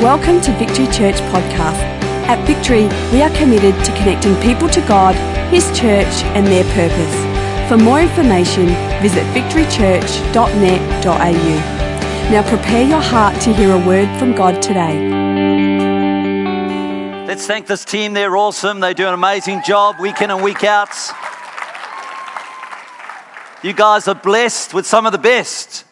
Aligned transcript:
Welcome 0.00 0.40
to 0.40 0.52
Victory 0.52 0.86
Church 0.86 1.16
Podcast. 1.28 1.76
At 2.26 2.42
Victory, 2.46 2.88
we 3.12 3.20
are 3.20 3.28
committed 3.36 3.74
to 3.84 3.92
connecting 3.98 4.34
people 4.36 4.66
to 4.70 4.80
God, 4.88 5.14
His 5.52 5.66
church, 5.78 6.24
and 6.32 6.46
their 6.46 6.64
purpose. 6.72 7.14
For 7.68 7.76
more 7.76 8.00
information, 8.00 8.68
visit 9.02 9.26
victorychurch.net.au. 9.34 12.30
Now 12.30 12.42
prepare 12.48 12.88
your 12.88 13.02
heart 13.02 13.38
to 13.42 13.52
hear 13.52 13.74
a 13.74 13.86
word 13.86 14.08
from 14.18 14.34
God 14.34 14.62
today. 14.62 15.06
Let's 17.26 17.46
thank 17.46 17.66
this 17.66 17.84
team. 17.84 18.14
They're 18.14 18.38
awesome. 18.38 18.80
They 18.80 18.94
do 18.94 19.06
an 19.06 19.12
amazing 19.12 19.60
job 19.66 20.00
week 20.00 20.22
in 20.22 20.30
and 20.30 20.42
week 20.42 20.64
out. 20.64 20.96
You 23.62 23.74
guys 23.74 24.08
are 24.08 24.14
blessed 24.14 24.72
with 24.72 24.86
some 24.86 25.04
of 25.04 25.12
the 25.12 25.18
best. 25.18 25.84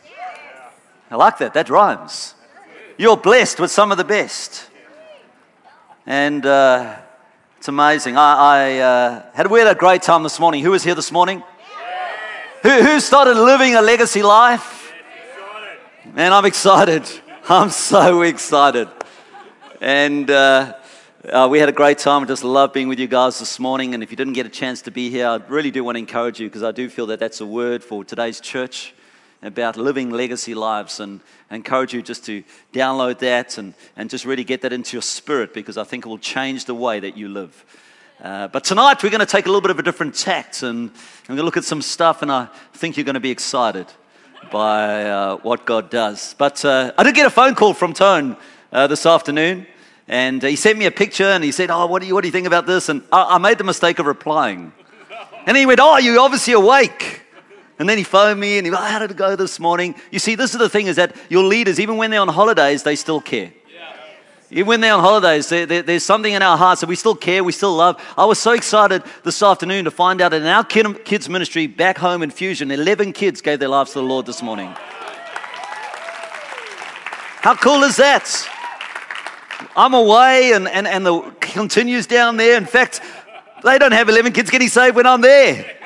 I 1.11 1.17
like 1.17 1.37
that. 1.41 1.53
That 1.53 1.69
rhymes. 1.69 2.37
You're 3.01 3.17
blessed 3.17 3.61
with 3.61 3.71
some 3.71 3.93
of 3.93 3.97
the 3.97 4.03
best. 4.03 4.69
And 6.05 6.45
uh, 6.45 6.97
it's 7.57 7.69
amazing. 7.69 8.17
I, 8.17 8.35
I 8.35 8.79
uh, 8.81 9.23
had, 9.35 9.47
we 9.47 9.61
had 9.61 9.69
a 9.69 9.77
great 9.77 10.03
time 10.03 10.25
this 10.25 10.41
morning. 10.41 10.65
Who 10.65 10.73
was 10.73 10.83
here 10.83 10.97
this 10.97 11.13
morning? 11.13 11.45
Who, 12.65 12.83
who 12.83 12.99
started 12.99 13.37
living 13.37 13.77
a 13.77 13.83
legacy 13.83 14.21
life? 14.25 14.93
Man, 16.13 16.33
I'm 16.33 16.45
excited. 16.45 17.09
I'm 17.49 17.71
so 17.71 18.23
excited. 18.23 18.89
And 19.81 20.29
uh, 20.29 20.75
uh, 21.25 21.47
we 21.49 21.61
had 21.61 21.69
a 21.69 21.73
great 21.73 21.99
time. 21.99 22.25
I 22.25 22.27
just 22.27 22.43
love 22.43 22.73
being 22.73 22.89
with 22.89 22.99
you 22.99 23.07
guys 23.07 23.39
this 23.39 23.61
morning. 23.61 23.95
And 23.95 24.03
if 24.03 24.11
you 24.11 24.17
didn't 24.17 24.33
get 24.33 24.45
a 24.45 24.49
chance 24.51 24.83
to 24.83 24.91
be 24.91 25.09
here, 25.09 25.29
I 25.29 25.37
really 25.47 25.71
do 25.71 25.85
want 25.85 25.95
to 25.95 26.01
encourage 26.01 26.41
you 26.41 26.49
because 26.49 26.65
I 26.65 26.73
do 26.73 26.89
feel 26.89 27.07
that 27.07 27.21
that's 27.21 27.41
a 27.41 27.47
word 27.47 27.85
for 27.85 28.05
today's 28.05 28.41
church 28.41 28.93
about 29.41 29.77
living 29.77 30.11
legacy 30.11 30.55
lives. 30.55 30.99
And 30.99 31.21
I 31.51 31.57
encourage 31.57 31.95
you 31.95 32.03
just 32.03 32.25
to 32.27 32.43
download 32.73 33.21
that 33.21 33.57
and, 33.59 33.75
and 33.97 34.11
just 34.11 34.25
really 34.25 34.45
get 34.45 34.63
that 34.63 34.73
into 34.73 34.97
your 34.97 35.03
spirit 35.03 35.55
because 35.55 35.79
I 35.79 35.85
think 35.85 36.05
it 36.05 36.09
will 36.09 36.19
change 36.19 36.67
the 36.67 36.75
way 36.75 37.01
that 37.01 37.17
you 37.17 37.29
live. 37.29 37.65
Uh, 38.23 38.49
but 38.49 38.65
tonight 38.65 39.03
we're 39.03 39.11
going 39.11 39.21
to 39.21 39.27
take 39.27 39.47
a 39.47 39.49
little 39.49 39.61
bit 39.61 39.71
of 39.71 39.79
a 39.79 39.83
different 39.83 40.15
tact 40.15 40.63
and 40.63 40.91
I'm 40.91 41.37
going 41.37 41.39
to 41.39 41.45
look 41.45 41.57
at 41.57 41.65
some 41.65 41.83
stuff, 41.83 42.23
and 42.23 42.33
I 42.33 42.49
think 42.73 42.97
you're 42.97 43.05
going 43.05 43.15
to 43.15 43.21
be 43.21 43.31
excited 43.31 43.87
by 44.51 45.05
uh, 45.05 45.37
what 45.37 45.67
God 45.67 45.91
does. 45.91 46.35
But 46.39 46.65
uh, 46.65 46.93
I 46.97 47.03
did 47.03 47.15
get 47.15 47.27
a 47.27 47.31
phone 47.31 47.55
call 47.55 47.75
from 47.75 47.93
Tone 47.93 48.37
uh, 48.73 48.87
this 48.87 49.07
afternoon. 49.07 49.67
And 50.09 50.43
he 50.43 50.57
sent 50.57 50.79
me 50.79 50.87
a 50.87 50.91
picture 50.91 51.27
and 51.27 51.45
he 51.45 51.53
said, 51.53 51.71
Oh, 51.71 51.87
what 51.87 52.01
do 52.01 52.09
you, 52.09 52.15
what 52.15 52.23
do 52.23 52.29
you 52.29 52.33
think 52.33 52.47
about 52.47 52.67
this? 52.67 52.89
And 52.89 53.03
I, 53.13 53.35
I 53.35 53.39
made 53.39 53.59
the 53.59 53.65
mistake 53.65 53.99
of 53.99 54.07
replying. 54.07 54.73
And 55.47 55.55
he 55.55 55.67
went, 55.67 55.81
Oh, 55.83 55.99
you're 55.99 56.19
obviously 56.19 56.55
awake. 56.55 57.23
And 57.79 57.89
then 57.89 57.97
he 57.97 58.05
phoned 58.05 58.41
me 58.41 58.59
and 58.59 58.67
he 58.67 58.71
went, 58.71 58.83
How 58.85 58.99
did 58.99 59.11
it 59.11 59.17
go 59.17 59.37
this 59.37 59.61
morning? 59.61 59.95
You 60.11 60.19
see, 60.19 60.35
this 60.35 60.53
is 60.53 60.59
the 60.59 60.69
thing 60.69 60.87
is 60.87 60.97
that 60.97 61.15
your 61.29 61.45
leaders, 61.45 61.79
even 61.79 61.97
when 61.97 62.11
they're 62.11 62.21
on 62.21 62.29
holidays, 62.29 62.83
they 62.83 62.97
still 62.97 63.21
care. 63.21 63.53
Even 64.51 64.67
when 64.67 64.81
they're 64.81 64.95
on 64.95 65.01
holidays, 65.01 65.51
there, 65.51 65.67
there, 65.67 65.83
there's 65.83 66.05
something 66.05 66.33
in 66.33 66.41
our 66.41 66.57
hearts 66.57 66.81
that 66.81 66.87
we 66.87 66.97
still 66.97 67.15
care, 67.15 67.45
we 67.45 67.53
still 67.53 67.75
love. 67.75 68.03
I 68.17 68.25
was 68.25 68.39
so 68.39 68.53
excited 68.53 69.03
this 69.23 69.43
afternoon 69.43 69.85
to 69.85 69.91
find 69.91 70.23
out 70.23 70.31
that 70.31 70.41
in 70.41 70.47
our 70.47 70.65
kid, 70.65 71.05
kids' 71.05 71.29
ministry 71.29 71.67
back 71.67 71.99
home 71.99 72.23
in 72.23 72.31
Fusion, 72.31 72.71
11 72.71 73.13
kids 73.13 73.43
gave 73.43 73.59
their 73.59 73.69
lives 73.69 73.93
to 73.93 73.99
the 73.99 74.07
Lord 74.07 74.25
this 74.25 74.43
morning. 74.43 74.75
How 77.41 77.55
cool 77.57 77.83
is 77.83 77.97
that? 77.97 78.49
I'm 79.77 79.93
away 79.93 80.53
and, 80.55 80.67
and, 80.67 80.87
and 80.87 81.05
the 81.05 81.21
continues 81.41 82.07
down 82.07 82.39
there. 82.39 82.57
In 82.57 82.65
fact, 82.65 83.03
they 83.63 83.79
don't 83.79 83.93
have 83.93 84.09
11 84.09 84.33
kids 84.33 84.51
getting 84.51 84.69
saved 84.69 84.97
when 84.97 85.07
I'm 85.07 85.21
there. 85.21 85.78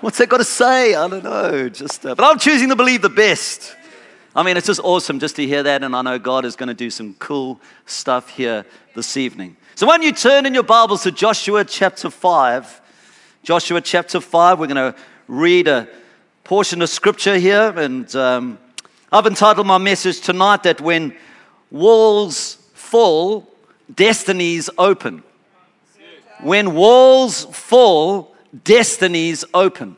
What's 0.00 0.16
that 0.16 0.30
got 0.30 0.38
to 0.38 0.44
say? 0.44 0.94
I 0.94 1.06
don't 1.08 1.22
know. 1.22 1.68
Just, 1.68 2.06
uh, 2.06 2.14
but 2.14 2.24
I'm 2.24 2.38
choosing 2.38 2.70
to 2.70 2.76
believe 2.76 3.02
the 3.02 3.10
best. 3.10 3.76
I 4.34 4.42
mean, 4.42 4.56
it's 4.56 4.66
just 4.66 4.80
awesome 4.82 5.18
just 5.18 5.36
to 5.36 5.46
hear 5.46 5.62
that, 5.62 5.82
and 5.82 5.94
I 5.94 6.00
know 6.00 6.18
God 6.18 6.46
is 6.46 6.56
going 6.56 6.68
to 6.68 6.74
do 6.74 6.88
some 6.88 7.12
cool 7.18 7.60
stuff 7.84 8.30
here 8.30 8.64
this 8.94 9.18
evening. 9.18 9.58
So, 9.74 9.86
when 9.86 10.00
you 10.00 10.12
turn 10.12 10.46
in 10.46 10.54
your 10.54 10.62
Bibles 10.62 11.02
to 11.02 11.12
Joshua 11.12 11.66
chapter 11.66 12.08
5, 12.08 12.80
Joshua 13.42 13.82
chapter 13.82 14.20
5, 14.20 14.58
we're 14.58 14.68
going 14.68 14.92
to 14.92 14.98
read 15.28 15.68
a 15.68 15.86
portion 16.44 16.80
of 16.80 16.88
scripture 16.88 17.36
here, 17.36 17.70
and 17.76 18.16
um, 18.16 18.58
I've 19.12 19.26
entitled 19.26 19.66
my 19.66 19.76
message 19.76 20.22
tonight 20.22 20.62
that 20.62 20.80
when 20.80 21.14
walls 21.70 22.54
fall, 22.72 23.46
destinies 23.94 24.70
open. 24.78 25.22
When 26.40 26.74
walls 26.74 27.44
fall, 27.44 28.30
destinies 28.64 29.44
open. 29.54 29.96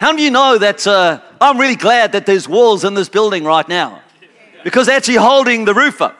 How 0.00 0.12
of 0.12 0.18
you 0.18 0.30
know 0.30 0.58
that 0.58 0.86
uh, 0.86 1.20
I'm 1.40 1.58
really 1.58 1.76
glad 1.76 2.12
that 2.12 2.26
there's 2.26 2.48
walls 2.48 2.84
in 2.84 2.94
this 2.94 3.08
building 3.08 3.44
right 3.44 3.68
now? 3.68 4.02
Because 4.64 4.86
they're 4.86 4.96
actually 4.96 5.16
holding 5.16 5.64
the 5.64 5.74
roof 5.74 6.02
up, 6.02 6.16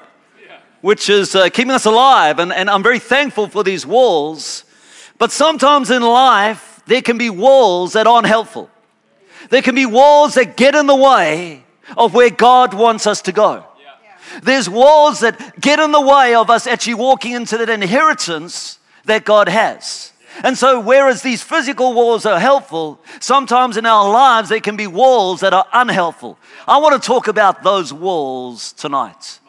which 0.81 1.11
is 1.11 1.35
uh, 1.35 1.49
keeping 1.49 1.73
us 1.73 1.85
alive. 1.85 2.39
And, 2.39 2.53
and 2.53 2.71
I'm 2.71 2.83
very 2.83 2.99
thankful 2.99 3.49
for 3.49 3.65
these 3.65 3.85
walls. 3.85 4.65
But 5.19 5.33
sometimes 5.33 5.91
in 5.91 6.03
life, 6.03 6.81
there 6.87 7.03
can 7.03 7.19
be 7.19 7.31
walls 7.31 7.95
that 7.95 8.07
aren't 8.07 8.27
helpful. 8.27 8.71
There 9.51 9.63
can 9.63 9.75
be 9.75 9.87
walls 9.87 10.35
that 10.35 10.57
get 10.57 10.75
in 10.75 10.87
the 10.87 10.95
way 10.95 11.65
of 11.97 12.15
where 12.15 12.31
God 12.31 12.75
wants 12.75 13.07
us 13.07 13.23
to 13.23 13.33
go. 13.33 13.65
There's 14.43 14.69
walls 14.69 15.21
that 15.21 15.61
get 15.61 15.79
in 15.79 15.93
the 15.93 16.01
way 16.01 16.35
of 16.35 16.51
us 16.51 16.67
actually 16.67 16.95
walking 16.95 17.33
into 17.33 17.59
that 17.59 17.69
inheritance 17.69 18.79
that 19.05 19.25
God 19.25 19.49
has. 19.49 20.12
And 20.43 20.57
so, 20.57 20.81
whereas 20.81 21.23
these 21.23 21.43
physical 21.43 21.93
walls 21.93 22.25
are 22.25 22.41
helpful, 22.41 23.01
sometimes 23.21 23.77
in 23.77 23.87
our 23.87 24.11
lives 24.11 24.49
there 24.49 24.61
can 24.61 24.77
be 24.77 24.87
walls 24.87 25.41
that 25.41 25.53
are 25.53 25.67
unhelpful. 25.73 26.39
I 26.67 26.79
want 26.79 27.01
to 27.01 27.07
talk 27.07 27.29
about 27.29 27.63
those 27.63 27.93
walls 27.93 28.73
tonight. 28.73 29.41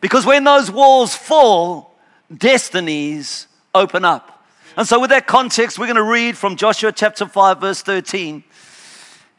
Because 0.00 0.26
when 0.26 0.44
those 0.44 0.70
walls 0.70 1.14
fall, 1.14 1.96
destinies 2.36 3.46
open 3.74 4.04
up. 4.04 4.44
And 4.76 4.86
so, 4.86 4.98
with 4.98 5.10
that 5.10 5.26
context, 5.26 5.78
we're 5.78 5.86
going 5.86 5.96
to 5.96 6.02
read 6.02 6.36
from 6.36 6.56
Joshua 6.56 6.92
chapter 6.92 7.26
5, 7.26 7.60
verse 7.60 7.82
13. 7.82 8.42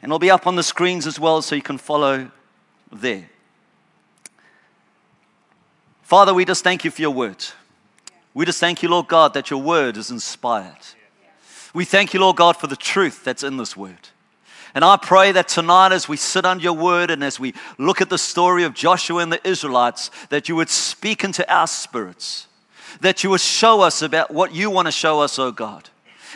And 0.02 0.10
it'll 0.10 0.18
be 0.18 0.30
up 0.30 0.46
on 0.46 0.56
the 0.56 0.62
screens 0.62 1.06
as 1.06 1.18
well 1.18 1.42
so 1.42 1.54
you 1.54 1.62
can 1.62 1.78
follow 1.78 2.30
there. 2.92 3.28
Father, 6.02 6.32
we 6.32 6.44
just 6.44 6.62
thank 6.62 6.84
you 6.84 6.90
for 6.90 7.02
your 7.02 7.10
word. 7.10 7.44
We 8.34 8.44
just 8.44 8.60
thank 8.60 8.82
you, 8.82 8.88
Lord 8.88 9.06
God, 9.06 9.34
that 9.34 9.50
your 9.50 9.62
word 9.62 9.96
is 9.96 10.10
inspired. 10.10 10.76
We 11.72 11.84
thank 11.84 12.12
you, 12.12 12.20
Lord 12.20 12.36
God, 12.36 12.56
for 12.56 12.66
the 12.66 12.76
truth 12.76 13.24
that's 13.24 13.44
in 13.44 13.56
this 13.56 13.76
word. 13.76 14.08
And 14.74 14.84
I 14.84 14.96
pray 14.96 15.30
that 15.32 15.46
tonight, 15.46 15.92
as 15.92 16.08
we 16.08 16.16
sit 16.16 16.44
under 16.44 16.62
your 16.62 16.72
word 16.72 17.12
and 17.12 17.22
as 17.22 17.38
we 17.38 17.54
look 17.78 18.00
at 18.00 18.10
the 18.10 18.18
story 18.18 18.64
of 18.64 18.74
Joshua 18.74 19.22
and 19.22 19.32
the 19.32 19.46
Israelites, 19.48 20.10
that 20.30 20.48
you 20.48 20.56
would 20.56 20.68
speak 20.68 21.22
into 21.22 21.48
our 21.52 21.68
spirits, 21.68 22.48
that 23.00 23.22
you 23.22 23.30
would 23.30 23.40
show 23.40 23.82
us 23.82 24.02
about 24.02 24.32
what 24.32 24.52
you 24.52 24.70
want 24.70 24.86
to 24.86 24.92
show 24.92 25.20
us, 25.20 25.38
oh 25.38 25.52
God, 25.52 25.88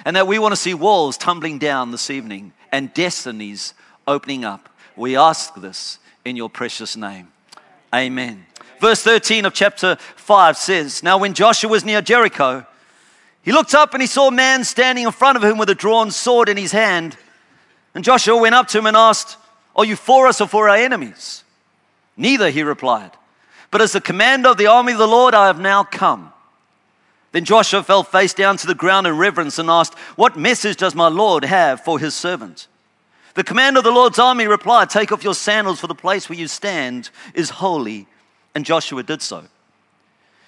and 0.04 0.14
that 0.14 0.28
we 0.28 0.38
want 0.38 0.52
to 0.52 0.56
see 0.56 0.74
walls 0.74 1.18
tumbling 1.18 1.58
down 1.58 1.90
this 1.90 2.10
evening 2.10 2.52
and 2.70 2.94
destinies 2.94 3.74
opening 4.06 4.44
up. 4.44 4.68
We 4.94 5.16
ask 5.16 5.54
this 5.56 5.98
in 6.24 6.36
your 6.36 6.48
precious 6.48 6.96
name. 6.96 7.32
Amen. 7.92 8.46
Verse 8.80 9.02
13 9.02 9.44
of 9.44 9.54
chapter 9.54 9.96
5 10.16 10.56
says 10.56 11.02
Now, 11.02 11.18
when 11.18 11.34
Joshua 11.34 11.70
was 11.70 11.84
near 11.84 12.00
Jericho, 12.00 12.66
he 13.42 13.52
looked 13.52 13.74
up 13.74 13.94
and 13.94 14.02
he 14.02 14.06
saw 14.06 14.28
a 14.28 14.32
man 14.32 14.64
standing 14.64 15.04
in 15.04 15.12
front 15.12 15.36
of 15.36 15.44
him 15.44 15.58
with 15.58 15.70
a 15.70 15.74
drawn 15.74 16.10
sword 16.10 16.48
in 16.48 16.56
his 16.56 16.72
hand. 16.72 17.16
And 17.94 18.04
Joshua 18.04 18.36
went 18.36 18.54
up 18.54 18.68
to 18.68 18.78
him 18.78 18.86
and 18.86 18.96
asked, 18.96 19.36
Are 19.74 19.84
you 19.84 19.96
for 19.96 20.26
us 20.26 20.40
or 20.40 20.46
for 20.46 20.68
our 20.68 20.76
enemies? 20.76 21.44
Neither, 22.16 22.50
he 22.50 22.62
replied. 22.62 23.10
But 23.70 23.80
as 23.80 23.92
the 23.92 24.00
commander 24.00 24.50
of 24.50 24.56
the 24.56 24.66
army 24.66 24.92
of 24.92 24.98
the 24.98 25.08
Lord, 25.08 25.34
I 25.34 25.46
have 25.46 25.60
now 25.60 25.84
come. 25.84 26.32
Then 27.32 27.44
Joshua 27.44 27.82
fell 27.82 28.02
face 28.02 28.32
down 28.34 28.56
to 28.58 28.66
the 28.66 28.74
ground 28.74 29.06
in 29.06 29.16
reverence 29.16 29.58
and 29.58 29.68
asked, 29.68 29.94
What 30.16 30.36
message 30.36 30.76
does 30.76 30.94
my 30.94 31.08
Lord 31.08 31.44
have 31.44 31.80
for 31.80 31.98
his 31.98 32.14
servant? 32.14 32.66
The 33.34 33.44
commander 33.44 33.78
of 33.78 33.84
the 33.84 33.90
Lord's 33.90 34.18
army 34.18 34.46
replied, 34.46 34.90
Take 34.90 35.12
off 35.12 35.24
your 35.24 35.34
sandals, 35.34 35.80
for 35.80 35.86
the 35.86 35.94
place 35.94 36.28
where 36.28 36.38
you 36.38 36.48
stand 36.48 37.10
is 37.34 37.50
holy 37.50 38.06
and 38.58 38.66
Joshua 38.66 39.04
did 39.04 39.22
so. 39.22 39.44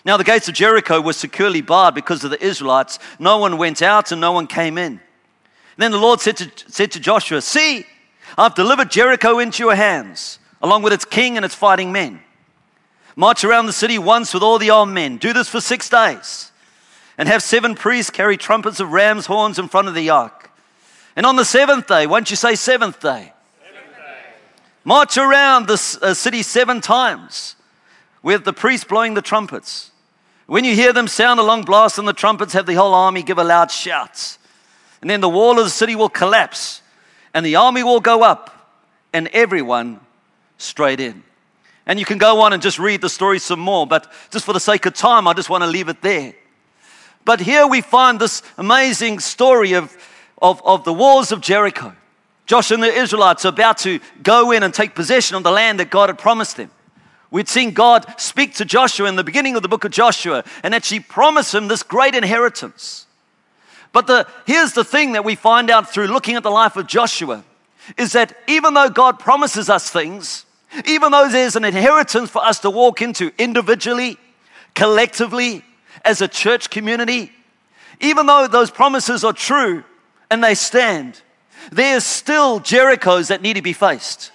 Now, 0.04 0.16
the 0.16 0.24
gates 0.24 0.48
of 0.48 0.54
Jericho 0.54 1.00
were 1.00 1.12
securely 1.12 1.60
barred 1.60 1.94
because 1.94 2.24
of 2.24 2.32
the 2.32 2.44
Israelites. 2.44 2.98
No 3.20 3.38
one 3.38 3.56
went 3.56 3.82
out 3.82 4.10
and 4.10 4.20
no 4.20 4.32
one 4.32 4.48
came 4.48 4.78
in. 4.78 4.94
And 4.94 5.78
then 5.78 5.92
the 5.92 5.98
Lord 5.98 6.20
said 6.20 6.38
to, 6.38 6.50
said 6.66 6.90
to 6.90 7.00
Joshua, 7.00 7.40
See, 7.40 7.86
I've 8.36 8.56
delivered 8.56 8.90
Jericho 8.90 9.38
into 9.38 9.62
your 9.62 9.76
hands, 9.76 10.40
along 10.60 10.82
with 10.82 10.92
its 10.92 11.04
king 11.04 11.36
and 11.36 11.44
its 11.44 11.54
fighting 11.54 11.92
men. 11.92 12.20
March 13.14 13.44
around 13.44 13.66
the 13.66 13.72
city 13.72 13.96
once 13.96 14.34
with 14.34 14.42
all 14.42 14.58
the 14.58 14.70
armed 14.70 14.92
men. 14.92 15.16
Do 15.16 15.32
this 15.32 15.48
for 15.48 15.60
six 15.60 15.88
days. 15.88 16.50
And 17.16 17.28
have 17.28 17.44
seven 17.44 17.76
priests 17.76 18.10
carry 18.10 18.36
trumpets 18.36 18.80
of 18.80 18.90
ram's 18.90 19.26
horns 19.26 19.56
in 19.56 19.68
front 19.68 19.86
of 19.86 19.94
the 19.94 20.10
ark. 20.10 20.50
And 21.14 21.24
on 21.24 21.36
the 21.36 21.44
seventh 21.44 21.86
day, 21.86 22.08
won't 22.08 22.30
you 22.30 22.36
say 22.36 22.56
seventh 22.56 22.98
day? 23.00 23.32
Seventh 23.62 23.96
day. 23.96 24.22
March 24.82 25.16
around 25.16 25.68
the 25.68 25.98
uh, 26.02 26.14
city 26.14 26.42
seven 26.42 26.80
times 26.80 27.54
with 28.22 28.44
the 28.44 28.52
priests 28.52 28.84
blowing 28.84 29.14
the 29.14 29.22
trumpets. 29.22 29.90
When 30.46 30.64
you 30.64 30.74
hear 30.74 30.92
them 30.92 31.06
sound 31.06 31.38
a 31.38 31.44
long 31.44 31.62
blast 31.62 31.98
and 31.98 32.08
the 32.08 32.12
trumpets, 32.12 32.52
have 32.54 32.66
the 32.66 32.74
whole 32.74 32.92
army 32.92 33.22
give 33.22 33.38
a 33.38 33.44
loud 33.44 33.70
shout. 33.70 34.36
And 35.00 35.08
then 35.08 35.20
the 35.20 35.28
wall 35.28 35.58
of 35.58 35.64
the 35.64 35.70
city 35.70 35.94
will 35.94 36.08
collapse, 36.08 36.82
and 37.32 37.46
the 37.46 37.56
army 37.56 37.82
will 37.82 38.00
go 38.00 38.22
up, 38.22 38.74
and 39.12 39.28
everyone 39.28 40.00
straight 40.58 41.00
in. 41.00 41.22
And 41.86 41.98
you 41.98 42.04
can 42.04 42.18
go 42.18 42.40
on 42.40 42.52
and 42.52 42.62
just 42.62 42.78
read 42.78 43.00
the 43.00 43.08
story 43.08 43.38
some 43.38 43.60
more, 43.60 43.86
but 43.86 44.12
just 44.30 44.44
for 44.44 44.52
the 44.52 44.60
sake 44.60 44.86
of 44.86 44.94
time, 44.94 45.26
I 45.26 45.32
just 45.32 45.48
want 45.48 45.62
to 45.64 45.70
leave 45.70 45.88
it 45.88 46.02
there. 46.02 46.34
But 47.24 47.40
here 47.40 47.66
we 47.66 47.80
find 47.80 48.18
this 48.18 48.42
amazing 48.58 49.20
story 49.20 49.74
of, 49.74 49.96
of, 50.40 50.60
of 50.64 50.84
the 50.84 50.92
walls 50.92 51.32
of 51.32 51.40
Jericho. 51.40 51.94
Joshua 52.46 52.74
and 52.74 52.82
the 52.82 52.92
Israelites 52.92 53.44
are 53.44 53.48
about 53.48 53.78
to 53.78 54.00
go 54.22 54.50
in 54.50 54.62
and 54.62 54.74
take 54.74 54.94
possession 54.94 55.36
of 55.36 55.44
the 55.44 55.50
land 55.50 55.78
that 55.78 55.90
God 55.90 56.08
had 56.08 56.18
promised 56.18 56.56
them. 56.56 56.70
We'd 57.30 57.48
seen 57.48 57.72
God 57.72 58.20
speak 58.20 58.54
to 58.54 58.64
Joshua 58.64 59.08
in 59.08 59.16
the 59.16 59.24
beginning 59.24 59.54
of 59.56 59.62
the 59.62 59.68
book 59.68 59.84
of 59.84 59.92
Joshua 59.92 60.44
and 60.64 60.74
actually 60.74 61.00
promise 61.00 61.54
him 61.54 61.68
this 61.68 61.82
great 61.82 62.14
inheritance. 62.14 63.06
But 63.92 64.06
the, 64.06 64.26
here's 64.46 64.72
the 64.72 64.84
thing 64.84 65.12
that 65.12 65.24
we 65.24 65.34
find 65.34 65.70
out 65.70 65.88
through 65.90 66.08
looking 66.08 66.36
at 66.36 66.42
the 66.42 66.50
life 66.50 66.76
of 66.76 66.86
Joshua 66.86 67.44
is 67.96 68.12
that 68.12 68.36
even 68.46 68.74
though 68.74 68.88
God 68.88 69.18
promises 69.18 69.68
us 69.68 69.90
things, 69.90 70.44
even 70.86 71.12
though 71.12 71.28
there's 71.28 71.56
an 71.56 71.64
inheritance 71.64 72.30
for 72.30 72.44
us 72.44 72.60
to 72.60 72.70
walk 72.70 73.02
into 73.02 73.32
individually, 73.38 74.16
collectively, 74.74 75.64
as 76.04 76.20
a 76.20 76.28
church 76.28 76.70
community, 76.70 77.32
even 78.00 78.26
though 78.26 78.46
those 78.46 78.70
promises 78.70 79.24
are 79.24 79.32
true 79.32 79.84
and 80.30 80.42
they 80.42 80.54
stand, 80.54 81.20
there 81.70 81.96
are 81.96 82.00
still 82.00 82.60
Jerichos 82.60 83.28
that 83.28 83.42
need 83.42 83.54
to 83.54 83.62
be 83.62 83.72
faced. 83.72 84.32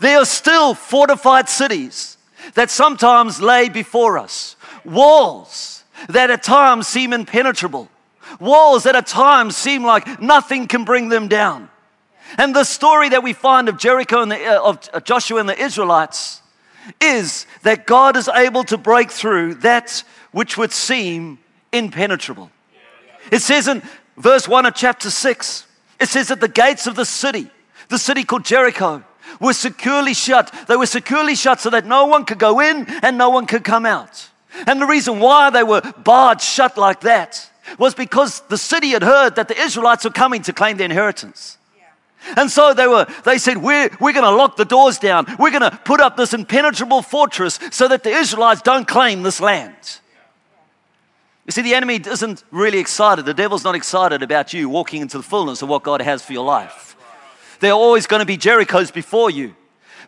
There 0.00 0.18
are 0.18 0.24
still 0.24 0.74
fortified 0.74 1.48
cities 1.48 2.16
that 2.54 2.70
sometimes 2.70 3.40
lay 3.40 3.68
before 3.68 4.18
us, 4.18 4.56
walls 4.84 5.84
that 6.08 6.30
at 6.30 6.42
times 6.42 6.88
seem 6.88 7.12
impenetrable, 7.12 7.88
walls 8.38 8.84
that 8.84 8.96
at 8.96 9.06
times 9.06 9.56
seem 9.56 9.84
like 9.84 10.20
nothing 10.20 10.66
can 10.66 10.84
bring 10.84 11.10
them 11.10 11.28
down. 11.28 11.68
And 12.38 12.54
the 12.54 12.64
story 12.64 13.10
that 13.10 13.22
we 13.22 13.32
find 13.32 13.68
of 13.68 13.76
Jericho 13.76 14.22
and 14.22 14.32
the, 14.32 14.42
uh, 14.44 14.76
of 14.94 15.04
Joshua 15.04 15.40
and 15.40 15.48
the 15.48 15.60
Israelites 15.60 16.40
is 17.00 17.46
that 17.62 17.86
God 17.86 18.16
is 18.16 18.28
able 18.28 18.64
to 18.64 18.78
break 18.78 19.10
through 19.10 19.54
that 19.56 20.02
which 20.30 20.56
would 20.56 20.72
seem 20.72 21.38
impenetrable. 21.72 22.50
It 23.30 23.42
says 23.42 23.68
in 23.68 23.82
verse 24.16 24.48
1 24.48 24.64
of 24.64 24.74
chapter 24.74 25.10
6, 25.10 25.66
it 26.00 26.08
says 26.08 26.28
that 26.28 26.40
the 26.40 26.48
gates 26.48 26.86
of 26.86 26.96
the 26.96 27.04
city, 27.04 27.50
the 27.88 27.98
city 27.98 28.24
called 28.24 28.44
Jericho, 28.44 29.04
were 29.38 29.52
securely 29.52 30.14
shut. 30.14 30.52
They 30.66 30.76
were 30.76 30.86
securely 30.86 31.34
shut 31.34 31.60
so 31.60 31.70
that 31.70 31.86
no 31.86 32.06
one 32.06 32.24
could 32.24 32.38
go 32.38 32.60
in 32.60 32.86
and 33.02 33.18
no 33.18 33.30
one 33.30 33.46
could 33.46 33.64
come 33.64 33.86
out. 33.86 34.28
And 34.66 34.80
the 34.80 34.86
reason 34.86 35.20
why 35.20 35.50
they 35.50 35.62
were 35.62 35.80
barred 35.98 36.40
shut 36.40 36.76
like 36.76 37.00
that 37.02 37.50
was 37.78 37.94
because 37.94 38.40
the 38.48 38.58
city 38.58 38.90
had 38.90 39.02
heard 39.02 39.36
that 39.36 39.48
the 39.48 39.58
Israelites 39.58 40.04
were 40.04 40.10
coming 40.10 40.42
to 40.42 40.52
claim 40.52 40.76
their 40.76 40.86
inheritance. 40.86 41.58
And 42.36 42.50
so 42.50 42.74
they 42.74 42.86
were, 42.86 43.06
they 43.24 43.38
said, 43.38 43.58
we're, 43.58 43.88
we're 44.00 44.12
going 44.12 44.24
to 44.24 44.30
lock 44.30 44.56
the 44.56 44.64
doors 44.64 44.98
down. 44.98 45.26
We're 45.38 45.50
going 45.50 45.70
to 45.70 45.78
put 45.84 46.00
up 46.00 46.16
this 46.16 46.34
impenetrable 46.34 47.02
fortress 47.02 47.58
so 47.70 47.88
that 47.88 48.02
the 48.02 48.10
Israelites 48.10 48.62
don't 48.62 48.86
claim 48.86 49.22
this 49.22 49.40
land. 49.40 49.74
You 51.46 51.52
see, 51.52 51.62
the 51.62 51.74
enemy 51.74 52.00
isn't 52.06 52.44
really 52.50 52.78
excited. 52.78 53.24
The 53.24 53.34
devil's 53.34 53.64
not 53.64 53.74
excited 53.74 54.22
about 54.22 54.52
you 54.52 54.68
walking 54.68 55.02
into 55.02 55.16
the 55.16 55.22
fullness 55.22 55.62
of 55.62 55.68
what 55.68 55.82
God 55.82 56.02
has 56.02 56.22
for 56.22 56.32
your 56.32 56.44
life. 56.44 56.89
There 57.60 57.72
are 57.72 57.78
always 57.78 58.06
going 58.06 58.20
to 58.20 58.26
be 58.26 58.36
Jerichos 58.36 58.92
before 58.92 59.30
you. 59.30 59.54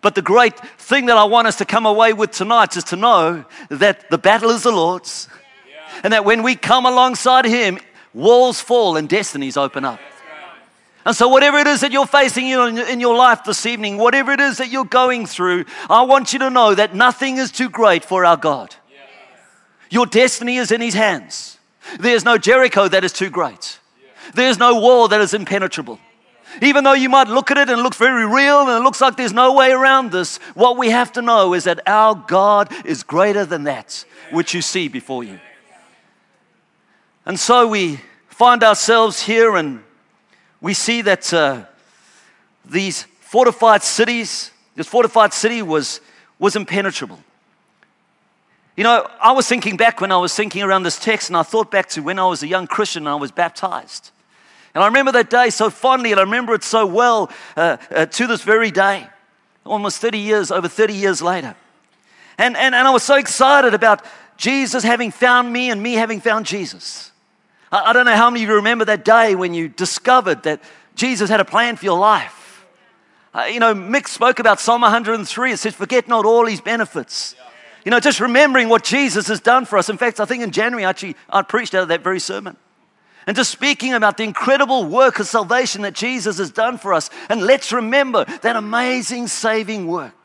But 0.00 0.14
the 0.16 0.22
great 0.22 0.58
thing 0.78 1.06
that 1.06 1.16
I 1.16 1.24
want 1.24 1.46
us 1.46 1.56
to 1.56 1.64
come 1.64 1.86
away 1.86 2.12
with 2.12 2.32
tonight 2.32 2.76
is 2.76 2.84
to 2.84 2.96
know 2.96 3.44
that 3.68 4.10
the 4.10 4.18
battle 4.18 4.50
is 4.50 4.64
the 4.64 4.72
Lord's. 4.72 5.28
And 6.02 6.12
that 6.12 6.24
when 6.24 6.42
we 6.42 6.56
come 6.56 6.86
alongside 6.86 7.44
Him, 7.44 7.78
walls 8.12 8.60
fall 8.60 8.96
and 8.96 9.08
destinies 9.08 9.56
open 9.56 9.84
up. 9.84 10.00
And 11.04 11.16
so, 11.16 11.28
whatever 11.28 11.58
it 11.58 11.66
is 11.66 11.80
that 11.80 11.92
you're 11.92 12.06
facing 12.06 12.46
in 12.46 13.00
your 13.00 13.16
life 13.16 13.42
this 13.44 13.66
evening, 13.66 13.98
whatever 13.98 14.32
it 14.32 14.40
is 14.40 14.58
that 14.58 14.70
you're 14.70 14.84
going 14.84 15.26
through, 15.26 15.64
I 15.90 16.02
want 16.02 16.32
you 16.32 16.38
to 16.40 16.50
know 16.50 16.74
that 16.74 16.94
nothing 16.94 17.38
is 17.38 17.50
too 17.50 17.68
great 17.68 18.04
for 18.04 18.24
our 18.24 18.36
God. 18.36 18.74
Your 19.90 20.06
destiny 20.06 20.56
is 20.56 20.70
in 20.70 20.80
His 20.80 20.94
hands. 20.94 21.58
There's 21.98 22.24
no 22.24 22.38
Jericho 22.38 22.86
that 22.88 23.04
is 23.04 23.12
too 23.12 23.30
great, 23.30 23.78
there's 24.34 24.58
no 24.58 24.80
wall 24.80 25.08
that 25.08 25.20
is 25.20 25.34
impenetrable. 25.34 25.98
Even 26.60 26.84
though 26.84 26.92
you 26.92 27.08
might 27.08 27.28
look 27.28 27.50
at 27.50 27.56
it 27.56 27.70
and 27.70 27.80
it 27.80 27.82
looks 27.82 27.96
very 27.96 28.26
real 28.26 28.60
and 28.60 28.70
it 28.70 28.84
looks 28.84 29.00
like 29.00 29.16
there's 29.16 29.32
no 29.32 29.54
way 29.54 29.72
around 29.72 30.12
this, 30.12 30.36
what 30.54 30.76
we 30.76 30.90
have 30.90 31.12
to 31.12 31.22
know 31.22 31.54
is 31.54 31.64
that 31.64 31.80
our 31.86 32.14
God 32.14 32.70
is 32.84 33.02
greater 33.02 33.44
than 33.46 33.64
that 33.64 34.04
which 34.30 34.54
you 34.54 34.62
see 34.62 34.88
before 34.88 35.24
you. 35.24 35.38
And 37.24 37.38
so 37.38 37.68
we 37.68 38.00
find 38.28 38.62
ourselves 38.62 39.22
here 39.22 39.56
and 39.56 39.82
we 40.60 40.74
see 40.74 41.02
that 41.02 41.32
uh, 41.32 41.64
these 42.64 43.04
fortified 43.20 43.82
cities, 43.82 44.50
this 44.74 44.86
fortified 44.86 45.32
city 45.32 45.62
was, 45.62 46.00
was 46.38 46.56
impenetrable. 46.56 47.18
You 48.76 48.84
know, 48.84 49.06
I 49.20 49.32
was 49.32 49.46
thinking 49.46 49.76
back 49.76 50.00
when 50.00 50.10
I 50.10 50.16
was 50.16 50.34
thinking 50.34 50.62
around 50.62 50.84
this 50.84 50.98
text, 50.98 51.28
and 51.28 51.36
I 51.36 51.42
thought 51.42 51.70
back 51.70 51.88
to 51.90 52.00
when 52.00 52.18
I 52.18 52.26
was 52.26 52.42
a 52.42 52.46
young 52.46 52.66
Christian 52.66 53.02
and 53.02 53.08
I 53.10 53.16
was 53.16 53.30
baptized. 53.30 54.10
And 54.74 54.82
I 54.82 54.86
remember 54.86 55.12
that 55.12 55.28
day 55.28 55.50
so 55.50 55.70
fondly, 55.70 56.12
and 56.12 56.20
I 56.20 56.24
remember 56.24 56.54
it 56.54 56.64
so 56.64 56.86
well 56.86 57.30
uh, 57.56 57.76
uh, 57.90 58.06
to 58.06 58.26
this 58.26 58.42
very 58.42 58.70
day, 58.70 59.06
almost 59.66 59.98
30 59.98 60.18
years, 60.18 60.50
over 60.50 60.68
30 60.68 60.94
years 60.94 61.20
later. 61.20 61.54
And, 62.38 62.56
and, 62.56 62.74
and 62.74 62.88
I 62.88 62.90
was 62.90 63.02
so 63.02 63.16
excited 63.16 63.74
about 63.74 64.04
Jesus 64.36 64.82
having 64.82 65.10
found 65.10 65.52
me 65.52 65.70
and 65.70 65.82
me 65.82 65.94
having 65.94 66.20
found 66.20 66.46
Jesus. 66.46 67.12
I, 67.70 67.90
I 67.90 67.92
don't 67.92 68.06
know 68.06 68.16
how 68.16 68.30
many 68.30 68.44
of 68.44 68.48
you 68.48 68.56
remember 68.56 68.86
that 68.86 69.04
day 69.04 69.34
when 69.34 69.52
you 69.52 69.68
discovered 69.68 70.42
that 70.44 70.62
Jesus 70.94 71.28
had 71.28 71.40
a 71.40 71.44
plan 71.44 71.76
for 71.76 71.84
your 71.84 71.98
life. 71.98 72.66
Uh, 73.34 73.44
you 73.44 73.60
know, 73.60 73.74
Mick 73.74 74.08
spoke 74.08 74.38
about 74.38 74.60
Psalm 74.60 74.82
103. 74.82 75.52
It 75.52 75.56
says, 75.58 75.74
Forget 75.74 76.08
not 76.08 76.24
all 76.24 76.46
his 76.46 76.60
benefits. 76.60 77.34
You 77.84 77.90
know, 77.90 78.00
just 78.00 78.20
remembering 78.20 78.68
what 78.68 78.84
Jesus 78.84 79.28
has 79.28 79.40
done 79.40 79.64
for 79.64 79.78
us. 79.78 79.88
In 79.88 79.98
fact, 79.98 80.20
I 80.20 80.24
think 80.24 80.42
in 80.42 80.50
January, 80.50 80.84
actually, 80.84 81.16
I 81.28 81.42
preached 81.42 81.74
out 81.74 81.82
of 81.82 81.88
that 81.88 82.02
very 82.02 82.20
sermon. 82.20 82.56
And 83.26 83.36
just 83.36 83.50
speaking 83.50 83.94
about 83.94 84.16
the 84.16 84.24
incredible 84.24 84.84
work 84.84 85.20
of 85.20 85.26
salvation 85.28 85.82
that 85.82 85.94
Jesus 85.94 86.38
has 86.38 86.50
done 86.50 86.78
for 86.78 86.92
us. 86.92 87.08
And 87.28 87.42
let's 87.42 87.72
remember 87.72 88.24
that 88.42 88.56
amazing 88.56 89.28
saving 89.28 89.86
work. 89.86 90.22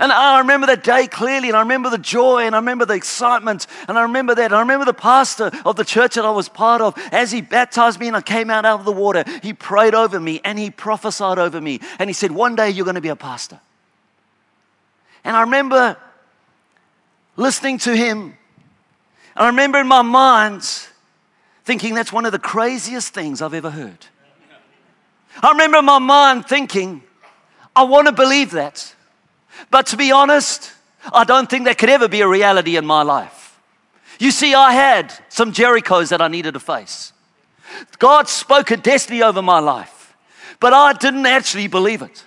And 0.00 0.12
I 0.12 0.38
remember 0.38 0.68
that 0.68 0.84
day 0.84 1.08
clearly, 1.08 1.48
and 1.48 1.56
I 1.56 1.60
remember 1.60 1.90
the 1.90 1.98
joy, 1.98 2.46
and 2.46 2.54
I 2.54 2.58
remember 2.58 2.84
the 2.84 2.94
excitement, 2.94 3.66
and 3.88 3.98
I 3.98 4.02
remember 4.02 4.32
that. 4.36 4.46
And 4.46 4.54
I 4.54 4.60
remember 4.60 4.84
the 4.84 4.94
pastor 4.94 5.50
of 5.64 5.74
the 5.74 5.84
church 5.84 6.14
that 6.14 6.24
I 6.24 6.30
was 6.30 6.48
part 6.48 6.80
of, 6.80 6.96
as 7.10 7.32
he 7.32 7.40
baptized 7.40 7.98
me 7.98 8.06
and 8.06 8.16
I 8.16 8.20
came 8.20 8.48
out 8.48 8.64
out 8.64 8.78
of 8.78 8.86
the 8.86 8.92
water, 8.92 9.24
he 9.42 9.52
prayed 9.52 9.94
over 9.94 10.20
me 10.20 10.40
and 10.44 10.56
he 10.56 10.70
prophesied 10.70 11.38
over 11.38 11.60
me. 11.60 11.80
And 11.98 12.08
he 12.08 12.14
said, 12.14 12.30
One 12.30 12.54
day 12.54 12.70
you're 12.70 12.84
going 12.84 12.94
to 12.94 13.00
be 13.00 13.08
a 13.08 13.16
pastor. 13.16 13.58
And 15.24 15.36
I 15.36 15.40
remember 15.40 15.96
listening 17.36 17.78
to 17.78 17.96
him. 17.96 18.36
I 19.34 19.48
remember 19.48 19.78
in 19.78 19.88
my 19.88 20.02
mind 20.02 20.62
thinking 21.68 21.94
that's 21.94 22.14
one 22.14 22.24
of 22.24 22.32
the 22.32 22.38
craziest 22.38 23.12
things 23.12 23.42
I've 23.42 23.52
ever 23.52 23.68
heard. 23.68 24.06
I 25.42 25.50
remember 25.50 25.82
my 25.82 25.98
mind 25.98 26.46
thinking, 26.46 27.02
I 27.76 27.82
want 27.82 28.06
to 28.06 28.12
believe 28.12 28.52
that. 28.52 28.94
But 29.70 29.88
to 29.88 29.98
be 29.98 30.10
honest, 30.10 30.72
I 31.12 31.24
don't 31.24 31.50
think 31.50 31.66
that 31.66 31.76
could 31.76 31.90
ever 31.90 32.08
be 32.08 32.22
a 32.22 32.26
reality 32.26 32.78
in 32.78 32.86
my 32.86 33.02
life. 33.02 33.60
You 34.18 34.30
see, 34.30 34.54
I 34.54 34.72
had 34.72 35.12
some 35.28 35.52
Jerichos 35.52 36.08
that 36.08 36.22
I 36.22 36.28
needed 36.28 36.54
to 36.54 36.60
face. 36.60 37.12
God 37.98 38.30
spoke 38.30 38.70
a 38.70 38.78
destiny 38.78 39.22
over 39.22 39.42
my 39.42 39.58
life, 39.58 40.16
but 40.60 40.72
I 40.72 40.94
didn't 40.94 41.26
actually 41.26 41.68
believe 41.68 42.00
it. 42.00 42.24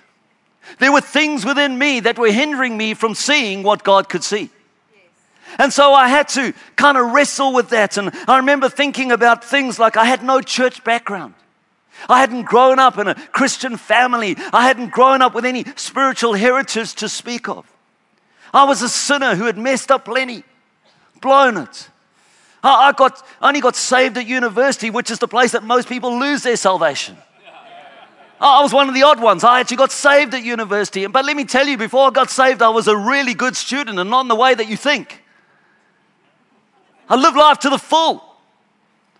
There 0.78 0.92
were 0.92 1.00
things 1.00 1.44
within 1.44 1.76
me 1.76 1.98
that 1.98 2.16
were 2.16 2.30
hindering 2.30 2.76
me 2.76 2.94
from 2.94 3.16
seeing 3.16 3.64
what 3.64 3.82
God 3.82 4.08
could 4.08 4.22
see. 4.22 4.50
And 5.58 5.72
so 5.72 5.92
I 5.92 6.08
had 6.08 6.28
to 6.30 6.52
kind 6.76 6.96
of 6.96 7.12
wrestle 7.12 7.52
with 7.52 7.70
that. 7.70 7.96
And 7.96 8.10
I 8.26 8.38
remember 8.38 8.68
thinking 8.68 9.12
about 9.12 9.44
things 9.44 9.78
like 9.78 9.96
I 9.96 10.04
had 10.04 10.22
no 10.22 10.40
church 10.40 10.84
background. 10.84 11.34
I 12.08 12.20
hadn't 12.20 12.44
grown 12.44 12.78
up 12.78 12.98
in 12.98 13.06
a 13.08 13.14
Christian 13.14 13.76
family. 13.76 14.36
I 14.52 14.66
hadn't 14.66 14.90
grown 14.90 15.22
up 15.22 15.34
with 15.34 15.44
any 15.44 15.64
spiritual 15.76 16.34
heritage 16.34 16.94
to 16.96 17.08
speak 17.08 17.48
of. 17.48 17.70
I 18.52 18.64
was 18.64 18.82
a 18.82 18.88
sinner 18.88 19.34
who 19.34 19.44
had 19.44 19.56
messed 19.56 19.90
up 19.90 20.04
plenty, 20.04 20.44
blown 21.20 21.56
it. 21.56 21.88
I 22.64 22.92
got, 22.92 23.26
only 23.40 23.60
got 23.60 23.74
saved 23.74 24.16
at 24.18 24.26
university, 24.26 24.90
which 24.90 25.10
is 25.10 25.18
the 25.18 25.26
place 25.26 25.52
that 25.52 25.64
most 25.64 25.88
people 25.88 26.18
lose 26.18 26.42
their 26.42 26.56
salvation. 26.56 27.16
I 28.40 28.60
was 28.62 28.72
one 28.72 28.88
of 28.88 28.94
the 28.94 29.04
odd 29.04 29.20
ones. 29.20 29.44
I 29.44 29.60
actually 29.60 29.76
got 29.76 29.92
saved 29.92 30.34
at 30.34 30.42
university. 30.42 31.06
But 31.06 31.24
let 31.24 31.36
me 31.36 31.44
tell 31.44 31.66
you, 31.66 31.76
before 31.76 32.08
I 32.08 32.10
got 32.10 32.28
saved, 32.28 32.60
I 32.60 32.70
was 32.70 32.88
a 32.88 32.96
really 32.96 33.34
good 33.34 33.56
student 33.56 34.00
and 34.00 34.10
not 34.10 34.22
in 34.22 34.28
the 34.28 34.34
way 34.34 34.54
that 34.54 34.68
you 34.68 34.76
think. 34.76 35.21
I 37.08 37.16
lived 37.16 37.36
life 37.36 37.58
to 37.60 37.70
the 37.70 37.78
full. 37.78 38.22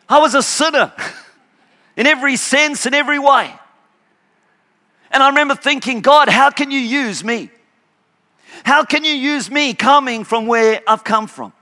I 0.09 0.19
was 0.19 0.35
a 0.35 0.43
sinner 0.43 0.93
in 1.97 2.07
every 2.07 2.37
sense, 2.37 2.87
in 2.87 2.95
every 2.95 3.19
way. 3.19 3.53
And 5.11 5.23
I 5.23 5.29
remember 5.29 5.55
thinking, 5.55 6.01
God, 6.01 6.29
how 6.29 6.51
can 6.51 6.71
you 6.71 6.79
use 6.79 7.23
me? 7.23 7.51
How 8.65 8.85
can 8.85 9.05
you 9.05 9.13
use 9.13 9.51
me 9.51 9.75
coming 9.75 10.25
from 10.25 10.47
where 10.47 10.81
I've 10.87 11.05
come 11.05 11.27
from? 11.27 11.53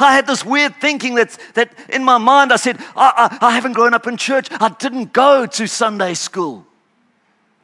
I 0.00 0.14
had 0.14 0.26
this 0.26 0.44
weird 0.44 0.76
thinking 0.76 1.14
that, 1.16 1.36
that 1.54 1.72
in 1.90 2.04
my 2.04 2.18
mind 2.18 2.52
I 2.52 2.56
said, 2.56 2.78
I, 2.96 3.38
I, 3.40 3.48
I 3.48 3.50
haven't 3.52 3.74
grown 3.74 3.94
up 3.94 4.06
in 4.06 4.16
church. 4.16 4.48
I 4.50 4.70
didn't 4.70 5.12
go 5.12 5.46
to 5.46 5.66
Sunday 5.66 6.14
school. 6.14 6.66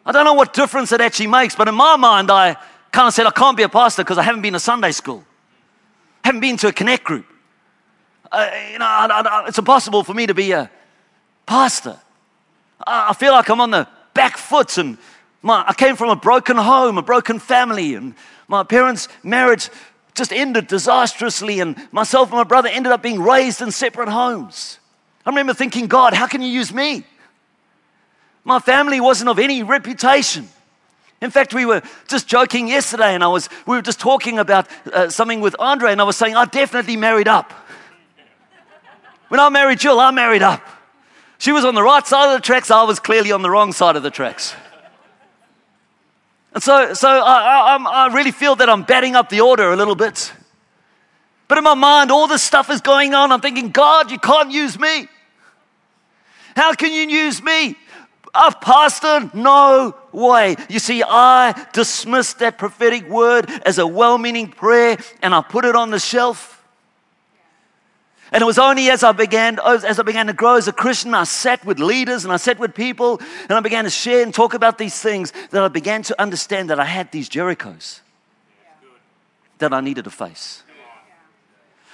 I 0.05 0.13
don't 0.13 0.25
know 0.25 0.35
what 0.35 0.53
difference 0.53 0.93
it 0.93 1.01
actually 1.01 1.29
makes, 1.29 1.55
but 1.55 1.69
in 1.69 1.75
my 1.75 1.97
mind, 1.97 2.31
I 2.31 2.57
kind 2.93 3.07
of 3.07 3.15
said, 3.15 3.27
I 3.27 3.31
can't 3.31 3.57
be 3.57 3.63
a 3.63 3.69
pastor 3.69 4.03
because 4.03 4.19
I 4.19 4.23
haven't 4.23 4.43
been 4.43 4.55
to 4.55 4.61
Sunday 4.61 4.93
school, 4.93 5.25
I 6.25 6.29
haven't 6.29 6.41
been 6.41 6.57
to 6.59 6.69
a 6.69 6.73
connect 6.73 7.05
group. 7.05 7.27
Uh, 8.33 8.49
you 8.73 8.79
know, 8.79 8.85
I, 8.85 9.07
I, 9.09 9.49
it's 9.49 9.59
impossible 9.59 10.05
for 10.05 10.15
me 10.15 10.27
to 10.27 10.35
be 10.35 10.53
a 10.53 10.71
pastor. 11.47 11.99
I, 12.87 13.11
I 13.11 13.13
feel 13.15 13.33
like 13.33 13.49
I'm 13.49 13.61
on 13.61 13.71
the 13.71 13.89
back 14.15 14.37
foot 14.37 14.79
and 14.79 14.99
my, 15.43 15.65
I 15.67 15.73
came 15.73 15.97
from 15.97 16.11
a 16.11 16.17
broken 16.17 16.57
home, 16.57 16.99
a 16.99 17.03
broken 17.03 17.39
family, 17.39 17.95
and 17.95 18.15
my 18.47 18.63
parents' 18.63 19.09
marriage 19.23 19.71
just 20.15 20.33
ended 20.33 20.67
disastrously, 20.67 21.61
and 21.61 21.77
myself 21.93 22.29
and 22.29 22.37
my 22.37 22.45
brother 22.45 22.69
ended 22.69 22.93
up 22.93 23.03
being 23.03 23.23
raised 23.23 23.63
in 23.63 23.71
separate 23.71 24.09
homes. 24.09 24.79
I 25.25 25.31
remember 25.31 25.55
thinking, 25.55 25.87
God, 25.87 26.13
how 26.13 26.27
can 26.27 26.43
you 26.43 26.49
use 26.49 26.75
me? 26.75 27.05
My 28.45 28.59
family 28.59 29.01
wasn't 29.01 29.31
of 29.31 29.39
any 29.39 29.63
reputation. 29.63 30.49
In 31.23 31.31
fact, 31.31 31.55
we 31.55 31.65
were 31.65 31.83
just 32.09 32.27
joking 32.27 32.69
yesterday, 32.69 33.15
and 33.15 33.23
I 33.23 33.29
was, 33.29 33.49
we 33.67 33.77
were 33.77 33.83
just 33.83 34.01
talking 34.01 34.39
about 34.39 34.67
uh, 34.93 35.09
something 35.09 35.41
with 35.41 35.55
Andre, 35.59 35.93
and 35.93 36.01
I 36.01 36.05
was 36.05 36.17
saying, 36.17 36.35
I 36.37 36.45
definitely 36.45 36.97
married 36.97 37.29
up. 37.29 37.53
When 39.31 39.39
I 39.39 39.49
married 39.49 39.79
Jill, 39.79 40.01
I 40.01 40.11
married 40.11 40.43
up. 40.43 40.61
She 41.39 41.53
was 41.53 41.65
on 41.65 41.77
the 41.77 41.85
right 41.85 42.05
side 42.05 42.35
of 42.35 42.41
the 42.41 42.45
tracks, 42.45 42.69
I 42.69 42.83
was 42.83 42.99
clearly 42.99 43.31
on 43.31 43.43
the 43.43 43.49
wrong 43.49 43.73
side 43.73 43.95
of 43.95 44.03
the 44.03 44.11
tracks. 44.11 44.55
And 46.53 46.61
so, 46.61 46.95
so 46.95 47.09
I, 47.09 47.77
I, 47.77 48.09
I 48.09 48.13
really 48.13 48.33
feel 48.33 48.57
that 48.57 48.69
I'm 48.69 48.83
batting 48.83 49.15
up 49.15 49.29
the 49.29 49.41
order 49.41 49.73
a 49.73 49.77
little 49.77 49.95
bit. 49.95 50.33
But 51.47 51.59
in 51.59 51.65
my 51.65 51.75
mind, 51.75 52.11
all 52.11 52.27
this 52.27 52.43
stuff 52.43 52.71
is 52.71 52.81
going 52.81 53.15
on. 53.15 53.31
I'm 53.31 53.41
thinking, 53.41 53.71
God, 53.71 54.11
you 54.11 54.19
can't 54.19 54.51
use 54.51 54.77
me. 54.77 55.07
How 56.57 56.75
can 56.75 56.93
you 56.93 57.03
use 57.03 57.41
me? 57.41 57.77
A 58.35 58.53
pastor? 58.53 59.31
No 59.33 59.95
way. 60.11 60.57
You 60.69 60.81
see, 60.81 61.05
I 61.07 61.69
dismissed 61.73 62.41
that 62.41 62.59
prophetic 62.59 63.09
word 63.09 63.49
as 63.65 63.79
a 63.79 63.87
well 63.87 64.19
meaning 64.19 64.49
prayer 64.49 64.99
and 65.23 65.33
I 65.33 65.41
put 65.41 65.65
it 65.65 65.77
on 65.77 65.93
the 65.93 66.01
shelf. 66.01 66.60
And 68.33 68.43
it 68.43 68.45
was 68.45 68.59
only 68.59 68.91
as 68.91 69.03
I 69.03 69.13
began, 69.13 69.59
as 69.65 69.99
I 69.99 70.03
began 70.03 70.29
to 70.29 70.33
grow 70.33 70.55
as 70.55 70.69
a 70.69 70.73
Christian, 70.73 71.15
I 71.15 71.25
sat 71.25 71.65
with 71.65 71.81
leaders 71.81 72.25
and 72.25 72.33
I 72.33 72.37
sat 72.37 72.61
with 72.61 72.75
people 72.75 73.21
and 73.49 73.53
I 73.53 73.61
began 73.61 73.85
to 73.85 73.91
share 73.91 74.23
and 74.23 74.33
talk 74.33 74.55
about 74.55 74.79
these 74.79 75.01
things 75.01 75.33
that 75.51 75.63
I 75.63 75.69
began 75.69 76.03
to 76.05 76.21
understand 76.21 76.71
that 76.71 76.79
I 76.79 76.85
had 76.85 77.11
these 77.11 77.29
Jerichos 77.29 78.01
that 79.59 79.73
I 79.73 79.81
needed 79.81 80.05
to 80.05 80.11
face. 80.11 80.63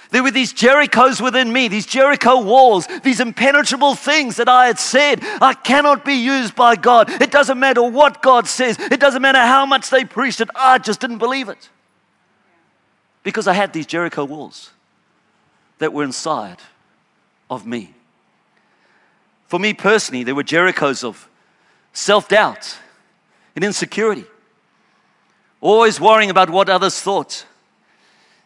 There 0.09 0.23
were 0.23 0.31
these 0.31 0.53
Jerichos 0.53 1.19
within 1.19 1.51
me, 1.51 1.67
these 1.67 1.85
Jericho 1.85 2.41
walls, 2.41 2.87
these 3.03 3.19
impenetrable 3.19 3.93
things 3.95 4.37
that 4.37 4.47
I 4.47 4.67
had 4.67 4.79
said. 4.79 5.19
I 5.41 5.53
cannot 5.53 6.05
be 6.05 6.13
used 6.13 6.55
by 6.55 6.77
God. 6.77 7.09
It 7.21 7.29
doesn't 7.31 7.59
matter 7.59 7.83
what 7.83 8.21
God 8.21 8.47
says, 8.47 8.79
it 8.79 8.99
doesn't 8.99 9.21
matter 9.21 9.39
how 9.39 9.65
much 9.65 9.89
they 9.89 10.05
preached 10.05 10.39
it. 10.39 10.49
I 10.55 10.77
just 10.77 11.01
didn't 11.01 11.17
believe 11.17 11.49
it. 11.49 11.69
Because 13.23 13.47
I 13.47 13.53
had 13.53 13.73
these 13.73 13.85
Jericho 13.85 14.23
walls 14.23 14.71
that 15.79 15.93
were 15.93 16.03
inside 16.03 16.57
of 17.49 17.65
me. 17.65 17.93
For 19.47 19.59
me 19.59 19.73
personally, 19.73 20.23
there 20.23 20.35
were 20.35 20.43
Jerichos 20.43 21.03
of 21.03 21.29
self 21.93 22.27
doubt 22.27 22.77
and 23.55 23.63
insecurity, 23.63 24.25
always 25.61 25.99
worrying 25.99 26.29
about 26.29 26.49
what 26.49 26.69
others 26.69 26.99
thought, 26.99 27.45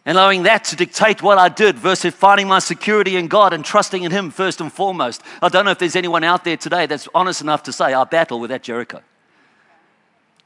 allowing 0.06 0.44
that 0.44 0.64
to 0.64 0.76
dictate 0.76 1.22
what 1.22 1.38
I 1.38 1.48
did 1.48 1.78
versus 1.78 2.14
finding 2.14 2.48
my 2.48 2.60
security 2.60 3.16
in 3.16 3.28
God 3.28 3.52
and 3.52 3.64
trusting 3.64 4.04
in 4.04 4.12
Him 4.12 4.30
first 4.30 4.60
and 4.60 4.72
foremost. 4.72 5.22
I 5.40 5.48
don't 5.48 5.64
know 5.64 5.72
if 5.72 5.78
there's 5.78 5.96
anyone 5.96 6.24
out 6.24 6.44
there 6.44 6.56
today 6.56 6.86
that's 6.86 7.08
honest 7.14 7.40
enough 7.40 7.64
to 7.64 7.72
say, 7.72 7.92
I 7.92 8.04
battle 8.04 8.38
with 8.40 8.50
that 8.50 8.62
Jericho. 8.62 9.02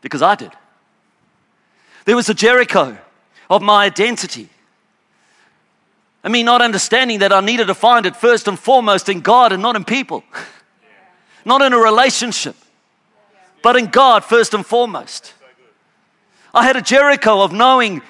Because 0.01 0.23
I 0.23 0.35
did. 0.35 0.53
There 2.05 2.17
was 2.17 2.29
a 2.29 2.35
Jericho 2.35 2.97
of 3.51 3.63
my 3.63 3.85
identity 3.85 4.49
I 6.27 6.29
mean, 6.29 6.45
not 6.45 6.61
understanding 6.61 7.21
that 7.21 7.33
I 7.33 7.39
needed 7.39 7.69
to 7.69 7.75
find 7.75 8.05
it 8.05 8.17
first 8.17 8.49
and 8.49 8.59
foremost 8.59 9.09
in 9.09 9.21
God 9.21 9.53
and 9.53 9.63
not 9.63 9.77
in 9.77 9.85
people, 9.85 10.25
not 11.45 11.63
in 11.63 11.73
a 11.73 11.79
relationship, 11.79 12.57
but 13.63 13.77
in 13.77 13.87
God 13.87 14.25
first 14.25 14.53
and 14.53 14.67
foremost. 14.67 15.35
I 16.53 16.65
had 16.65 16.75
a 16.75 16.83
Jericho 16.83 17.43
of 17.43 17.53
knowing, 17.53 18.03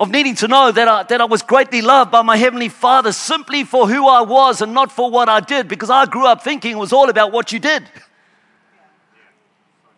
of 0.00 0.10
needing 0.10 0.34
to 0.36 0.48
know 0.48 0.72
that 0.72 0.88
I, 0.88 1.04
that 1.04 1.20
I 1.20 1.24
was 1.26 1.42
greatly 1.42 1.80
loved 1.80 2.10
by 2.10 2.22
my 2.22 2.36
Heavenly 2.36 2.68
Father 2.68 3.12
simply 3.12 3.62
for 3.62 3.86
who 3.86 4.08
I 4.08 4.22
was 4.22 4.60
and 4.60 4.74
not 4.74 4.90
for 4.90 5.08
what 5.08 5.28
I 5.28 5.38
did, 5.38 5.68
because 5.68 5.90
I 5.90 6.06
grew 6.06 6.26
up 6.26 6.42
thinking 6.42 6.72
it 6.72 6.78
was 6.78 6.92
all 6.92 7.08
about 7.08 7.30
what 7.30 7.52
you 7.52 7.60
did. 7.60 7.84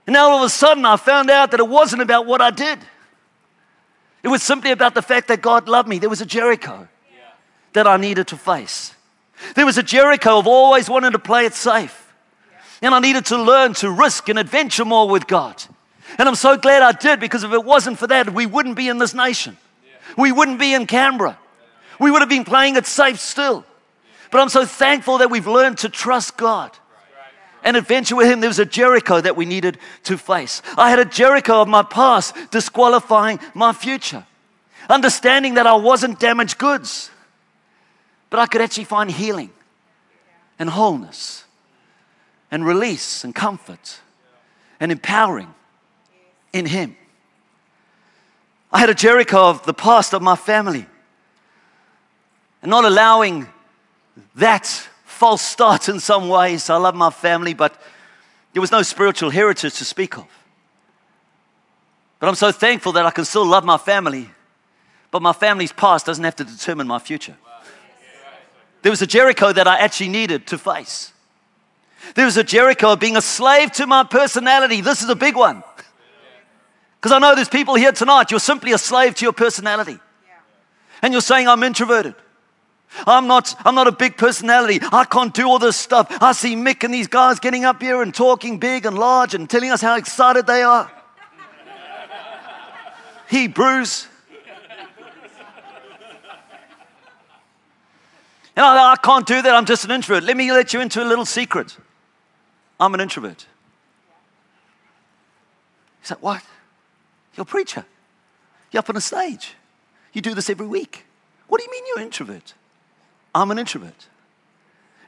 And 0.06 0.12
now 0.12 0.28
all 0.28 0.40
of 0.40 0.44
a 0.44 0.50
sudden 0.50 0.84
I 0.84 0.98
found 0.98 1.30
out 1.30 1.52
that 1.52 1.60
it 1.60 1.68
wasn't 1.68 2.02
about 2.02 2.26
what 2.26 2.42
I 2.42 2.50
did. 2.50 2.80
It 4.22 4.28
was 4.28 4.42
simply 4.42 4.72
about 4.72 4.94
the 4.94 5.00
fact 5.00 5.28
that 5.28 5.40
God 5.40 5.70
loved 5.70 5.88
me. 5.88 5.98
There 5.98 6.10
was 6.10 6.20
a 6.20 6.26
Jericho 6.26 6.86
that 7.74 7.86
I 7.86 7.96
needed 7.96 8.28
to 8.28 8.36
face. 8.36 8.94
There 9.54 9.66
was 9.66 9.78
a 9.78 9.82
Jericho 9.82 10.38
of 10.38 10.46
always 10.46 10.88
wanting 10.88 11.12
to 11.12 11.18
play 11.18 11.44
it 11.44 11.54
safe. 11.54 12.00
And 12.80 12.94
I 12.94 13.00
needed 13.00 13.26
to 13.26 13.40
learn 13.40 13.74
to 13.74 13.90
risk 13.90 14.28
and 14.28 14.38
adventure 14.38 14.84
more 14.84 15.08
with 15.08 15.26
God. 15.26 15.62
And 16.18 16.28
I'm 16.28 16.34
so 16.34 16.56
glad 16.56 16.82
I 16.82 16.92
did 16.92 17.20
because 17.20 17.44
if 17.44 17.52
it 17.52 17.64
wasn't 17.64 17.98
for 17.98 18.06
that, 18.06 18.32
we 18.32 18.46
wouldn't 18.46 18.76
be 18.76 18.88
in 18.88 18.98
this 18.98 19.14
nation. 19.14 19.56
We 20.16 20.32
wouldn't 20.32 20.58
be 20.58 20.74
in 20.74 20.86
Canberra. 20.86 21.38
We 21.98 22.10
would 22.10 22.22
have 22.22 22.28
been 22.28 22.44
playing 22.44 22.76
it 22.76 22.86
safe 22.86 23.20
still. 23.20 23.64
But 24.30 24.40
I'm 24.40 24.48
so 24.48 24.64
thankful 24.64 25.18
that 25.18 25.30
we've 25.30 25.46
learned 25.46 25.78
to 25.78 25.88
trust 25.88 26.36
God 26.36 26.70
and 27.62 27.76
adventure 27.76 28.16
with 28.16 28.28
Him. 28.28 28.40
There 28.40 28.50
was 28.50 28.58
a 28.58 28.64
Jericho 28.64 29.20
that 29.20 29.36
we 29.36 29.46
needed 29.46 29.78
to 30.04 30.18
face. 30.18 30.62
I 30.76 30.90
had 30.90 30.98
a 30.98 31.04
Jericho 31.04 31.62
of 31.62 31.68
my 31.68 31.82
past 31.82 32.34
disqualifying 32.50 33.40
my 33.54 33.72
future, 33.72 34.26
understanding 34.88 35.54
that 35.54 35.66
I 35.66 35.74
wasn't 35.74 36.20
damaged 36.20 36.58
goods 36.58 37.10
but 38.34 38.40
I 38.40 38.46
could 38.46 38.62
actually 38.62 38.82
find 38.82 39.08
healing 39.08 39.52
and 40.58 40.68
wholeness 40.68 41.44
and 42.50 42.66
release 42.66 43.22
and 43.22 43.32
comfort 43.32 44.00
and 44.80 44.90
empowering 44.90 45.54
in 46.52 46.66
Him. 46.66 46.96
I 48.72 48.80
had 48.80 48.90
a 48.90 48.94
Jericho 48.94 49.50
of 49.50 49.64
the 49.66 49.72
past 49.72 50.14
of 50.14 50.20
my 50.20 50.34
family 50.34 50.84
and 52.60 52.70
not 52.70 52.84
allowing 52.84 53.46
that 54.34 54.66
false 55.04 55.42
start 55.42 55.88
in 55.88 56.00
some 56.00 56.28
ways. 56.28 56.68
I 56.68 56.76
love 56.76 56.96
my 56.96 57.10
family, 57.10 57.54
but 57.54 57.80
there 58.52 58.60
was 58.60 58.72
no 58.72 58.82
spiritual 58.82 59.30
heritage 59.30 59.74
to 59.74 59.84
speak 59.84 60.18
of. 60.18 60.26
But 62.18 62.30
I'm 62.30 62.34
so 62.34 62.50
thankful 62.50 62.90
that 62.94 63.06
I 63.06 63.12
can 63.12 63.26
still 63.26 63.46
love 63.46 63.64
my 63.64 63.78
family, 63.78 64.28
but 65.12 65.22
my 65.22 65.32
family's 65.32 65.70
past 65.70 66.06
doesn't 66.06 66.24
have 66.24 66.34
to 66.34 66.44
determine 66.44 66.88
my 66.88 66.98
future. 66.98 67.36
There 68.84 68.92
was 68.92 69.00
a 69.00 69.06
Jericho 69.06 69.50
that 69.50 69.66
I 69.66 69.78
actually 69.78 70.10
needed 70.10 70.46
to 70.48 70.58
face. 70.58 71.10
There 72.16 72.26
was 72.26 72.36
a 72.36 72.44
Jericho 72.44 72.92
of 72.92 73.00
being 73.00 73.16
a 73.16 73.22
slave 73.22 73.72
to 73.72 73.86
my 73.86 74.04
personality. 74.04 74.82
This 74.82 75.00
is 75.00 75.08
a 75.08 75.16
big 75.16 75.36
one. 75.36 75.64
Because 77.00 77.10
I 77.10 77.18
know 77.18 77.34
there's 77.34 77.48
people 77.48 77.76
here 77.76 77.92
tonight, 77.92 78.30
you're 78.30 78.38
simply 78.38 78.72
a 78.72 78.78
slave 78.78 79.14
to 79.14 79.24
your 79.24 79.32
personality. 79.32 79.98
And 81.00 81.14
you're 81.14 81.22
saying, 81.22 81.48
I'm 81.48 81.62
introverted. 81.62 82.14
I'm 83.06 83.26
not, 83.26 83.54
I'm 83.64 83.74
not 83.74 83.86
a 83.86 83.92
big 83.92 84.18
personality. 84.18 84.80
I 84.92 85.06
can't 85.06 85.32
do 85.32 85.48
all 85.48 85.58
this 85.58 85.78
stuff. 85.78 86.06
I 86.20 86.32
see 86.32 86.54
Mick 86.54 86.84
and 86.84 86.92
these 86.92 87.08
guys 87.08 87.40
getting 87.40 87.64
up 87.64 87.80
here 87.80 88.02
and 88.02 88.14
talking 88.14 88.58
big 88.58 88.84
and 88.84 88.98
large 88.98 89.34
and 89.34 89.48
telling 89.48 89.70
us 89.70 89.80
how 89.80 89.96
excited 89.96 90.46
they 90.46 90.62
are. 90.62 90.92
Hebrews. 93.30 94.08
And 98.56 98.64
I, 98.64 98.96
can't 98.96 99.26
do 99.26 99.42
that. 99.42 99.54
I'm 99.54 99.64
just 99.64 99.84
an 99.84 99.90
introvert. 99.90 100.22
Let 100.22 100.36
me 100.36 100.52
let 100.52 100.72
you 100.72 100.80
into 100.80 101.02
a 101.02 101.04
little 101.04 101.24
secret. 101.24 101.76
I'm 102.78 102.94
an 102.94 103.00
introvert. 103.00 103.46
He 106.00 106.06
said, 106.06 106.18
What? 106.20 106.42
You're 107.34 107.42
a 107.42 107.46
preacher. 107.46 107.84
You're 108.70 108.80
up 108.80 108.90
on 108.90 108.96
a 108.96 109.00
stage. 109.00 109.54
You 110.12 110.22
do 110.22 110.34
this 110.34 110.48
every 110.48 110.66
week. 110.66 111.04
What 111.48 111.58
do 111.58 111.64
you 111.64 111.70
mean 111.70 111.84
you're 111.88 111.98
an 111.98 112.04
introvert? 112.04 112.54
I'm 113.34 113.50
an 113.50 113.58
introvert. 113.58 114.06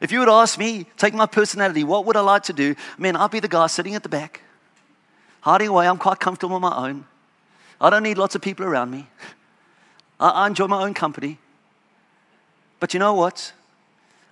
If 0.00 0.12
you 0.12 0.18
would 0.18 0.28
ask 0.28 0.58
me, 0.58 0.86
take 0.96 1.14
my 1.14 1.26
personality, 1.26 1.84
what 1.84 2.04
would 2.04 2.16
I 2.16 2.20
like 2.20 2.42
to 2.44 2.52
do? 2.52 2.74
I 2.98 3.00
mean, 3.00 3.16
I'd 3.16 3.30
be 3.30 3.40
the 3.40 3.48
guy 3.48 3.66
sitting 3.68 3.94
at 3.94 4.02
the 4.02 4.08
back, 4.08 4.42
hiding 5.40 5.68
away. 5.68 5.88
I'm 5.88 5.98
quite 5.98 6.20
comfortable 6.20 6.56
on 6.56 6.62
my 6.62 6.76
own. 6.76 7.06
I 7.80 7.90
don't 7.90 8.02
need 8.02 8.18
lots 8.18 8.34
of 8.34 8.42
people 8.42 8.66
around 8.66 8.90
me. 8.90 9.06
I, 10.18 10.28
I 10.28 10.46
enjoy 10.48 10.66
my 10.66 10.82
own 10.82 10.94
company. 10.94 11.38
But 12.86 12.94
you 12.94 13.00
know 13.00 13.14
what? 13.14 13.52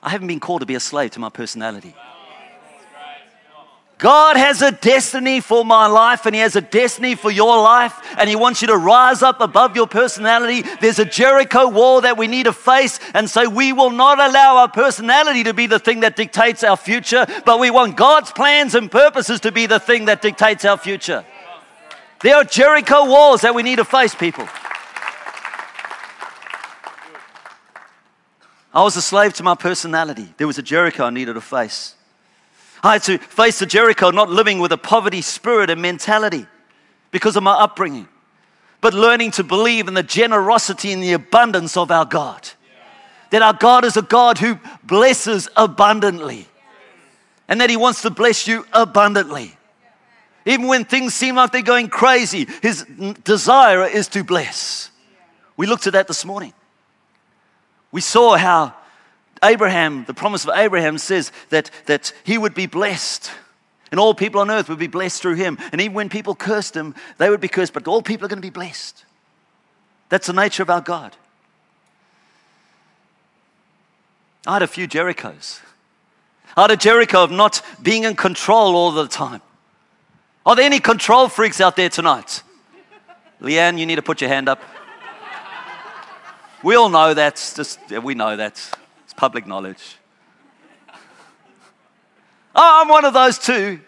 I 0.00 0.10
haven't 0.10 0.28
been 0.28 0.38
called 0.38 0.60
to 0.60 0.66
be 0.66 0.76
a 0.76 0.80
slave 0.80 1.10
to 1.10 1.18
my 1.18 1.28
personality. 1.28 1.92
God 3.98 4.36
has 4.36 4.62
a 4.62 4.70
destiny 4.70 5.40
for 5.40 5.64
my 5.64 5.88
life 5.88 6.24
and 6.24 6.36
He 6.36 6.40
has 6.40 6.54
a 6.54 6.60
destiny 6.60 7.16
for 7.16 7.32
your 7.32 7.60
life, 7.60 7.98
and 8.16 8.28
He 8.28 8.36
wants 8.36 8.62
you 8.62 8.68
to 8.68 8.76
rise 8.76 9.24
up 9.24 9.40
above 9.40 9.74
your 9.74 9.88
personality. 9.88 10.62
There's 10.80 11.00
a 11.00 11.04
Jericho 11.04 11.66
wall 11.66 12.02
that 12.02 12.16
we 12.16 12.28
need 12.28 12.44
to 12.44 12.52
face, 12.52 13.00
and 13.12 13.28
so 13.28 13.48
we 13.50 13.72
will 13.72 13.90
not 13.90 14.20
allow 14.20 14.58
our 14.58 14.68
personality 14.68 15.42
to 15.42 15.52
be 15.52 15.66
the 15.66 15.80
thing 15.80 15.98
that 16.00 16.14
dictates 16.14 16.62
our 16.62 16.76
future, 16.76 17.26
but 17.44 17.58
we 17.58 17.72
want 17.72 17.96
God's 17.96 18.30
plans 18.30 18.76
and 18.76 18.88
purposes 18.88 19.40
to 19.40 19.50
be 19.50 19.66
the 19.66 19.80
thing 19.80 20.04
that 20.04 20.22
dictates 20.22 20.64
our 20.64 20.78
future. 20.78 21.24
There 22.22 22.36
are 22.36 22.44
Jericho 22.44 23.06
walls 23.06 23.40
that 23.40 23.56
we 23.56 23.64
need 23.64 23.76
to 23.76 23.84
face, 23.84 24.14
people. 24.14 24.46
I 28.74 28.82
was 28.82 28.96
a 28.96 29.02
slave 29.02 29.34
to 29.34 29.44
my 29.44 29.54
personality. 29.54 30.34
There 30.36 30.48
was 30.48 30.58
a 30.58 30.62
Jericho 30.62 31.04
I 31.04 31.10
needed 31.10 31.34
to 31.34 31.40
face. 31.40 31.94
I 32.82 32.94
had 32.94 33.02
to 33.04 33.18
face 33.18 33.60
the 33.60 33.66
Jericho 33.66 34.10
not 34.10 34.28
living 34.28 34.58
with 34.58 34.72
a 34.72 34.76
poverty 34.76 35.22
spirit 35.22 35.70
and 35.70 35.80
mentality 35.80 36.46
because 37.12 37.36
of 37.36 37.44
my 37.44 37.52
upbringing, 37.52 38.08
but 38.80 38.92
learning 38.92 39.30
to 39.32 39.44
believe 39.44 39.86
in 39.86 39.94
the 39.94 40.02
generosity 40.02 40.92
and 40.92 41.02
the 41.02 41.12
abundance 41.12 41.76
of 41.76 41.92
our 41.92 42.04
God. 42.04 42.50
That 43.30 43.42
our 43.42 43.52
God 43.52 43.84
is 43.84 43.96
a 43.96 44.02
God 44.02 44.38
who 44.38 44.58
blesses 44.82 45.48
abundantly 45.56 46.48
and 47.48 47.60
that 47.60 47.70
He 47.70 47.76
wants 47.76 48.02
to 48.02 48.10
bless 48.10 48.48
you 48.48 48.66
abundantly. 48.72 49.56
Even 50.46 50.66
when 50.66 50.84
things 50.84 51.14
seem 51.14 51.36
like 51.36 51.52
they're 51.52 51.62
going 51.62 51.88
crazy, 51.88 52.48
His 52.60 52.84
desire 53.22 53.84
is 53.84 54.08
to 54.08 54.24
bless. 54.24 54.90
We 55.56 55.66
looked 55.66 55.86
at 55.86 55.92
that 55.92 56.08
this 56.08 56.24
morning. 56.24 56.52
We 57.94 58.00
saw 58.00 58.36
how 58.36 58.74
Abraham, 59.40 60.04
the 60.04 60.14
promise 60.14 60.42
of 60.42 60.50
Abraham 60.52 60.98
says 60.98 61.30
that, 61.50 61.70
that 61.86 62.12
he 62.24 62.36
would 62.36 62.52
be 62.52 62.66
blessed. 62.66 63.30
And 63.92 64.00
all 64.00 64.14
people 64.14 64.40
on 64.40 64.50
earth 64.50 64.68
would 64.68 64.80
be 64.80 64.88
blessed 64.88 65.22
through 65.22 65.36
him. 65.36 65.58
And 65.70 65.80
even 65.80 65.94
when 65.94 66.08
people 66.08 66.34
cursed 66.34 66.74
him, 66.74 66.96
they 67.18 67.30
would 67.30 67.40
be 67.40 67.46
cursed, 67.46 67.72
but 67.72 67.86
all 67.86 68.02
people 68.02 68.24
are 68.24 68.28
going 68.28 68.42
to 68.42 68.42
be 68.42 68.50
blessed. 68.50 69.04
That's 70.08 70.26
the 70.26 70.32
nature 70.32 70.64
of 70.64 70.70
our 70.70 70.80
God. 70.80 71.16
I 74.44 74.54
had 74.54 74.62
a 74.62 74.66
few 74.66 74.88
Jerichos. 74.88 75.60
I 76.56 76.62
had 76.62 76.72
a 76.72 76.76
Jericho 76.76 77.22
of 77.22 77.30
not 77.30 77.62
being 77.80 78.02
in 78.02 78.16
control 78.16 78.74
all 78.74 78.90
the 78.90 79.06
time. 79.06 79.40
Are 80.44 80.56
there 80.56 80.64
any 80.64 80.80
control 80.80 81.28
freaks 81.28 81.60
out 81.60 81.76
there 81.76 81.90
tonight? 81.90 82.42
Leanne, 83.40 83.78
you 83.78 83.86
need 83.86 83.96
to 83.96 84.02
put 84.02 84.20
your 84.20 84.30
hand 84.30 84.48
up. 84.48 84.60
We 86.64 86.76
all 86.76 86.88
know 86.88 87.12
that's 87.12 87.54
just, 87.54 87.78
we 87.90 88.14
know 88.14 88.36
that's 88.36 88.72
it's 89.04 89.12
public 89.12 89.46
knowledge. 89.46 89.96
Oh, 92.56 92.82
I'm 92.82 92.88
one 92.88 93.04
of 93.04 93.12
those 93.12 93.36
too. 93.36 93.80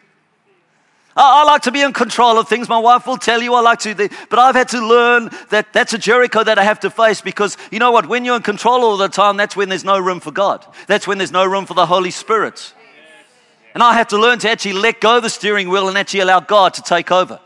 I, 1.17 1.45
like 1.45 1.63
to 1.63 1.71
be 1.71 1.83
in 1.83 1.93
control 1.93 2.37
of 2.37 2.49
things. 2.49 2.69
My 2.69 2.81
wife 2.81 3.07
will 3.07 3.17
tell 3.17 3.41
you 3.41 3.55
I 3.55 3.61
like 3.61 3.79
to, 3.81 3.95
but 3.95 4.39
I've 4.41 4.57
had 4.57 4.69
to 4.71 4.85
learn 4.85 5.31
that 5.51 5.73
that's 5.73 5.93
a 5.95 5.99
Jericho 5.99 6.43
that 6.43 6.59
I 6.59 6.65
have 6.65 6.81
to 6.81 6.91
face 6.91 7.21
because 7.21 7.57
you 7.71 7.79
know 7.79 7.93
what? 7.93 8.09
When 8.09 8.25
you're 8.25 8.35
in 8.35 8.43
control 8.43 8.83
all 8.83 8.97
the 8.97 9.07
time, 9.07 9.37
that's 9.37 9.55
when 9.55 9.69
there's 9.69 9.85
no 9.85 10.01
room 10.01 10.19
for 10.19 10.33
God. 10.33 10.67
That's 10.89 11.07
when 11.07 11.17
there's 11.19 11.31
no 11.31 11.47
room 11.47 11.65
for 11.65 11.75
the 11.75 11.87
Holy 11.87 12.11
Spirit. 12.11 12.75
And 13.73 13.85
I 13.85 13.95
have 13.95 14.09
to 14.09 14.19
learn 14.19 14.41
to 14.41 14.51
actually 14.51 14.73
let 14.73 15.01
go 15.01 15.21
the 15.21 15.31
steering 15.31 15.69
wheel 15.69 15.89
and 15.89 15.97
actually 15.97 16.21
allow 16.21 16.41
God 16.41 16.75
to 16.75 16.83
take 16.83 17.13
over. 17.13 17.39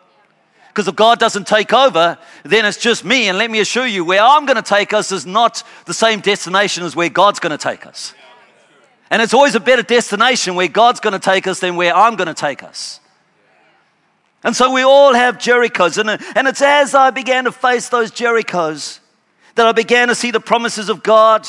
Because 0.80 0.88
if 0.88 0.96
God 0.96 1.18
doesn't 1.18 1.46
take 1.46 1.74
over, 1.74 2.16
then 2.42 2.64
it's 2.64 2.78
just 2.78 3.04
me. 3.04 3.28
And 3.28 3.36
let 3.36 3.50
me 3.50 3.60
assure 3.60 3.86
you, 3.86 4.02
where 4.02 4.22
I'm 4.22 4.46
going 4.46 4.56
to 4.56 4.62
take 4.62 4.94
us 4.94 5.12
is 5.12 5.26
not 5.26 5.62
the 5.84 5.92
same 5.92 6.20
destination 6.20 6.84
as 6.84 6.96
where 6.96 7.10
God's 7.10 7.38
going 7.38 7.50
to 7.50 7.58
take 7.58 7.84
us. 7.84 8.14
And 9.10 9.20
it's 9.20 9.34
always 9.34 9.54
a 9.54 9.60
better 9.60 9.82
destination 9.82 10.54
where 10.54 10.68
God's 10.68 11.00
going 11.00 11.12
to 11.12 11.18
take 11.18 11.46
us 11.46 11.60
than 11.60 11.76
where 11.76 11.94
I'm 11.94 12.16
going 12.16 12.28
to 12.28 12.34
take 12.34 12.62
us. 12.62 12.98
And 14.42 14.56
so 14.56 14.72
we 14.72 14.80
all 14.80 15.12
have 15.12 15.36
Jerichos. 15.36 15.98
And, 15.98 16.48
it's 16.48 16.62
as 16.62 16.94
I 16.94 17.10
began 17.10 17.44
to 17.44 17.52
face 17.52 17.90
those 17.90 18.10
Jerichos 18.10 19.00
that 19.56 19.66
I 19.66 19.72
began 19.72 20.08
to 20.08 20.14
see 20.14 20.30
the 20.30 20.40
promises 20.40 20.88
of 20.88 21.02
God 21.02 21.46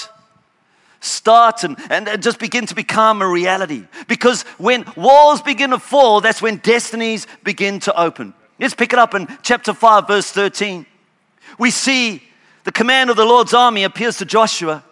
start 1.00 1.64
and, 1.64 1.78
and 1.90 2.22
just 2.22 2.38
begin 2.38 2.66
to 2.66 2.76
become 2.76 3.22
a 3.22 3.28
reality. 3.30 3.86
Because 4.10 4.42
when 4.58 4.84
walls 4.98 5.42
begin 5.42 5.70
to 5.70 5.80
fall, 5.80 6.20
that's 6.20 6.42
when 6.42 6.58
destinies 6.58 7.28
begin 7.46 7.80
to 7.80 7.98
open. 7.98 8.34
Let's 8.62 8.76
pick 8.76 8.94
it 8.94 9.00
up 9.00 9.16
in 9.16 9.28
chapter 9.42 9.74
5, 9.74 10.08
verse 10.08 10.32
13. 10.32 10.86
We 11.58 11.72
see 11.72 12.22
the 12.64 12.72
command 12.72 13.10
of 13.10 13.18
the 13.18 13.26
Lord's 13.26 13.54
army 13.54 13.84
appears 13.84 14.18
to 14.18 14.26
Joshua, 14.26 14.84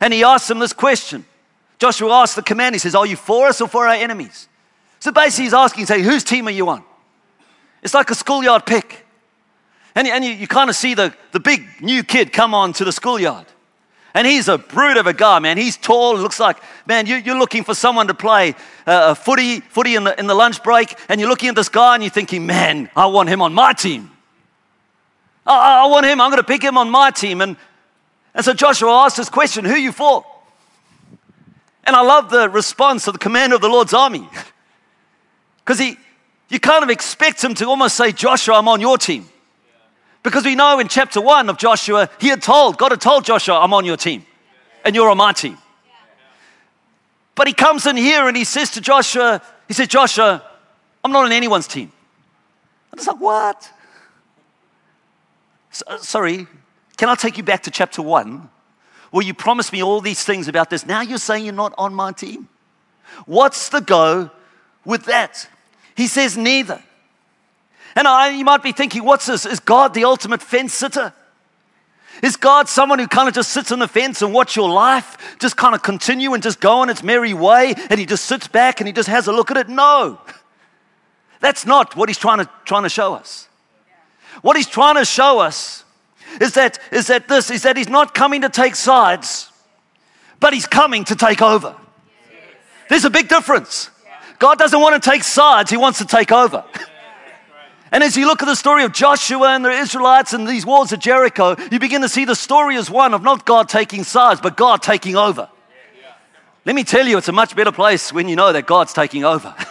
and 0.00 0.12
he 0.12 0.24
asks 0.24 0.50
him 0.50 0.58
this 0.58 0.72
question. 0.72 1.24
Joshua 1.78 2.12
asks 2.12 2.34
the 2.34 2.42
command, 2.42 2.74
he 2.74 2.80
says, 2.80 2.94
Are 2.96 3.06
you 3.06 3.16
for 3.16 3.46
us 3.46 3.60
or 3.60 3.68
for 3.68 3.86
our 3.86 3.94
enemies? 3.94 4.48
So 4.98 5.12
basically, 5.12 5.44
he's 5.44 5.54
asking, 5.54 5.86
say, 5.86 6.02
Whose 6.02 6.24
team 6.24 6.48
are 6.48 6.52
you 6.52 6.68
on? 6.68 6.82
It's 7.82 7.94
like 7.94 8.10
a 8.10 8.14
schoolyard 8.14 8.66
pick. 8.66 9.06
And, 9.94 10.08
and 10.08 10.24
you, 10.24 10.32
you 10.32 10.48
kind 10.48 10.70
of 10.70 10.76
see 10.76 10.94
the, 10.94 11.14
the 11.32 11.40
big 11.40 11.66
new 11.80 12.02
kid 12.02 12.32
come 12.32 12.54
on 12.54 12.72
to 12.74 12.84
the 12.84 12.92
schoolyard. 12.92 13.46
And 14.14 14.26
he's 14.26 14.48
a 14.48 14.58
brute 14.58 14.98
of 14.98 15.06
a 15.06 15.14
guy, 15.14 15.38
man. 15.38 15.56
He's 15.56 15.76
tall. 15.76 16.16
Looks 16.16 16.38
like, 16.38 16.58
man, 16.86 17.06
you, 17.06 17.16
are 17.32 17.38
looking 17.38 17.64
for 17.64 17.74
someone 17.74 18.08
to 18.08 18.14
play 18.14 18.54
uh, 18.86 19.14
footy, 19.14 19.60
footy 19.60 19.94
in 19.94 20.04
the, 20.04 20.18
in 20.18 20.26
the 20.26 20.34
lunch 20.34 20.62
break. 20.62 20.94
And 21.08 21.20
you're 21.20 21.30
looking 21.30 21.48
at 21.48 21.54
this 21.54 21.70
guy 21.70 21.94
and 21.94 22.02
you're 22.02 22.10
thinking, 22.10 22.44
man, 22.44 22.90
I 22.94 23.06
want 23.06 23.30
him 23.30 23.40
on 23.40 23.54
my 23.54 23.72
team. 23.72 24.10
I, 25.46 25.84
I 25.84 25.86
want 25.86 26.04
him. 26.04 26.20
I'm 26.20 26.30
going 26.30 26.42
to 26.42 26.46
pick 26.46 26.62
him 26.62 26.76
on 26.76 26.90
my 26.90 27.10
team. 27.10 27.40
And, 27.40 27.56
and 28.34 28.44
so 28.44 28.52
Joshua 28.52 29.04
asked 29.04 29.16
this 29.16 29.30
question 29.30 29.64
Who 29.64 29.74
you 29.74 29.92
for? 29.92 30.26
And 31.84 31.96
I 31.96 32.02
love 32.02 32.30
the 32.30 32.48
response 32.48 33.06
of 33.06 33.14
the 33.14 33.18
commander 33.18 33.56
of 33.56 33.62
the 33.62 33.68
Lord's 33.68 33.94
army. 33.94 34.28
Because 35.64 35.78
he, 35.78 35.96
you 36.48 36.58
kind 36.58 36.82
of 36.82 36.90
expect 36.90 37.42
him 37.42 37.54
to 37.54 37.66
almost 37.66 37.96
say, 37.96 38.10
Joshua, 38.10 38.56
I'm 38.56 38.66
on 38.66 38.80
your 38.80 38.98
team. 38.98 39.28
Because 40.22 40.44
we 40.44 40.54
know 40.54 40.78
in 40.78 40.88
chapter 40.88 41.20
one 41.20 41.48
of 41.48 41.58
Joshua, 41.58 42.08
he 42.20 42.28
had 42.28 42.42
told, 42.42 42.78
God 42.78 42.92
had 42.92 43.00
told 43.00 43.24
Joshua, 43.24 43.58
I'm 43.58 43.74
on 43.74 43.84
your 43.84 43.96
team 43.96 44.24
and 44.84 44.94
you're 44.94 45.10
on 45.10 45.16
my 45.16 45.32
team. 45.32 45.58
But 47.34 47.48
he 47.48 47.54
comes 47.54 47.86
in 47.86 47.96
here 47.96 48.28
and 48.28 48.36
he 48.36 48.44
says 48.44 48.70
to 48.72 48.80
Joshua, 48.80 49.42
he 49.66 49.74
said, 49.74 49.90
Joshua, 49.90 50.42
I'm 51.02 51.10
not 51.10 51.24
on 51.24 51.32
anyone's 51.32 51.66
team. 51.66 51.90
And 52.90 52.98
it's 52.98 53.06
like, 53.06 53.20
what? 53.20 53.70
So, 55.70 55.84
uh, 55.86 55.98
sorry, 55.98 56.46
can 56.96 57.08
I 57.08 57.14
take 57.14 57.38
you 57.38 57.42
back 57.42 57.62
to 57.64 57.70
chapter 57.70 58.02
one? 58.02 58.48
Where 59.10 59.24
you 59.24 59.34
promised 59.34 59.72
me 59.72 59.82
all 59.82 60.00
these 60.00 60.24
things 60.24 60.46
about 60.46 60.70
this. 60.70 60.86
Now 60.86 61.00
you're 61.00 61.18
saying 61.18 61.44
you're 61.44 61.54
not 61.54 61.74
on 61.76 61.94
my 61.94 62.12
team. 62.12 62.48
What's 63.26 63.70
the 63.70 63.80
go 63.80 64.30
with 64.84 65.04
that? 65.06 65.48
He 65.96 66.06
says, 66.06 66.36
neither. 66.36 66.82
And 67.94 68.08
I, 68.08 68.30
you 68.30 68.44
might 68.44 68.62
be 68.62 68.72
thinking, 68.72 69.04
what's 69.04 69.26
this? 69.26 69.44
Is 69.46 69.60
God 69.60 69.94
the 69.94 70.04
ultimate 70.04 70.42
fence 70.42 70.72
sitter? 70.72 71.12
Is 72.22 72.36
God 72.36 72.68
someone 72.68 72.98
who 72.98 73.08
kind 73.08 73.28
of 73.28 73.34
just 73.34 73.52
sits 73.52 73.72
on 73.72 73.78
the 73.78 73.88
fence 73.88 74.22
and 74.22 74.32
watch 74.32 74.54
your 74.54 74.70
life 74.70 75.36
just 75.38 75.56
kind 75.56 75.74
of 75.74 75.82
continue 75.82 76.34
and 76.34 76.42
just 76.42 76.60
go 76.60 76.78
on 76.80 76.90
its 76.90 77.02
merry 77.02 77.34
way 77.34 77.74
and 77.90 77.98
he 77.98 78.06
just 78.06 78.26
sits 78.26 78.46
back 78.46 78.80
and 78.80 78.86
he 78.86 78.92
just 78.92 79.08
has 79.08 79.26
a 79.26 79.32
look 79.32 79.50
at 79.50 79.56
it? 79.56 79.68
No. 79.68 80.20
That's 81.40 81.66
not 81.66 81.96
what 81.96 82.08
he's 82.08 82.18
trying 82.18 82.38
to, 82.38 82.48
trying 82.64 82.84
to 82.84 82.88
show 82.88 83.14
us. 83.14 83.48
What 84.42 84.56
he's 84.56 84.68
trying 84.68 84.96
to 84.96 85.04
show 85.04 85.40
us 85.40 85.84
is 86.40 86.54
that, 86.54 86.78
is 86.92 87.08
that 87.08 87.28
this 87.28 87.50
is 87.50 87.62
that 87.62 87.76
he's 87.76 87.88
not 87.88 88.14
coming 88.14 88.42
to 88.42 88.48
take 88.48 88.74
sides, 88.74 89.50
but 90.40 90.54
he's 90.54 90.66
coming 90.66 91.04
to 91.04 91.16
take 91.16 91.42
over. 91.42 91.74
There's 92.88 93.04
a 93.04 93.10
big 93.10 93.28
difference. 93.28 93.90
God 94.38 94.58
doesn't 94.58 94.80
want 94.80 95.00
to 95.00 95.10
take 95.10 95.24
sides, 95.24 95.70
he 95.70 95.76
wants 95.76 95.98
to 95.98 96.04
take 96.04 96.32
over. 96.32 96.64
And 97.92 98.02
as 98.02 98.16
you 98.16 98.26
look 98.26 98.42
at 98.42 98.46
the 98.46 98.56
story 98.56 98.84
of 98.84 98.92
Joshua 98.92 99.54
and 99.54 99.62
the 99.62 99.70
Israelites 99.70 100.32
and 100.32 100.48
these 100.48 100.64
walls 100.64 100.92
of 100.92 100.98
Jericho, 100.98 101.56
you 101.70 101.78
begin 101.78 102.00
to 102.00 102.08
see 102.08 102.24
the 102.24 102.34
story 102.34 102.76
as 102.76 102.90
one 102.90 103.12
of 103.12 103.22
not 103.22 103.44
God 103.44 103.68
taking 103.68 104.02
sides, 104.02 104.40
but 104.40 104.56
God 104.56 104.82
taking 104.82 105.14
over. 105.14 105.50
Let 106.64 106.74
me 106.74 106.84
tell 106.84 107.06
you, 107.06 107.18
it's 107.18 107.28
a 107.28 107.32
much 107.32 107.54
better 107.54 107.72
place 107.72 108.10
when 108.10 108.28
you 108.28 108.36
know 108.36 108.50
that 108.50 108.66
God's 108.66 108.94
taking 108.94 109.24
over. 109.24 109.54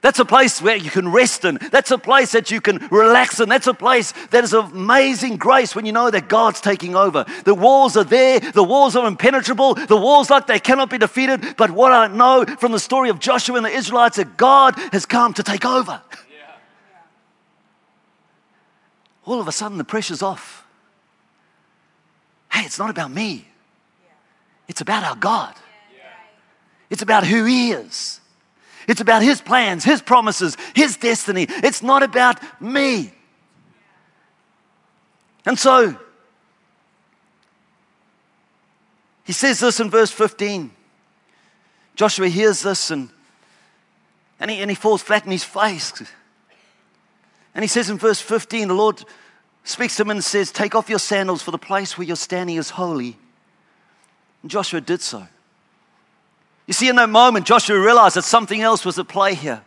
That's 0.00 0.18
a 0.18 0.24
place 0.24 0.60
where 0.62 0.76
you 0.76 0.90
can 0.90 1.08
rest 1.10 1.44
in. 1.44 1.58
That's 1.70 1.90
a 1.90 1.98
place 1.98 2.32
that 2.32 2.50
you 2.50 2.60
can 2.60 2.78
relax 2.90 3.40
in. 3.40 3.48
That's 3.48 3.68
a 3.68 3.74
place 3.74 4.12
that 4.30 4.44
is 4.44 4.52
of 4.52 4.72
amazing 4.72 5.36
grace 5.38 5.74
when 5.74 5.86
you 5.86 5.92
know 5.92 6.10
that 6.10 6.28
God's 6.28 6.60
taking 6.60 6.94
over. 6.94 7.24
The 7.44 7.54
walls 7.54 7.96
are 7.96 8.04
there. 8.04 8.40
The 8.40 8.64
walls 8.64 8.96
are 8.96 9.06
impenetrable. 9.06 9.74
The 9.74 9.96
walls 9.96 10.28
like 10.28 10.48
they 10.48 10.58
cannot 10.58 10.90
be 10.90 10.98
defeated. 10.98 11.56
But 11.56 11.70
what 11.70 11.92
I 11.92 12.08
know 12.08 12.44
from 12.44 12.72
the 12.72 12.80
story 12.80 13.10
of 13.10 13.20
Joshua 13.20 13.56
and 13.56 13.64
the 13.64 13.70
Israelites 13.70 14.16
that 14.16 14.36
God 14.36 14.76
has 14.92 15.06
come 15.06 15.34
to 15.34 15.42
take 15.42 15.64
over 15.64 16.02
all 19.24 19.40
of 19.40 19.48
a 19.48 19.52
sudden 19.52 19.78
the 19.78 19.84
pressure's 19.84 20.22
off. 20.22 20.66
Hey, 22.52 22.64
it's 22.64 22.78
not 22.78 22.90
about 22.90 23.10
me, 23.10 23.46
it's 24.68 24.80
about 24.80 25.04
our 25.04 25.16
God. 25.16 25.54
It's 26.90 27.00
about 27.00 27.26
who 27.26 27.46
He 27.46 27.72
is. 27.72 28.20
It's 28.86 29.00
about 29.00 29.22
His 29.22 29.40
plans, 29.40 29.82
His 29.82 30.02
promises, 30.02 30.58
His 30.74 30.98
destiny. 30.98 31.46
It's 31.48 31.82
not 31.82 32.02
about 32.02 32.38
me. 32.60 33.14
And 35.46 35.58
so, 35.58 35.96
he 39.24 39.32
says 39.32 39.60
this 39.60 39.80
in 39.80 39.90
verse 39.90 40.10
15. 40.10 40.70
Joshua 41.94 42.28
hears 42.28 42.62
this 42.62 42.90
and, 42.90 43.08
and, 44.40 44.50
he, 44.50 44.58
and 44.58 44.70
he 44.70 44.74
falls 44.74 45.02
flat 45.02 45.24
in 45.24 45.30
his 45.30 45.44
face. 45.44 46.02
And 47.54 47.62
he 47.62 47.68
says 47.68 47.90
in 47.90 47.98
verse 47.98 48.20
15, 48.20 48.68
the 48.68 48.74
Lord 48.74 49.04
speaks 49.64 49.96
to 49.96 50.02
him 50.02 50.10
and 50.10 50.24
says, 50.24 50.50
Take 50.50 50.74
off 50.74 50.88
your 50.88 50.98
sandals, 50.98 51.42
for 51.42 51.50
the 51.50 51.58
place 51.58 51.96
where 51.96 52.06
you're 52.06 52.16
standing 52.16 52.56
is 52.56 52.70
holy. 52.70 53.16
And 54.42 54.50
Joshua 54.50 54.80
did 54.80 55.00
so. 55.00 55.26
You 56.66 56.74
see, 56.74 56.88
in 56.88 56.96
that 56.96 57.10
moment, 57.10 57.46
Joshua 57.46 57.78
realized 57.78 58.16
that 58.16 58.22
something 58.22 58.60
else 58.60 58.84
was 58.84 58.98
at 58.98 59.08
play 59.08 59.34
here. 59.34 59.62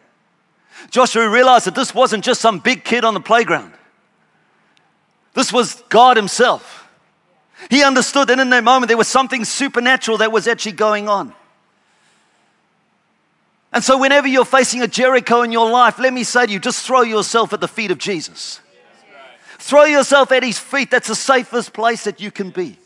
Joshua 0.89 1.29
realized 1.29 1.67
that 1.67 1.75
this 1.75 1.93
wasn't 1.93 2.23
just 2.23 2.41
some 2.41 2.59
big 2.59 2.83
kid 2.83 3.05
on 3.05 3.13
the 3.13 3.19
playground. 3.19 3.73
This 5.33 5.51
was 5.51 5.83
God 5.89 6.17
Himself. 6.17 6.87
He 7.69 7.83
understood 7.83 8.27
that 8.29 8.39
in 8.39 8.49
that 8.49 8.63
moment 8.63 8.87
there 8.87 8.97
was 8.97 9.07
something 9.07 9.45
supernatural 9.45 10.17
that 10.17 10.31
was 10.31 10.47
actually 10.47 10.73
going 10.73 11.07
on. 11.07 11.33
And 13.75 13.83
so, 13.83 13.97
whenever 13.97 14.25
you're 14.25 14.45
facing 14.45 14.81
a 14.81 14.87
Jericho 14.87 15.41
in 15.41 15.51
your 15.51 15.69
life, 15.69 15.99
let 15.99 16.13
me 16.13 16.23
say 16.23 16.45
to 16.45 16.51
you 16.51 16.59
just 16.59 16.87
throw 16.87 17.01
yourself 17.01 17.51
at 17.51 17.59
the 17.59 17.67
feet 17.67 17.91
of 17.91 17.97
Jesus. 17.97 18.61
Throw 19.59 19.83
yourself 19.83 20.31
at 20.31 20.43
His 20.43 20.57
feet. 20.57 20.91
That's 20.91 21.09
the 21.09 21.15
safest 21.15 21.73
place 21.73 22.05
that 22.05 22.21
you 22.21 22.31
can 22.31 22.51
be. 22.51 22.77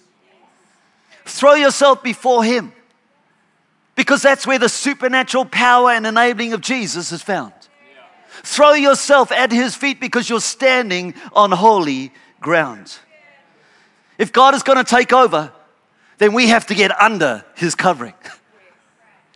Throw 1.25 1.53
yourself 1.53 2.01
before 2.01 2.43
Him 2.43 2.73
because 3.93 4.23
that's 4.23 4.47
where 4.47 4.57
the 4.57 4.67
supernatural 4.67 5.45
power 5.45 5.91
and 5.91 6.07
enabling 6.07 6.53
of 6.53 6.61
Jesus 6.61 7.11
is 7.11 7.21
found. 7.21 7.53
Throw 8.41 8.73
yourself 8.73 9.31
at 9.31 9.51
His 9.51 9.75
feet 9.75 9.99
because 9.99 10.27
you're 10.27 10.41
standing 10.41 11.13
on 11.33 11.51
holy 11.51 12.11
ground. 12.41 12.97
If 14.17 14.33
God 14.33 14.55
is 14.55 14.63
going 14.63 14.83
to 14.83 14.89
take 14.89 15.13
over, 15.13 15.51
then 16.17 16.33
we 16.33 16.47
have 16.47 16.65
to 16.65 16.73
get 16.73 16.99
under 16.99 17.45
His 17.55 17.75
covering. 17.75 18.15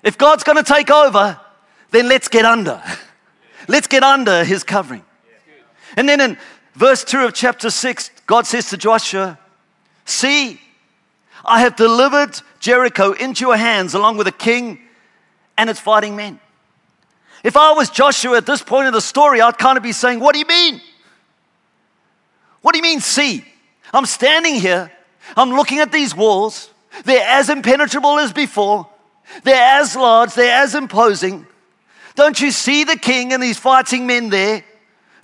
If 0.02 0.18
God's 0.18 0.44
going 0.44 0.58
to 0.58 0.64
take 0.64 0.90
over, 0.92 1.40
then 1.94 2.10
let's 2.10 2.28
get 2.28 2.44
under. 2.44 2.82
Let's 3.68 3.88
get 3.88 4.04
under 4.04 4.44
his 4.44 4.64
covering. 4.64 5.06
And 5.96 6.10
then 6.10 6.20
in 6.20 6.38
verse 6.74 7.04
2 7.04 7.20
of 7.20 7.34
chapter 7.34 7.70
6, 7.70 8.12
God 8.26 8.46
says 8.46 8.70
to 8.72 8.78
Joshua, 8.78 9.40
See, 10.04 10.60
I 11.46 11.62
have 11.62 11.76
delivered 11.76 12.40
Jericho 12.60 13.14
into 13.14 13.46
your 13.46 13.56
hands 13.56 13.94
along 13.94 14.18
with 14.18 14.26
the 14.26 14.34
king 14.34 14.80
and 15.58 15.70
its 15.70 15.80
fighting 15.80 16.16
men. 16.16 16.40
If 17.44 17.56
I 17.56 17.74
was 17.74 17.90
Joshua 17.90 18.38
at 18.38 18.46
this 18.46 18.62
point 18.62 18.88
in 18.88 18.94
the 18.94 19.02
story, 19.02 19.40
I'd 19.40 19.58
kind 19.58 19.78
of 19.78 19.84
be 19.84 19.92
saying, 19.92 20.20
What 20.20 20.34
do 20.34 20.40
you 20.40 20.48
mean? 20.48 20.82
What 22.62 22.74
do 22.74 22.80
you 22.80 22.84
mean, 22.84 23.02
see? 23.02 23.46
I'm 23.94 24.06
standing 24.06 24.56
here, 24.56 24.92
I'm 25.38 25.52
looking 25.52 25.80
at 25.80 25.92
these 25.92 26.16
walls, 26.16 26.70
they're 27.06 27.28
as 27.28 27.50
impenetrable 27.50 28.18
as 28.18 28.34
before. 28.34 28.90
They're 29.44 29.80
as 29.80 29.96
large, 29.96 30.34
they're 30.34 30.62
as 30.62 30.76
imposing. 30.76 31.48
Don't 32.16 32.40
you 32.40 32.52
see 32.52 32.84
the 32.84 32.98
king 32.98 33.34
and 33.34 33.42
these 33.42 33.58
fighting 33.58 34.06
men 34.06 34.30
there? 34.30 34.64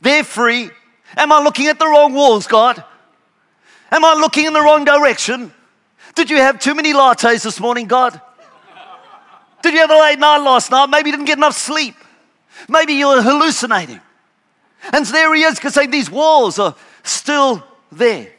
They're 0.01 0.23
free. 0.23 0.71
Am 1.15 1.31
I 1.31 1.41
looking 1.41 1.67
at 1.67 1.79
the 1.79 1.87
wrong 1.87 2.13
walls, 2.13 2.47
God? 2.47 2.83
Am 3.91 4.05
I 4.05 4.13
looking 4.13 4.45
in 4.45 4.53
the 4.53 4.61
wrong 4.61 4.85
direction? 4.85 5.53
Did 6.15 6.29
you 6.29 6.37
have 6.37 6.59
too 6.59 6.75
many 6.75 6.93
lattes 6.93 7.43
this 7.43 7.59
morning, 7.59 7.87
God? 7.87 8.19
Did 9.61 9.73
you 9.73 9.79
have 9.79 9.91
a 9.91 9.99
late 9.99 10.19
night 10.19 10.37
last 10.37 10.71
night? 10.71 10.87
Maybe 10.87 11.09
you 11.09 11.15
didn't 11.15 11.27
get 11.27 11.37
enough 11.37 11.55
sleep. 11.55 11.95
Maybe 12.67 12.93
you 12.93 13.07
were 13.07 13.21
hallucinating. 13.21 13.99
And 14.93 15.05
so 15.05 15.13
there 15.13 15.33
he 15.35 15.43
is, 15.43 15.55
because 15.55 15.75
these 15.91 16.09
walls 16.09 16.59
are 16.59 16.75
still 17.03 17.63
there. 17.91 18.31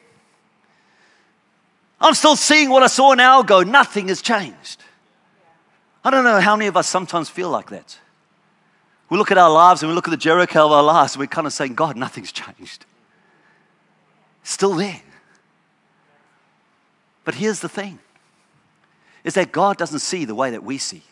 I'm 2.00 2.14
still 2.14 2.36
seeing 2.36 2.70
what 2.70 2.82
I 2.82 2.86
saw 2.86 3.12
an 3.12 3.20
hour 3.20 3.42
ago. 3.42 3.62
Nothing 3.62 4.08
has 4.08 4.22
changed. 4.22 4.82
I 6.02 6.10
don't 6.10 6.24
know 6.24 6.40
how 6.40 6.56
many 6.56 6.68
of 6.68 6.76
us 6.76 6.88
sometimes 6.88 7.28
feel 7.28 7.50
like 7.50 7.68
that. 7.70 7.98
We 9.10 9.18
look 9.18 9.32
at 9.32 9.38
our 9.38 9.50
lives 9.50 9.82
and 9.82 9.90
we 9.90 9.94
look 9.94 10.06
at 10.06 10.12
the 10.12 10.16
Jericho 10.16 10.66
of 10.66 10.72
our 10.72 10.82
lives 10.82 11.14
and 11.14 11.20
we're 11.20 11.26
kind 11.26 11.46
of 11.46 11.52
saying, 11.52 11.74
God, 11.74 11.96
nothing's 11.96 12.30
changed. 12.30 12.86
Still 14.44 14.74
there. 14.74 15.02
But 17.24 17.34
here's 17.34 17.60
the 17.60 17.68
thing 17.68 17.98
is 19.22 19.34
that 19.34 19.52
God 19.52 19.76
doesn't 19.76 19.98
see 19.98 20.24
the 20.24 20.34
way 20.34 20.50
that 20.50 20.64
we 20.64 20.78
see. 20.78 21.02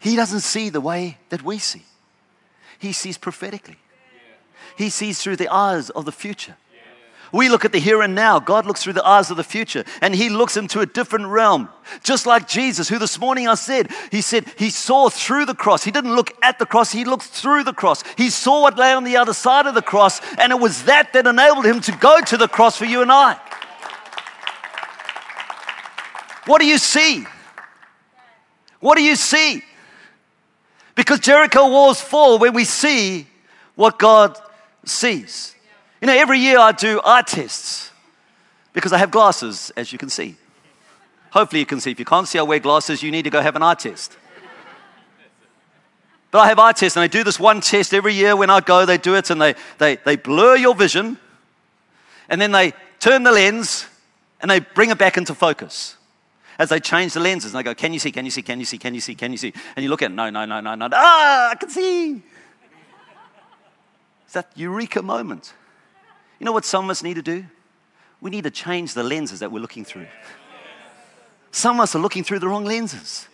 He 0.00 0.16
doesn't 0.16 0.40
see 0.40 0.70
the 0.70 0.80
way 0.80 1.18
that 1.28 1.42
we 1.42 1.58
see. 1.58 1.82
He 2.78 2.92
sees 2.92 3.18
prophetically. 3.18 3.76
He 4.76 4.90
sees 4.90 5.20
through 5.20 5.36
the 5.36 5.48
eyes 5.52 5.90
of 5.90 6.04
the 6.04 6.12
future. 6.12 6.56
We 7.32 7.48
look 7.48 7.64
at 7.64 7.72
the 7.72 7.78
here 7.78 8.00
and 8.00 8.14
now. 8.14 8.40
God 8.40 8.66
looks 8.66 8.82
through 8.82 8.94
the 8.94 9.06
eyes 9.06 9.30
of 9.30 9.36
the 9.36 9.44
future 9.44 9.84
and 10.00 10.14
he 10.14 10.30
looks 10.30 10.56
into 10.56 10.80
a 10.80 10.86
different 10.86 11.26
realm. 11.26 11.68
Just 12.02 12.26
like 12.26 12.48
Jesus, 12.48 12.88
who 12.88 12.98
this 12.98 13.18
morning 13.18 13.48
I 13.48 13.54
said, 13.54 13.90
he 14.10 14.22
said 14.22 14.46
he 14.56 14.70
saw 14.70 15.10
through 15.10 15.44
the 15.44 15.54
cross. 15.54 15.84
He 15.84 15.90
didn't 15.90 16.14
look 16.14 16.32
at 16.42 16.58
the 16.58 16.66
cross, 16.66 16.90
he 16.90 17.04
looked 17.04 17.24
through 17.24 17.64
the 17.64 17.72
cross. 17.72 18.02
He 18.16 18.30
saw 18.30 18.62
what 18.62 18.78
lay 18.78 18.92
on 18.92 19.04
the 19.04 19.16
other 19.16 19.34
side 19.34 19.66
of 19.66 19.74
the 19.74 19.82
cross, 19.82 20.20
and 20.38 20.52
it 20.52 20.58
was 20.58 20.84
that 20.84 21.12
that 21.12 21.26
enabled 21.26 21.66
him 21.66 21.80
to 21.82 21.92
go 21.92 22.20
to 22.20 22.36
the 22.36 22.48
cross 22.48 22.76
for 22.76 22.86
you 22.86 23.02
and 23.02 23.12
I. 23.12 23.38
What 26.46 26.60
do 26.60 26.66
you 26.66 26.78
see? 26.78 27.26
What 28.80 28.96
do 28.96 29.02
you 29.02 29.16
see? 29.16 29.62
Because 30.94 31.20
Jericho 31.20 31.68
walls 31.68 32.00
fall 32.00 32.38
when 32.38 32.54
we 32.54 32.64
see 32.64 33.26
what 33.74 33.98
God 33.98 34.38
sees. 34.84 35.54
You 36.00 36.06
know, 36.06 36.14
every 36.14 36.38
year 36.38 36.58
I 36.58 36.72
do 36.72 37.00
eye 37.04 37.22
tests 37.22 37.90
because 38.72 38.92
I 38.92 38.98
have 38.98 39.10
glasses, 39.10 39.72
as 39.76 39.92
you 39.92 39.98
can 39.98 40.08
see. 40.08 40.36
Hopefully, 41.30 41.60
you 41.60 41.66
can 41.66 41.80
see. 41.80 41.90
If 41.90 41.98
you 41.98 42.04
can't 42.04 42.28
see, 42.28 42.38
I 42.38 42.42
wear 42.42 42.58
glasses, 42.60 43.02
you 43.02 43.10
need 43.10 43.24
to 43.24 43.30
go 43.30 43.40
have 43.40 43.56
an 43.56 43.62
eye 43.62 43.74
test. 43.74 44.16
But 46.30 46.40
I 46.40 46.48
have 46.48 46.58
eye 46.58 46.72
tests, 46.72 46.96
and 46.96 47.02
they 47.02 47.08
do 47.08 47.24
this 47.24 47.40
one 47.40 47.60
test 47.60 47.92
every 47.92 48.14
year 48.14 48.36
when 48.36 48.50
I 48.50 48.60
go. 48.60 48.86
They 48.86 48.98
do 48.98 49.14
it, 49.14 49.30
and 49.30 49.40
they, 49.40 49.54
they, 49.78 49.96
they 49.96 50.16
blur 50.16 50.56
your 50.56 50.74
vision, 50.74 51.18
and 52.28 52.40
then 52.40 52.52
they 52.52 52.72
turn 53.00 53.22
the 53.22 53.32
lens, 53.32 53.86
and 54.40 54.50
they 54.50 54.60
bring 54.60 54.90
it 54.90 54.98
back 54.98 55.16
into 55.16 55.34
focus 55.34 55.96
as 56.58 56.68
they 56.68 56.80
change 56.80 57.14
the 57.14 57.20
lenses. 57.20 57.54
And 57.54 57.58
they 57.58 57.64
go, 57.64 57.74
Can 57.74 57.92
you 57.92 57.98
see? 57.98 58.12
Can 58.12 58.24
you 58.24 58.30
see? 58.30 58.42
Can 58.42 58.58
you 58.60 58.66
see? 58.66 58.78
Can 58.78 58.94
you 58.94 59.00
see? 59.00 59.14
Can 59.14 59.32
you 59.32 59.38
see? 59.38 59.52
And 59.74 59.82
you 59.82 59.90
look 59.90 60.02
at 60.02 60.10
it, 60.10 60.14
No, 60.14 60.28
no, 60.30 60.44
no, 60.44 60.60
no, 60.60 60.74
no. 60.74 60.88
Ah, 60.92 61.50
I 61.50 61.54
can 61.54 61.70
see. 61.70 62.22
It's 64.24 64.34
that 64.34 64.50
eureka 64.54 65.02
moment. 65.02 65.54
You 66.38 66.44
know 66.44 66.52
what 66.52 66.64
some 66.64 66.84
of 66.84 66.90
us 66.90 67.02
need 67.02 67.14
to 67.14 67.22
do? 67.22 67.44
We 68.20 68.30
need 68.30 68.44
to 68.44 68.50
change 68.50 68.94
the 68.94 69.02
lenses 69.02 69.40
that 69.40 69.50
we're 69.52 69.60
looking 69.60 69.84
through. 69.84 70.06
Some 71.50 71.76
of 71.76 71.84
us 71.84 71.94
are 71.94 72.00
looking 72.00 72.24
through 72.24 72.40
the 72.40 72.48
wrong 72.48 72.64
lenses. 72.64 73.28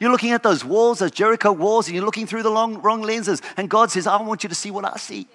You're 0.00 0.10
looking 0.10 0.32
at 0.32 0.42
those 0.42 0.64
walls, 0.64 0.98
those 0.98 1.12
Jericho 1.12 1.52
walls, 1.52 1.86
and 1.86 1.94
you're 1.94 2.04
looking 2.04 2.26
through 2.26 2.42
the 2.42 2.50
long, 2.50 2.82
wrong 2.82 3.02
lenses. 3.02 3.40
And 3.56 3.70
God 3.70 3.90
says, 3.90 4.06
I 4.06 4.20
want 4.20 4.42
you 4.42 4.48
to 4.48 4.54
see 4.54 4.70
what 4.70 4.84
I 4.84 4.96
see. 4.96 5.28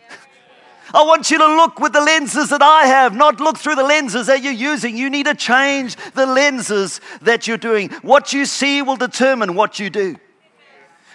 I 0.94 1.04
want 1.04 1.30
you 1.32 1.38
to 1.38 1.46
look 1.46 1.80
with 1.80 1.94
the 1.94 2.02
lenses 2.02 2.50
that 2.50 2.62
I 2.62 2.86
have, 2.86 3.16
not 3.16 3.40
look 3.40 3.58
through 3.58 3.76
the 3.76 3.84
lenses 3.84 4.28
that 4.28 4.42
you're 4.42 4.54
using. 4.54 4.96
You 4.96 5.10
need 5.10 5.26
to 5.26 5.36
change 5.36 5.96
the 6.14 6.26
lenses 6.26 7.02
that 7.22 7.48
you're 7.48 7.58
doing. 7.58 7.90
What 8.02 8.34
you 8.34 8.46
see 8.46 8.82
will 8.82 8.96
determine 8.96 9.56
what 9.56 9.80
you 9.80 9.90
do. 9.90 10.16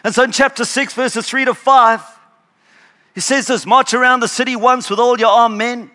And 0.04 0.14
so 0.14 0.24
in 0.24 0.32
chapter 0.32 0.64
6, 0.64 0.94
verses 0.94 1.28
3 1.28 1.46
to 1.46 1.54
5, 1.54 2.11
he 3.14 3.20
says 3.20 3.46
this 3.46 3.66
march 3.66 3.94
around 3.94 4.20
the 4.20 4.28
city 4.28 4.56
once 4.56 4.88
with 4.88 4.98
all 4.98 5.18
your 5.18 5.30
armed 5.30 5.58
men 5.58 5.90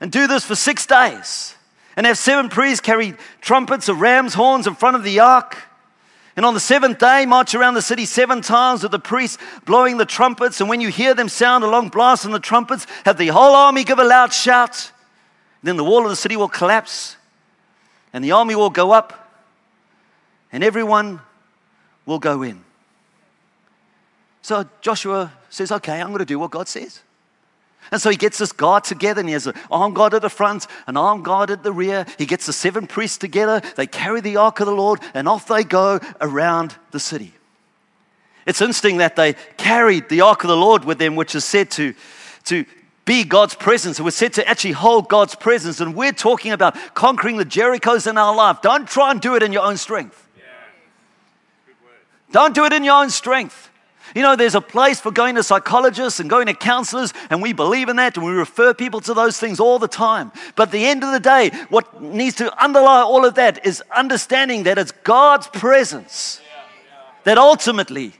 and 0.00 0.10
do 0.10 0.26
this 0.26 0.44
for 0.44 0.54
six 0.54 0.86
days. 0.86 1.54
And 1.96 2.06
have 2.06 2.16
seven 2.16 2.48
priests 2.48 2.80
carry 2.80 3.14
trumpets 3.40 3.88
of 3.88 4.00
ram's 4.00 4.34
horns 4.34 4.66
in 4.66 4.74
front 4.74 4.96
of 4.96 5.04
the 5.04 5.20
ark. 5.20 5.58
And 6.36 6.46
on 6.46 6.54
the 6.54 6.60
seventh 6.60 6.98
day, 6.98 7.26
march 7.26 7.54
around 7.54 7.74
the 7.74 7.82
city 7.82 8.06
seven 8.06 8.40
times 8.40 8.82
with 8.82 8.92
the 8.92 8.98
priests 8.98 9.36
blowing 9.66 9.98
the 9.98 10.06
trumpets. 10.06 10.60
And 10.60 10.70
when 10.70 10.80
you 10.80 10.88
hear 10.88 11.12
them 11.12 11.28
sound 11.28 11.64
a 11.64 11.68
long 11.68 11.90
blast 11.90 12.24
on 12.24 12.32
the 12.32 12.40
trumpets, 12.40 12.86
have 13.04 13.18
the 13.18 13.28
whole 13.28 13.54
army 13.54 13.84
give 13.84 13.98
a 13.98 14.04
loud 14.04 14.32
shout. 14.32 14.90
Then 15.62 15.76
the 15.76 15.84
wall 15.84 16.02
of 16.04 16.08
the 16.10 16.16
city 16.16 16.36
will 16.36 16.48
collapse, 16.48 17.16
and 18.12 18.24
the 18.24 18.32
army 18.32 18.56
will 18.56 18.70
go 18.70 18.90
up, 18.90 19.30
and 20.50 20.64
everyone 20.64 21.20
will 22.06 22.18
go 22.18 22.42
in. 22.42 22.64
So 24.40 24.68
Joshua 24.80 25.30
says, 25.52 25.70
Okay, 25.70 26.00
I'm 26.00 26.08
going 26.08 26.18
to 26.18 26.24
do 26.24 26.38
what 26.38 26.50
God 26.50 26.68
says. 26.68 27.02
And 27.90 28.00
so 28.00 28.10
he 28.10 28.16
gets 28.16 28.38
this 28.38 28.52
guard 28.52 28.84
together 28.84 29.20
and 29.20 29.28
he 29.28 29.32
has 29.34 29.46
an 29.46 29.54
armed 29.70 29.96
guard 29.96 30.14
at 30.14 30.22
the 30.22 30.30
front, 30.30 30.66
an 30.86 30.96
armed 30.96 31.24
guard 31.24 31.50
at 31.50 31.62
the 31.62 31.72
rear. 31.72 32.06
He 32.16 32.26
gets 32.26 32.46
the 32.46 32.52
seven 32.52 32.86
priests 32.86 33.18
together. 33.18 33.60
They 33.76 33.86
carry 33.86 34.20
the 34.20 34.36
ark 34.36 34.60
of 34.60 34.66
the 34.66 34.74
Lord 34.74 35.00
and 35.14 35.28
off 35.28 35.48
they 35.48 35.64
go 35.64 35.98
around 36.20 36.76
the 36.92 37.00
city. 37.00 37.34
It's 38.46 38.60
interesting 38.60 38.98
that 38.98 39.16
they 39.16 39.34
carried 39.56 40.08
the 40.08 40.22
ark 40.22 40.44
of 40.44 40.48
the 40.48 40.56
Lord 40.56 40.84
with 40.84 40.98
them, 40.98 41.16
which 41.16 41.34
is 41.34 41.44
said 41.44 41.70
to, 41.72 41.94
to 42.44 42.64
be 43.04 43.24
God's 43.24 43.54
presence. 43.54 43.98
It 43.98 44.04
was 44.04 44.14
said 44.14 44.32
to 44.34 44.48
actually 44.48 44.72
hold 44.72 45.08
God's 45.08 45.34
presence. 45.34 45.80
And 45.80 45.94
we're 45.94 46.12
talking 46.12 46.52
about 46.52 46.76
conquering 46.94 47.36
the 47.36 47.44
Jerichos 47.44 48.08
in 48.08 48.16
our 48.16 48.34
life. 48.34 48.62
Don't 48.62 48.88
try 48.88 49.10
and 49.10 49.20
do 49.20 49.34
it 49.34 49.42
in 49.42 49.52
your 49.52 49.64
own 49.64 49.76
strength. 49.76 50.28
Yeah. 50.36 50.44
Don't 52.30 52.54
do 52.54 52.64
it 52.64 52.72
in 52.72 52.84
your 52.84 53.02
own 53.02 53.10
strength. 53.10 53.71
You 54.14 54.22
know, 54.22 54.36
there's 54.36 54.54
a 54.54 54.60
place 54.60 55.00
for 55.00 55.10
going 55.10 55.36
to 55.36 55.42
psychologists 55.42 56.20
and 56.20 56.28
going 56.28 56.46
to 56.46 56.54
counselors, 56.54 57.14
and 57.30 57.40
we 57.40 57.52
believe 57.52 57.88
in 57.88 57.96
that, 57.96 58.16
and 58.16 58.26
we 58.26 58.32
refer 58.32 58.74
people 58.74 59.00
to 59.02 59.14
those 59.14 59.38
things 59.38 59.58
all 59.58 59.78
the 59.78 59.88
time. 59.88 60.32
But 60.54 60.68
at 60.68 60.72
the 60.72 60.84
end 60.84 61.02
of 61.02 61.12
the 61.12 61.20
day, 61.20 61.50
what 61.70 62.02
needs 62.02 62.36
to 62.36 62.62
underlie 62.62 63.02
all 63.02 63.24
of 63.24 63.36
that 63.36 63.64
is 63.64 63.82
understanding 63.94 64.64
that 64.64 64.78
it's 64.78 64.92
God's 64.92 65.46
presence 65.48 66.40
that 67.24 67.38
ultimately 67.38 68.12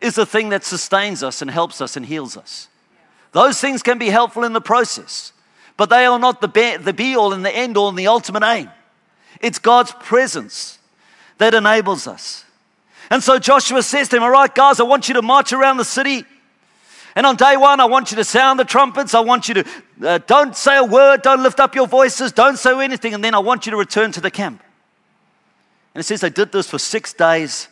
is 0.00 0.14
the 0.14 0.26
thing 0.26 0.50
that 0.50 0.64
sustains 0.64 1.22
us 1.22 1.42
and 1.42 1.50
helps 1.50 1.80
us 1.80 1.96
and 1.96 2.06
heals 2.06 2.36
us. 2.36 2.68
Those 3.32 3.60
things 3.60 3.82
can 3.82 3.98
be 3.98 4.10
helpful 4.10 4.44
in 4.44 4.52
the 4.52 4.60
process, 4.60 5.32
but 5.76 5.88
they 5.88 6.04
are 6.04 6.18
not 6.18 6.40
the 6.40 6.48
be, 6.48 6.76
the 6.76 6.92
be 6.92 7.16
all 7.16 7.32
and 7.32 7.44
the 7.44 7.54
end 7.54 7.76
all 7.76 7.88
and 7.88 7.98
the 7.98 8.08
ultimate 8.08 8.42
aim. 8.42 8.70
It's 9.40 9.58
God's 9.58 9.92
presence 9.92 10.78
that 11.38 11.54
enables 11.54 12.06
us. 12.06 12.44
And 13.12 13.22
so 13.22 13.38
Joshua 13.38 13.82
says 13.82 14.08
to 14.08 14.16
him, 14.16 14.22
All 14.22 14.30
right, 14.30 14.52
guys, 14.52 14.80
I 14.80 14.84
want 14.84 15.06
you 15.06 15.12
to 15.16 15.20
march 15.20 15.52
around 15.52 15.76
the 15.76 15.84
city. 15.84 16.24
And 17.14 17.26
on 17.26 17.36
day 17.36 17.58
one, 17.58 17.78
I 17.78 17.84
want 17.84 18.10
you 18.10 18.16
to 18.16 18.24
sound 18.24 18.58
the 18.58 18.64
trumpets. 18.64 19.12
I 19.12 19.20
want 19.20 19.48
you 19.48 19.54
to, 19.56 19.64
uh, 20.02 20.18
don't 20.26 20.56
say 20.56 20.78
a 20.78 20.84
word, 20.84 21.20
don't 21.20 21.42
lift 21.42 21.60
up 21.60 21.74
your 21.74 21.86
voices, 21.86 22.32
don't 22.32 22.56
say 22.56 22.72
anything. 22.82 23.12
And 23.12 23.22
then 23.22 23.34
I 23.34 23.38
want 23.40 23.66
you 23.66 23.72
to 23.72 23.76
return 23.76 24.12
to 24.12 24.22
the 24.22 24.30
camp. 24.30 24.62
And 25.94 26.00
it 26.00 26.04
says 26.04 26.22
they 26.22 26.30
did 26.30 26.52
this 26.52 26.70
for 26.70 26.78
six 26.78 27.12
days 27.12 27.68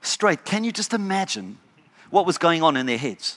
straight. 0.00 0.46
Can 0.46 0.64
you 0.64 0.72
just 0.72 0.94
imagine 0.94 1.58
what 2.08 2.24
was 2.24 2.38
going 2.38 2.62
on 2.62 2.74
in 2.78 2.86
their 2.86 2.96
heads? 2.96 3.36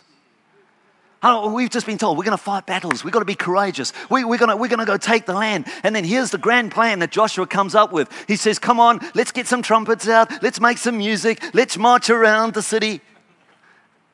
We've 1.23 1.69
just 1.69 1.86
been 1.86 1.97
told 1.97 2.17
we're 2.17 2.23
going 2.23 2.38
to 2.38 2.43
fight 2.43 2.65
battles. 2.65 3.03
We've 3.03 3.13
got 3.13 3.19
to 3.19 3.25
be 3.25 3.36
courageous. 3.36 3.91
We, 4.10 4.23
are 4.23 4.38
going 4.38 4.49
to, 4.49 4.58
we're 4.58 4.67
going 4.67 4.80
to 4.80 4.86
go 4.86 4.97
take 4.97 5.25
the 5.25 5.34
land. 5.34 5.65
And 5.84 5.95
then 5.95 6.03
here's 6.03 6.32
the 6.32 6.38
grand 6.38 6.71
plan 6.71 6.99
that 6.99 7.12
Joshua 7.12 7.47
comes 7.47 7.75
up 7.75 7.91
with. 7.91 8.10
He 8.27 8.36
says, 8.36 8.60
Come 8.60 8.80
on, 8.80 8.99
let's 9.15 9.32
get 9.32 9.47
some 9.47 9.62
trumpets 9.62 10.08
out. 10.08 10.43
Let's 10.43 10.60
make 10.60 10.77
some 10.77 10.97
music. 10.97 11.43
Let's 11.53 11.77
march 11.77 12.10
around 12.10 12.53
the 12.53 12.62
city. 12.62 13.01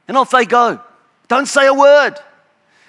And 0.08 0.18
off 0.18 0.32
they 0.32 0.46
go. 0.46 0.82
Don't 1.28 1.48
say 1.48 1.68
a 1.68 1.74
word. 1.74 2.16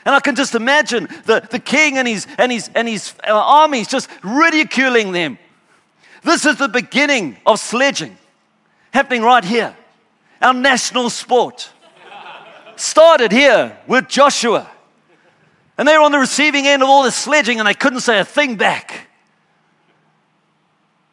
And 0.04 0.14
I 0.14 0.20
can 0.20 0.36
just 0.36 0.54
imagine 0.54 1.08
the, 1.24 1.46
the 1.50 1.58
king 1.58 1.96
and 1.96 2.06
his, 2.06 2.26
and, 2.36 2.52
his, 2.52 2.70
and 2.74 2.86
his 2.86 3.14
uh, 3.26 3.32
armies 3.32 3.88
just 3.88 4.10
ridiculing 4.22 5.12
them. 5.12 5.38
This 6.22 6.44
is 6.44 6.56
the 6.56 6.68
beginning 6.68 7.38
of 7.46 7.58
sledging 7.58 8.16
happening 8.92 9.22
right 9.22 9.44
here, 9.44 9.74
our 10.40 10.54
national 10.54 11.10
sport 11.10 11.70
started 12.80 13.32
here 13.32 13.78
with 13.86 14.08
Joshua. 14.08 14.70
And 15.76 15.88
they 15.88 15.96
were 15.96 16.04
on 16.04 16.12
the 16.12 16.18
receiving 16.18 16.66
end 16.66 16.82
of 16.82 16.88
all 16.88 17.02
this 17.02 17.16
sledging 17.16 17.58
and 17.58 17.66
they 17.66 17.74
couldn't 17.74 18.00
say 18.00 18.18
a 18.18 18.24
thing 18.24 18.56
back. 18.56 19.08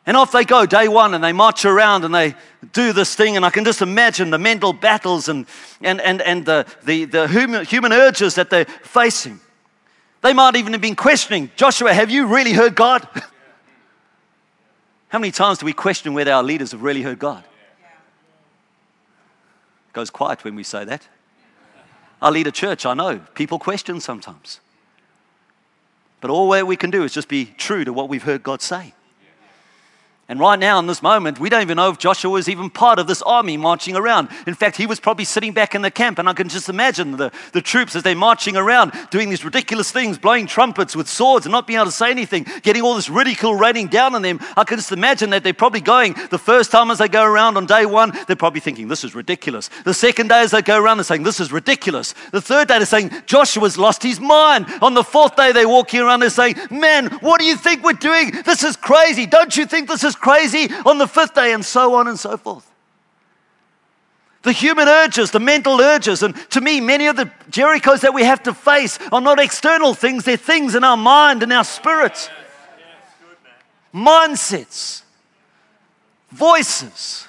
And 0.05 0.17
off 0.17 0.31
they 0.31 0.45
go, 0.45 0.65
day 0.65 0.87
one, 0.87 1.13
and 1.13 1.23
they 1.23 1.31
march 1.31 1.63
around 1.63 2.05
and 2.05 2.13
they 2.13 2.35
do 2.73 2.91
this 2.91 3.13
thing. 3.15 3.35
And 3.35 3.45
I 3.45 3.49
can 3.49 3.63
just 3.63 3.81
imagine 3.81 4.29
the 4.31 4.39
mental 4.39 4.73
battles 4.73 5.29
and, 5.29 5.45
and, 5.81 6.01
and, 6.01 6.21
and 6.21 6.45
the, 6.45 6.65
the, 6.83 7.05
the 7.05 7.27
human, 7.27 7.65
human 7.65 7.93
urges 7.93 8.35
that 8.35 8.49
they're 8.49 8.65
facing. 8.65 9.39
They 10.21 10.33
might 10.33 10.55
even 10.55 10.73
have 10.73 10.81
been 10.81 10.95
questioning 10.95 11.51
Joshua, 11.55 11.93
have 11.93 12.09
you 12.09 12.27
really 12.27 12.53
heard 12.53 12.75
God? 12.75 13.07
How 15.09 15.19
many 15.19 15.31
times 15.31 15.57
do 15.57 15.65
we 15.65 15.73
question 15.73 16.13
whether 16.13 16.31
our 16.31 16.43
leaders 16.43 16.71
have 16.71 16.83
really 16.83 17.01
heard 17.01 17.19
God? 17.19 17.43
It 19.89 19.93
goes 19.93 20.09
quiet 20.09 20.43
when 20.43 20.55
we 20.55 20.63
say 20.63 20.85
that. 20.85 21.07
I 22.21 22.29
lead 22.29 22.47
a 22.47 22.51
church, 22.51 22.85
I 22.85 22.93
know. 22.93 23.19
People 23.33 23.57
question 23.57 23.99
sometimes. 23.99 24.59
But 26.19 26.29
all 26.29 26.47
we 26.65 26.75
can 26.75 26.91
do 26.91 27.03
is 27.03 27.13
just 27.13 27.27
be 27.27 27.45
true 27.45 27.83
to 27.83 27.91
what 27.91 28.09
we've 28.09 28.23
heard 28.23 28.43
God 28.43 28.61
say. 28.61 28.93
And 30.31 30.39
right 30.39 30.57
now, 30.57 30.79
in 30.79 30.87
this 30.87 31.03
moment, 31.03 31.41
we 31.41 31.49
don't 31.49 31.61
even 31.61 31.75
know 31.75 31.89
if 31.89 31.97
Joshua 31.97 32.31
was 32.31 32.47
even 32.47 32.69
part 32.69 32.99
of 32.99 33.07
this 33.07 33.21
army 33.23 33.57
marching 33.57 33.97
around. 33.97 34.29
In 34.47 34.53
fact, 34.53 34.77
he 34.77 34.85
was 34.85 34.97
probably 34.97 35.25
sitting 35.25 35.51
back 35.51 35.75
in 35.75 35.81
the 35.81 35.91
camp, 35.91 36.19
and 36.19 36.29
I 36.29 36.31
can 36.31 36.47
just 36.47 36.69
imagine 36.69 37.17
the, 37.17 37.33
the 37.51 37.61
troops 37.61 37.97
as 37.97 38.03
they're 38.03 38.15
marching 38.15 38.55
around, 38.55 38.93
doing 39.09 39.29
these 39.29 39.43
ridiculous 39.43 39.91
things, 39.91 40.17
blowing 40.17 40.47
trumpets 40.47 40.95
with 40.95 41.09
swords 41.09 41.45
and 41.45 41.51
not 41.51 41.67
being 41.67 41.79
able 41.79 41.87
to 41.87 41.91
say 41.91 42.11
anything, 42.11 42.45
getting 42.61 42.81
all 42.81 42.95
this 42.95 43.09
ridicule 43.09 43.55
raining 43.55 43.87
down 43.87 44.15
on 44.15 44.21
them. 44.21 44.39
I 44.55 44.63
can 44.63 44.77
just 44.77 44.93
imagine 44.93 45.31
that 45.31 45.43
they're 45.43 45.53
probably 45.53 45.81
going 45.81 46.15
the 46.29 46.37
first 46.37 46.71
time 46.71 46.91
as 46.91 46.99
they 46.99 47.09
go 47.09 47.25
around 47.25 47.57
on 47.57 47.65
day 47.65 47.85
one, 47.85 48.13
they're 48.27 48.37
probably 48.37 48.61
thinking, 48.61 48.87
This 48.87 49.03
is 49.03 49.13
ridiculous. 49.13 49.69
The 49.83 49.93
second 49.93 50.29
day 50.29 50.43
as 50.43 50.51
they 50.51 50.61
go 50.61 50.81
around, 50.81 50.95
they're 50.95 51.03
saying, 51.03 51.23
This 51.23 51.41
is 51.41 51.51
ridiculous. 51.51 52.13
The 52.31 52.39
third 52.39 52.69
day, 52.69 52.77
they're 52.77 52.85
saying, 52.85 53.11
Joshua's 53.25 53.77
lost 53.77 54.01
his 54.01 54.21
mind. 54.21 54.67
On 54.81 54.93
the 54.93 55.03
fourth 55.03 55.35
day, 55.35 55.51
they're 55.51 55.67
walking 55.67 55.99
around, 55.99 56.21
they're 56.21 56.29
saying, 56.29 56.55
Man, 56.69 57.07
what 57.19 57.41
do 57.41 57.45
you 57.45 57.57
think 57.57 57.83
we're 57.83 57.91
doing? 57.91 58.31
This 58.45 58.63
is 58.63 58.77
crazy. 58.77 59.25
Don't 59.25 59.57
you 59.57 59.65
think 59.65 59.89
this 59.89 60.05
is 60.05 60.15
crazy 60.21 60.69
on 60.85 60.97
the 60.97 61.07
fifth 61.07 61.33
day, 61.33 61.51
and 61.53 61.65
so 61.65 61.95
on 61.95 62.07
and 62.07 62.19
so 62.19 62.37
forth. 62.37 62.71
The 64.43 64.51
human 64.51 64.87
urges, 64.87 65.31
the 65.31 65.39
mental 65.39 65.79
urges, 65.79 66.23
and 66.23 66.35
to 66.51 66.61
me, 66.61 66.81
many 66.81 67.07
of 67.07 67.15
the 67.15 67.25
Jerichos 67.51 67.99
that 68.01 68.13
we 68.13 68.23
have 68.23 68.41
to 68.43 68.53
face 68.53 68.97
are 69.11 69.21
not 69.21 69.39
external 69.39 69.93
things, 69.93 70.23
they're 70.23 70.37
things 70.37 70.73
in 70.73 70.83
our 70.83 70.97
mind 70.97 71.43
and 71.43 71.53
our 71.53 71.63
spirits. 71.63 72.29
Mindsets, 73.93 75.03
voices, 76.31 77.27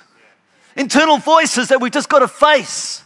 internal 0.77 1.19
voices 1.19 1.69
that 1.69 1.81
we've 1.81 1.93
just 1.93 2.09
got 2.09 2.21
to 2.21 2.29
face. 2.29 3.03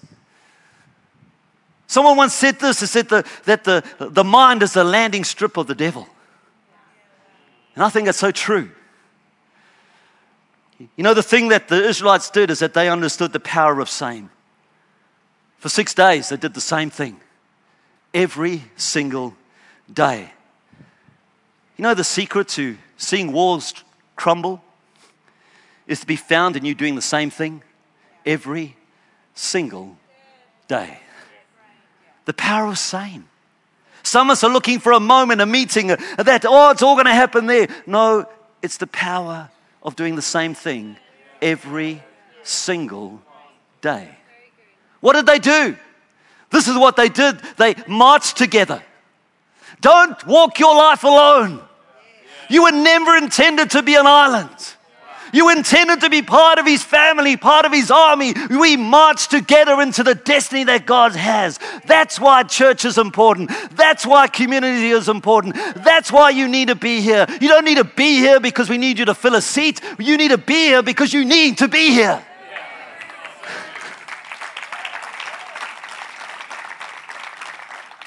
Someone 1.88 2.16
once 2.16 2.34
said 2.34 2.58
this, 2.58 2.80
they 2.80 2.86
said 2.86 3.08
the, 3.08 3.24
that 3.44 3.64
the, 3.64 3.82
the 3.98 4.24
mind 4.24 4.62
is 4.62 4.72
the 4.72 4.84
landing 4.84 5.24
strip 5.24 5.56
of 5.56 5.66
the 5.66 5.74
devil. 5.74 6.06
And 7.74 7.82
I 7.84 7.88
think 7.88 8.06
that's 8.06 8.18
so 8.18 8.30
true. 8.30 8.70
You 10.78 11.04
know, 11.04 11.14
the 11.14 11.22
thing 11.22 11.48
that 11.48 11.68
the 11.68 11.82
Israelites 11.88 12.30
did 12.30 12.50
is 12.50 12.58
that 12.58 12.74
they 12.74 12.88
understood 12.88 13.32
the 13.32 13.40
power 13.40 13.80
of 13.80 13.88
saying. 13.88 14.30
For 15.58 15.68
six 15.68 15.94
days, 15.94 16.28
they 16.28 16.36
did 16.36 16.54
the 16.54 16.60
same 16.60 16.90
thing 16.90 17.18
every 18.12 18.62
single 18.76 19.34
day. 19.92 20.30
You 21.76 21.82
know, 21.82 21.94
the 21.94 22.04
secret 22.04 22.48
to 22.48 22.76
seeing 22.96 23.32
walls 23.32 23.74
crumble 24.16 24.62
is 25.86 26.00
to 26.00 26.06
be 26.06 26.16
found 26.16 26.56
in 26.56 26.64
you 26.64 26.74
doing 26.74 26.94
the 26.94 27.02
same 27.02 27.30
thing 27.30 27.62
every 28.24 28.76
single 29.34 29.96
day. 30.68 31.00
The 32.24 32.34
power 32.34 32.66
of 32.66 32.78
saying. 32.78 33.24
Some 34.02 34.28
of 34.28 34.32
us 34.32 34.44
are 34.44 34.50
looking 34.50 34.78
for 34.78 34.92
a 34.92 35.00
moment, 35.00 35.40
a 35.40 35.46
meeting, 35.46 35.88
that, 35.88 36.44
oh, 36.46 36.70
it's 36.70 36.82
all 36.82 36.94
going 36.94 37.06
to 37.06 37.14
happen 37.14 37.46
there. 37.46 37.68
No, 37.86 38.26
it's 38.62 38.76
the 38.76 38.86
power 38.86 39.50
of 39.86 39.96
doing 39.96 40.16
the 40.16 40.22
same 40.22 40.52
thing 40.52 40.96
every 41.40 42.02
single 42.42 43.22
day. 43.80 44.10
What 45.00 45.14
did 45.14 45.26
they 45.26 45.38
do? 45.38 45.76
This 46.50 46.66
is 46.66 46.76
what 46.76 46.96
they 46.96 47.08
did. 47.08 47.38
They 47.56 47.76
marched 47.86 48.36
together. 48.36 48.82
Don't 49.80 50.26
walk 50.26 50.58
your 50.58 50.74
life 50.74 51.04
alone. 51.04 51.62
You 52.50 52.64
were 52.64 52.72
never 52.72 53.16
intended 53.16 53.70
to 53.70 53.82
be 53.82 53.94
an 53.94 54.06
island. 54.06 54.75
You 55.36 55.50
intended 55.50 56.00
to 56.00 56.08
be 56.08 56.22
part 56.22 56.58
of 56.58 56.64
his 56.64 56.82
family, 56.82 57.36
part 57.36 57.66
of 57.66 57.72
his 57.72 57.90
army. 57.90 58.32
We 58.48 58.78
march 58.78 59.28
together 59.28 59.82
into 59.82 60.02
the 60.02 60.14
destiny 60.14 60.64
that 60.64 60.86
God 60.86 61.14
has. 61.14 61.60
That's 61.84 62.18
why 62.18 62.44
church 62.44 62.86
is 62.86 62.96
important. 62.96 63.50
That's 63.72 64.06
why 64.06 64.28
community 64.28 64.88
is 64.88 65.10
important. 65.10 65.56
That's 65.84 66.10
why 66.10 66.30
you 66.30 66.48
need 66.48 66.68
to 66.68 66.74
be 66.74 67.02
here. 67.02 67.26
You 67.38 67.48
don't 67.48 67.66
need 67.66 67.76
to 67.76 67.84
be 67.84 68.16
here 68.16 68.40
because 68.40 68.70
we 68.70 68.78
need 68.78 68.98
you 68.98 69.04
to 69.04 69.14
fill 69.14 69.34
a 69.34 69.42
seat. 69.42 69.82
You 69.98 70.16
need 70.16 70.30
to 70.30 70.38
be 70.38 70.68
here 70.68 70.82
because 70.82 71.12
you 71.12 71.22
need 71.22 71.58
to 71.58 71.68
be 71.68 71.90
here. 71.90 72.24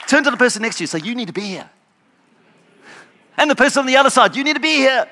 Turn 0.08 0.24
to 0.24 0.32
the 0.32 0.38
person 0.38 0.64
next 0.64 0.78
to 0.78 0.84
you 0.84 0.88
say, 0.88 1.02
You 1.04 1.14
need 1.14 1.28
to 1.28 1.34
be 1.34 1.42
here. 1.42 1.70
And 3.38 3.52
the 3.52 3.56
person 3.56 3.82
on 3.82 3.86
the 3.86 3.98
other 3.98 4.10
side, 4.10 4.36
You 4.36 4.44
need 4.44 4.56
to 4.56 4.60
be 4.60 4.78
here. 4.78 5.08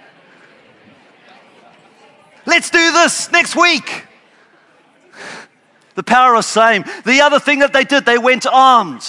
Let's 2.48 2.70
do 2.70 2.92
this 2.94 3.30
next 3.32 3.58
week. 3.58 4.06
The 5.96 6.04
power 6.04 6.36
of 6.36 6.46
same. 6.46 6.86
The 7.06 7.22
other 7.22 7.40
thing 7.40 7.60
that 7.60 7.74
they 7.74 7.84
did, 7.84 8.06
they 8.06 8.18
went 8.18 8.48
armed. 8.48 9.06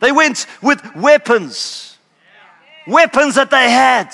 They 0.00 0.10
went 0.10 0.46
with 0.60 0.82
weapons. 0.96 1.96
Weapons 2.88 3.36
that 3.36 3.50
they 3.50 3.70
had. 3.70 4.12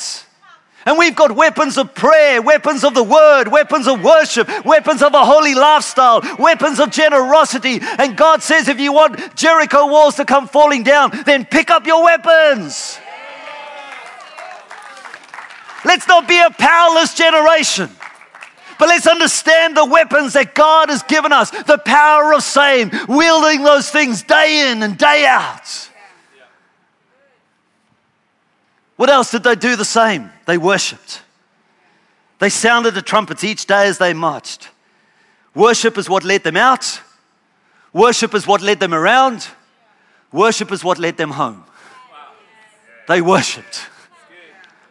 And 0.84 0.98
we've 0.98 1.16
got 1.16 1.32
weapons 1.32 1.78
of 1.78 1.94
prayer, 1.94 2.42
weapons 2.42 2.84
of 2.84 2.92
the 2.92 3.02
word, 3.02 3.48
weapons 3.48 3.88
of 3.88 4.04
worship, 4.04 4.50
weapons 4.66 5.02
of 5.02 5.14
a 5.14 5.24
holy 5.24 5.54
lifestyle, 5.54 6.20
weapons 6.38 6.78
of 6.80 6.90
generosity. 6.90 7.78
And 7.80 8.18
God 8.18 8.42
says, 8.42 8.68
if 8.68 8.78
you 8.78 8.92
want 8.92 9.34
Jericho 9.34 9.86
walls 9.86 10.16
to 10.16 10.26
come 10.26 10.46
falling 10.46 10.82
down, 10.82 11.10
then 11.24 11.46
pick 11.46 11.70
up 11.70 11.86
your 11.86 12.04
weapons. 12.04 12.98
Let's 15.84 16.08
not 16.08 16.26
be 16.26 16.40
a 16.40 16.50
powerless 16.50 17.14
generation. 17.14 17.90
But 18.78 18.88
let's 18.88 19.06
understand 19.06 19.76
the 19.76 19.84
weapons 19.84 20.32
that 20.32 20.54
God 20.54 20.88
has 20.88 21.02
given 21.04 21.32
us 21.32 21.50
the 21.50 21.78
power 21.78 22.34
of 22.34 22.42
saying, 22.42 22.90
wielding 23.08 23.62
those 23.62 23.88
things 23.90 24.22
day 24.22 24.70
in 24.70 24.82
and 24.82 24.98
day 24.98 25.26
out. 25.26 25.90
What 28.96 29.10
else 29.10 29.30
did 29.30 29.42
they 29.42 29.54
do 29.54 29.76
the 29.76 29.84
same? 29.84 30.30
They 30.46 30.58
worshiped. 30.58 31.22
They 32.38 32.48
sounded 32.48 32.94
the 32.94 33.02
trumpets 33.02 33.44
each 33.44 33.66
day 33.66 33.86
as 33.86 33.98
they 33.98 34.12
marched. 34.12 34.70
Worship 35.54 35.96
is 35.98 36.08
what 36.08 36.24
led 36.24 36.42
them 36.42 36.56
out, 36.56 37.00
worship 37.92 38.34
is 38.34 38.46
what 38.46 38.60
led 38.60 38.80
them 38.80 38.92
around, 38.92 39.46
worship 40.32 40.72
is 40.72 40.82
what 40.82 40.98
led 40.98 41.16
them 41.16 41.30
home. 41.30 41.64
They 43.06 43.20
worshiped. 43.20 43.88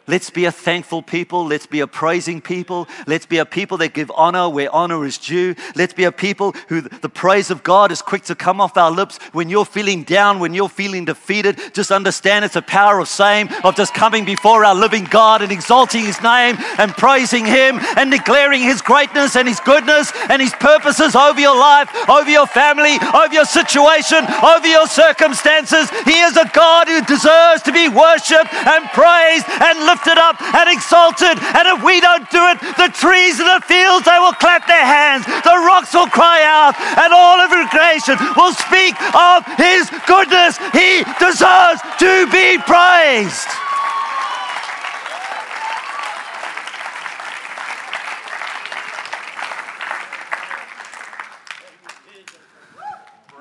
Let's 0.05 0.29
be 0.29 0.43
a 0.43 0.51
thankful 0.51 1.01
people. 1.01 1.45
Let's 1.45 1.65
be 1.65 1.79
a 1.79 1.87
praising 1.87 2.41
people. 2.41 2.89
Let's 3.07 3.25
be 3.25 3.37
a 3.37 3.45
people 3.45 3.77
that 3.77 3.93
give 3.93 4.11
honor 4.13 4.49
where 4.49 4.73
honor 4.75 5.05
is 5.05 5.17
due. 5.17 5.55
Let's 5.75 5.93
be 5.93 6.03
a 6.03 6.11
people 6.11 6.53
who 6.67 6.81
the 6.81 7.07
praise 7.07 7.49
of 7.49 7.63
God 7.63 7.89
is 7.89 8.01
quick 8.01 8.23
to 8.23 8.35
come 8.35 8.59
off 8.59 8.75
our 8.75 8.91
lips 8.91 9.17
when 9.31 9.49
you're 9.49 9.63
feeling 9.63 10.03
down, 10.03 10.39
when 10.39 10.53
you're 10.53 10.67
feeling 10.67 11.05
defeated. 11.05 11.57
Just 11.73 11.89
understand 11.89 12.43
it's 12.43 12.57
a 12.57 12.61
power 12.61 12.99
of 12.99 13.07
same, 13.07 13.47
of 13.63 13.77
just 13.77 13.93
coming 13.93 14.25
before 14.25 14.65
our 14.65 14.75
living 14.75 15.05
God 15.05 15.41
and 15.41 15.53
exalting 15.53 16.03
His 16.03 16.21
name 16.21 16.57
and 16.77 16.91
praising 16.91 17.45
Him 17.45 17.79
and 17.95 18.11
declaring 18.11 18.61
His 18.61 18.81
greatness 18.81 19.37
and 19.37 19.47
His 19.47 19.61
goodness 19.61 20.11
and 20.29 20.41
His 20.41 20.53
purposes 20.53 21.15
over 21.15 21.39
your 21.39 21.57
life, 21.57 21.89
over 22.09 22.29
your 22.29 22.47
family, 22.47 22.97
over 23.15 23.33
your 23.33 23.45
situation, 23.45 24.25
over 24.43 24.67
your 24.67 24.87
circumstances. 24.87 25.89
He 26.03 26.19
is 26.19 26.35
a 26.35 26.51
God 26.53 26.89
who 26.89 27.01
deserves 27.05 27.61
to 27.63 27.71
be 27.71 27.87
worshiped 27.87 28.53
and 28.53 28.83
praised 28.89 29.45
and 29.47 29.92
lifted 29.93 30.17
up 30.17 30.41
and 30.41 30.65
exalted. 30.73 31.37
And 31.37 31.69
if 31.69 31.85
we 31.85 32.01
don't 32.01 32.25
do 32.33 32.41
it, 32.49 32.57
the 32.81 32.89
trees 32.89 33.37
in 33.37 33.45
the 33.45 33.61
fields, 33.61 34.09
they 34.09 34.17
will 34.17 34.33
clap 34.33 34.65
their 34.65 34.81
hands. 34.81 35.25
The 35.45 35.57
rocks 35.61 35.93
will 35.93 36.09
cry 36.09 36.41
out 36.41 36.73
and 36.97 37.13
all 37.13 37.37
of 37.37 37.53
creation 37.69 38.17
will 38.35 38.53
speak 38.53 38.95
of 39.13 39.45
his 39.57 39.89
goodness. 40.07 40.57
He 40.73 41.03
deserves 41.19 41.81
to 41.99 42.27
be 42.31 42.57
praised. 42.57 43.47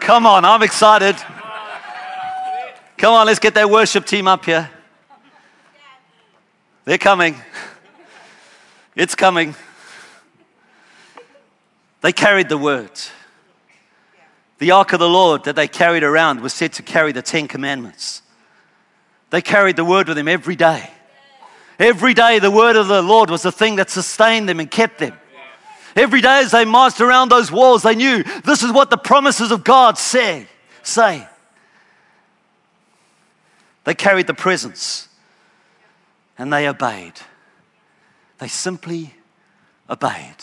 Come 0.01 0.27
on, 0.27 0.45
I'm 0.45 0.63
excited. 0.63 1.17
Come 2.99 3.15
on, 3.15 3.27
let's 3.27 3.39
get 3.39 3.55
that 3.55 3.71
worship 3.71 4.05
team 4.05 4.29
up 4.29 4.45
here. 4.45 4.69
They're 6.85 6.99
coming. 6.99 7.37
It's 8.97 9.15
coming. 9.15 9.55
They 12.01 12.13
carried 12.13 12.49
the 12.49 12.59
word. 12.59 12.91
The 14.59 14.73
ark 14.73 14.93
of 14.93 14.99
the 14.99 15.09
Lord 15.09 15.45
that 15.45 15.57
they 15.57 15.69
carried 15.69 16.03
around 16.03 16.41
was 16.41 16.53
said 16.53 16.73
to 16.75 16.83
carry 16.83 17.13
the 17.13 17.23
Ten 17.23 17.47
Commandments. 17.47 18.23
They 19.31 19.43
carried 19.43 19.77
the 19.77 19.85
word 19.85 20.09
with 20.09 20.17
them 20.17 20.29
every 20.29 20.57
day. 20.57 20.91
Every 21.79 22.15
day, 22.15 22.39
the 22.39 22.51
word 22.51 22.77
of 22.77 22.89
the 22.89 23.03
Lord 23.03 23.31
was 23.31 23.43
the 23.43 23.53
thing 23.53 23.77
that 23.77 23.89
sustained 23.89 24.49
them 24.49 24.61
and 24.61 24.71
kept 24.71 24.99
them. 24.99 25.15
Every 25.97 26.21
day, 26.21 26.41
as 26.41 26.51
they 26.51 26.65
marched 26.65 27.01
around 27.01 27.29
those 27.29 27.51
walls, 27.51 27.83
they 27.83 27.95
knew 27.95 28.23
this 28.45 28.63
is 28.63 28.73
what 28.73 28.91
the 28.91 28.97
promises 28.97 29.51
of 29.51 29.65
God 29.65 29.99
say. 29.99 30.47
Say. 30.83 31.27
They 33.85 33.95
carried 33.95 34.27
the 34.27 34.35
presence 34.35 35.09
and 36.43 36.53
they 36.53 36.67
obeyed. 36.69 37.13
They 38.39 38.49
simply 38.49 39.15
obeyed. 39.89 40.35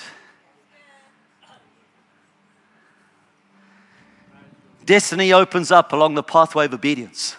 Destiny 4.86 5.34
opens 5.34 5.74
up 5.74 5.92
along 5.92 6.16
the 6.16 6.24
pathway 6.24 6.68
of 6.68 6.74
obedience. 6.74 7.36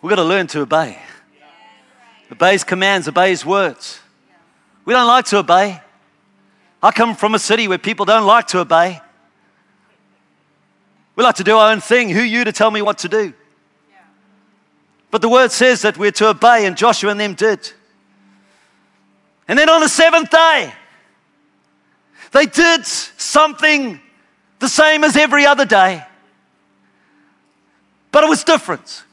We've 0.00 0.08
got 0.08 0.16
to 0.16 0.24
learn 0.24 0.46
to 0.46 0.62
obey. 0.62 0.98
Obey 2.32 2.52
his 2.52 2.64
commands, 2.64 3.06
obey 3.06 3.28
his 3.28 3.44
words. 3.44 4.00
We 4.86 4.94
don't 4.94 5.06
like 5.06 5.26
to 5.26 5.40
obey. 5.40 5.82
I 6.82 6.90
come 6.90 7.14
from 7.16 7.34
a 7.34 7.38
city 7.38 7.68
where 7.68 7.76
people 7.76 8.06
don't 8.06 8.26
like 8.26 8.46
to 8.46 8.60
obey. 8.60 8.98
We 11.16 11.22
like 11.22 11.34
to 11.34 11.44
do 11.44 11.58
our 11.58 11.70
own 11.70 11.82
thing. 11.82 12.08
Who 12.08 12.22
you 12.22 12.44
to 12.44 12.52
tell 12.52 12.70
me 12.70 12.80
what 12.80 12.96
to 13.00 13.10
do? 13.10 13.34
But 15.14 15.22
the 15.22 15.28
word 15.28 15.52
says 15.52 15.82
that 15.82 15.96
we're 15.96 16.10
to 16.10 16.30
obey, 16.30 16.66
and 16.66 16.76
Joshua 16.76 17.12
and 17.12 17.20
them 17.20 17.34
did. 17.34 17.70
And 19.46 19.56
then 19.56 19.70
on 19.70 19.80
the 19.80 19.88
seventh 19.88 20.28
day, 20.28 20.74
they 22.32 22.46
did 22.46 22.84
something 22.84 24.00
the 24.58 24.68
same 24.68 25.04
as 25.04 25.16
every 25.16 25.46
other 25.46 25.66
day, 25.66 26.04
but 28.10 28.24
it 28.24 28.28
was 28.28 28.42
different. 28.42 29.04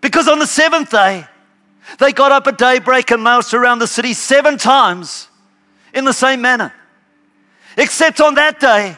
Because 0.00 0.28
on 0.28 0.38
the 0.38 0.46
seventh 0.46 0.92
day, 0.92 1.26
they 1.98 2.12
got 2.12 2.30
up 2.30 2.46
at 2.46 2.56
daybreak 2.56 3.10
and 3.10 3.24
marched 3.24 3.54
around 3.54 3.80
the 3.80 3.88
city 3.88 4.12
seven 4.12 4.56
times 4.56 5.26
in 5.92 6.04
the 6.04 6.12
same 6.12 6.40
manner. 6.40 6.72
Except 7.76 8.20
on 8.20 8.36
that 8.36 8.60
day, 8.60 8.96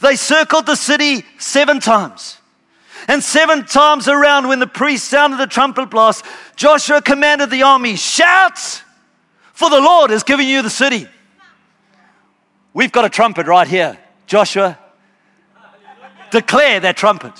they 0.00 0.16
circled 0.16 0.64
the 0.64 0.74
city 0.74 1.26
seven 1.36 1.80
times. 1.80 2.39
And 3.08 3.22
seven 3.22 3.64
times 3.64 4.08
around, 4.08 4.48
when 4.48 4.58
the 4.58 4.66
priest 4.66 5.08
sounded 5.08 5.38
the 5.38 5.46
trumpet 5.46 5.90
blast, 5.90 6.24
Joshua 6.56 7.00
commanded 7.02 7.50
the 7.50 7.62
army, 7.62 7.96
Shout, 7.96 8.82
for 9.52 9.70
the 9.70 9.80
Lord 9.80 10.10
has 10.10 10.22
given 10.22 10.46
you 10.46 10.62
the 10.62 10.70
city. 10.70 11.08
We've 12.72 12.92
got 12.92 13.04
a 13.04 13.08
trumpet 13.08 13.46
right 13.46 13.66
here. 13.66 13.98
Joshua, 14.26 14.78
declare 16.30 16.80
that 16.80 16.96
trumpet. 16.96 17.32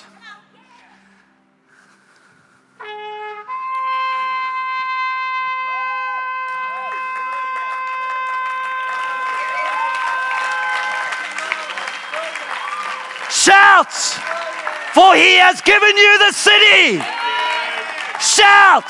Shout! 13.30 14.29
For 15.00 15.14
he 15.14 15.36
has 15.36 15.62
given 15.62 15.96
you 15.96 16.18
the 16.18 16.32
city. 16.32 16.98
Shout 18.20 18.84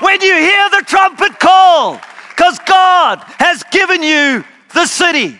when 0.00 0.20
you 0.20 0.32
hear 0.32 0.70
the 0.70 0.84
trumpet 0.86 1.40
call, 1.40 2.00
because 2.28 2.60
God 2.60 3.18
has 3.40 3.64
given 3.64 4.00
you 4.00 4.44
the 4.72 4.86
city. 4.86 5.36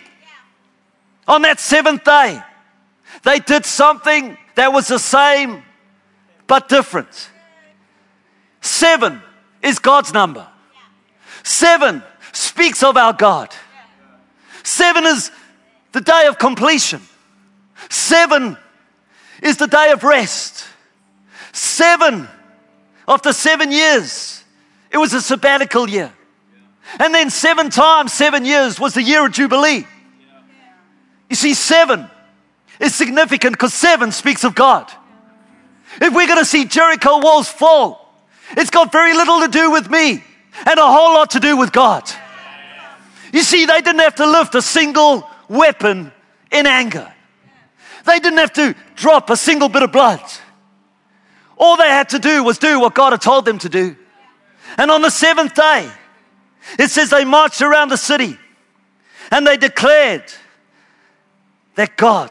On 1.28 1.42
that 1.42 1.60
seventh 1.60 2.02
day, 2.02 2.42
they 3.22 3.38
did 3.38 3.64
something 3.64 4.36
that 4.56 4.72
was 4.72 4.88
the 4.88 4.98
same 4.98 5.62
but 6.48 6.68
different. 6.68 7.30
Seven 8.60 9.22
is 9.62 9.78
God's 9.78 10.12
number. 10.12 10.48
Seven 11.44 12.02
speaks 12.32 12.82
of 12.82 12.96
our 12.96 13.12
God. 13.12 13.54
Seven 14.64 15.06
is 15.06 15.30
the 15.92 16.00
day 16.00 16.26
of 16.26 16.40
completion. 16.40 17.02
Seven 17.88 18.56
is 19.42 19.56
the 19.56 19.66
day 19.66 19.90
of 19.90 20.04
rest. 20.04 20.66
Seven, 21.52 22.28
after 23.06 23.32
seven 23.32 23.72
years, 23.72 24.44
it 24.90 24.98
was 24.98 25.12
a 25.14 25.20
sabbatical 25.20 25.88
year. 25.88 26.12
And 26.98 27.14
then 27.14 27.30
seven 27.30 27.70
times 27.70 28.12
seven 28.12 28.44
years 28.44 28.80
was 28.80 28.94
the 28.94 29.02
year 29.02 29.26
of 29.26 29.32
Jubilee. 29.32 29.86
You 31.28 31.36
see, 31.36 31.54
seven 31.54 32.08
is 32.80 32.94
significant 32.94 33.52
because 33.52 33.74
seven 33.74 34.12
speaks 34.12 34.44
of 34.44 34.54
God. 34.54 34.90
If 36.00 36.14
we're 36.14 36.26
going 36.26 36.38
to 36.38 36.44
see 36.44 36.64
Jericho 36.64 37.18
walls 37.18 37.48
fall, 37.48 38.14
it's 38.56 38.70
got 38.70 38.92
very 38.92 39.14
little 39.14 39.40
to 39.40 39.48
do 39.48 39.70
with 39.70 39.90
me 39.90 40.22
and 40.66 40.78
a 40.78 40.86
whole 40.86 41.14
lot 41.14 41.30
to 41.30 41.40
do 41.40 41.56
with 41.56 41.72
God. 41.72 42.08
You 43.32 43.42
see, 43.42 43.66
they 43.66 43.80
didn't 43.80 44.00
have 44.00 44.14
to 44.16 44.26
lift 44.26 44.54
a 44.54 44.62
single 44.62 45.28
weapon 45.48 46.12
in 46.50 46.66
anger. 46.66 47.12
They 48.08 48.20
didn't 48.20 48.38
have 48.38 48.54
to 48.54 48.74
drop 48.96 49.28
a 49.28 49.36
single 49.36 49.68
bit 49.68 49.82
of 49.82 49.92
blood. 49.92 50.22
All 51.58 51.76
they 51.76 51.88
had 51.88 52.08
to 52.10 52.18
do 52.18 52.42
was 52.42 52.56
do 52.56 52.80
what 52.80 52.94
God 52.94 53.12
had 53.12 53.20
told 53.20 53.44
them 53.44 53.58
to 53.58 53.68
do. 53.68 53.96
And 54.78 54.90
on 54.90 55.02
the 55.02 55.10
seventh 55.10 55.54
day, 55.54 55.90
it 56.78 56.90
says 56.90 57.10
they 57.10 57.26
marched 57.26 57.60
around 57.60 57.90
the 57.90 57.98
city 57.98 58.38
and 59.30 59.46
they 59.46 59.58
declared 59.58 60.24
that 61.74 61.98
God 61.98 62.30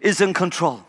is 0.00 0.20
in 0.20 0.34
control. 0.34 0.84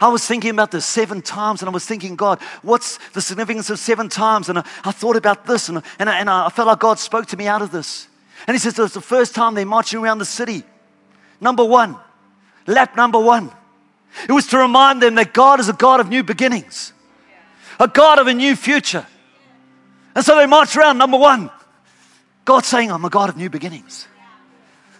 I 0.00 0.08
was 0.08 0.24
thinking 0.24 0.50
about 0.50 0.70
this 0.70 0.86
seven 0.86 1.22
times 1.22 1.62
and 1.62 1.68
I 1.68 1.72
was 1.72 1.86
thinking, 1.86 2.14
God, 2.14 2.40
what's 2.62 2.98
the 3.14 3.20
significance 3.20 3.68
of 3.68 3.80
seven 3.80 4.08
times? 4.08 4.48
And 4.48 4.60
I, 4.60 4.68
I 4.84 4.92
thought 4.92 5.16
about 5.16 5.46
this 5.46 5.68
and, 5.68 5.82
and, 5.98 6.08
I, 6.08 6.20
and 6.20 6.30
I 6.30 6.50
felt 6.50 6.68
like 6.68 6.78
God 6.78 7.00
spoke 7.00 7.26
to 7.26 7.36
me 7.36 7.48
out 7.48 7.62
of 7.62 7.72
this. 7.72 8.06
And 8.46 8.54
He 8.54 8.58
says, 8.60 8.78
it's 8.78 8.94
the 8.94 9.00
first 9.00 9.34
time 9.34 9.54
they're 9.54 9.66
marching 9.66 9.98
around 9.98 10.18
the 10.18 10.24
city. 10.24 10.62
Number 11.40 11.64
one, 11.64 11.96
lap 12.66 12.96
number 12.96 13.18
one. 13.18 13.50
It 14.28 14.32
was 14.32 14.46
to 14.48 14.58
remind 14.58 15.02
them 15.02 15.16
that 15.16 15.34
God 15.34 15.60
is 15.60 15.68
a 15.68 15.72
God 15.72 16.00
of 16.00 16.08
new 16.08 16.22
beginnings, 16.22 16.92
a 17.78 17.88
God 17.88 18.18
of 18.18 18.26
a 18.26 18.34
new 18.34 18.56
future. 18.56 19.06
And 20.14 20.24
so 20.24 20.36
they 20.36 20.46
marched 20.46 20.76
around, 20.76 20.98
number 20.98 21.18
one, 21.18 21.50
God 22.44 22.64
saying, 22.64 22.90
I'm 22.90 23.04
a 23.04 23.10
God 23.10 23.28
of 23.28 23.36
new 23.36 23.50
beginnings. 23.50 24.08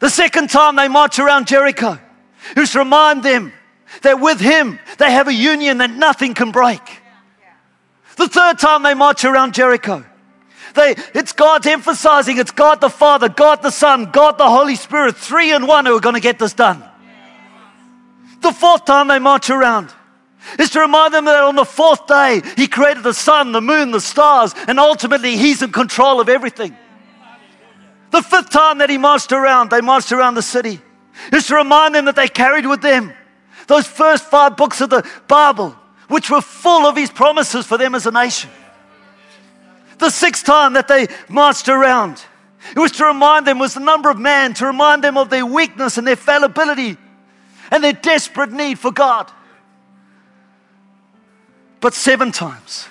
The 0.00 0.10
second 0.10 0.50
time 0.50 0.76
they 0.76 0.88
march 0.88 1.18
around 1.18 1.46
Jericho, 1.46 1.98
it 2.54 2.58
was 2.58 2.72
to 2.72 2.80
remind 2.80 3.22
them 3.22 3.52
that 4.02 4.20
with 4.20 4.40
Him 4.40 4.78
they 4.98 5.10
have 5.10 5.28
a 5.28 5.34
union 5.34 5.78
that 5.78 5.90
nothing 5.90 6.34
can 6.34 6.50
break. 6.50 6.82
The 8.16 8.28
third 8.28 8.58
time 8.58 8.82
they 8.82 8.94
march 8.94 9.24
around 9.24 9.54
Jericho, 9.54 10.04
they, 10.74 10.96
it's 11.14 11.32
God's 11.32 11.66
emphasizing 11.66 12.36
it's 12.36 12.50
God 12.50 12.80
the 12.80 12.90
Father, 12.90 13.28
God 13.28 13.62
the 13.62 13.70
Son, 13.70 14.10
God 14.10 14.36
the 14.36 14.48
Holy 14.48 14.76
Spirit, 14.76 15.16
three 15.16 15.54
in 15.54 15.66
one 15.66 15.86
who 15.86 15.96
are 15.96 16.00
going 16.00 16.14
to 16.14 16.20
get 16.20 16.38
this 16.38 16.52
done. 16.52 16.84
The 18.46 18.52
fourth 18.52 18.84
time 18.84 19.08
they 19.08 19.18
march 19.18 19.50
around, 19.50 19.92
is 20.56 20.70
to 20.70 20.78
remind 20.78 21.12
them 21.12 21.24
that 21.24 21.42
on 21.42 21.56
the 21.56 21.64
fourth 21.64 22.06
day, 22.06 22.42
He 22.54 22.68
created 22.68 23.02
the 23.02 23.12
sun, 23.12 23.50
the 23.50 23.60
moon, 23.60 23.90
the 23.90 24.00
stars, 24.00 24.54
and 24.68 24.78
ultimately 24.78 25.36
He's 25.36 25.62
in 25.62 25.72
control 25.72 26.20
of 26.20 26.28
everything. 26.28 26.76
The 28.12 28.22
fifth 28.22 28.50
time 28.50 28.78
that 28.78 28.88
He 28.88 28.98
marched 28.98 29.32
around, 29.32 29.70
they 29.70 29.80
marched 29.80 30.12
around 30.12 30.34
the 30.34 30.42
city, 30.42 30.80
is 31.32 31.48
to 31.48 31.56
remind 31.56 31.96
them 31.96 32.04
that 32.04 32.14
they 32.14 32.28
carried 32.28 32.66
with 32.66 32.82
them 32.82 33.12
those 33.66 33.84
first 33.84 34.26
five 34.26 34.56
books 34.56 34.80
of 34.80 34.90
the 34.90 35.04
Bible, 35.26 35.76
which 36.06 36.30
were 36.30 36.40
full 36.40 36.86
of 36.86 36.96
His 36.96 37.10
promises 37.10 37.66
for 37.66 37.76
them 37.76 37.96
as 37.96 38.06
a 38.06 38.12
nation. 38.12 38.48
The 39.98 40.10
sixth 40.10 40.46
time 40.46 40.74
that 40.74 40.86
they 40.86 41.08
marched 41.28 41.68
around, 41.68 42.24
it 42.70 42.78
was 42.78 42.92
to 42.92 43.06
remind 43.06 43.44
them 43.44 43.58
was 43.58 43.74
the 43.74 43.80
number 43.80 44.08
of 44.08 44.20
man, 44.20 44.54
to 44.54 44.66
remind 44.66 45.02
them 45.02 45.18
of 45.18 45.30
their 45.30 45.44
weakness 45.44 45.98
and 45.98 46.06
their 46.06 46.14
fallibility 46.14 46.96
and 47.70 47.82
their 47.82 47.92
desperate 47.92 48.52
need 48.52 48.78
for 48.78 48.92
God. 48.92 49.30
But 51.80 51.94
seven 51.94 52.32
times, 52.32 52.88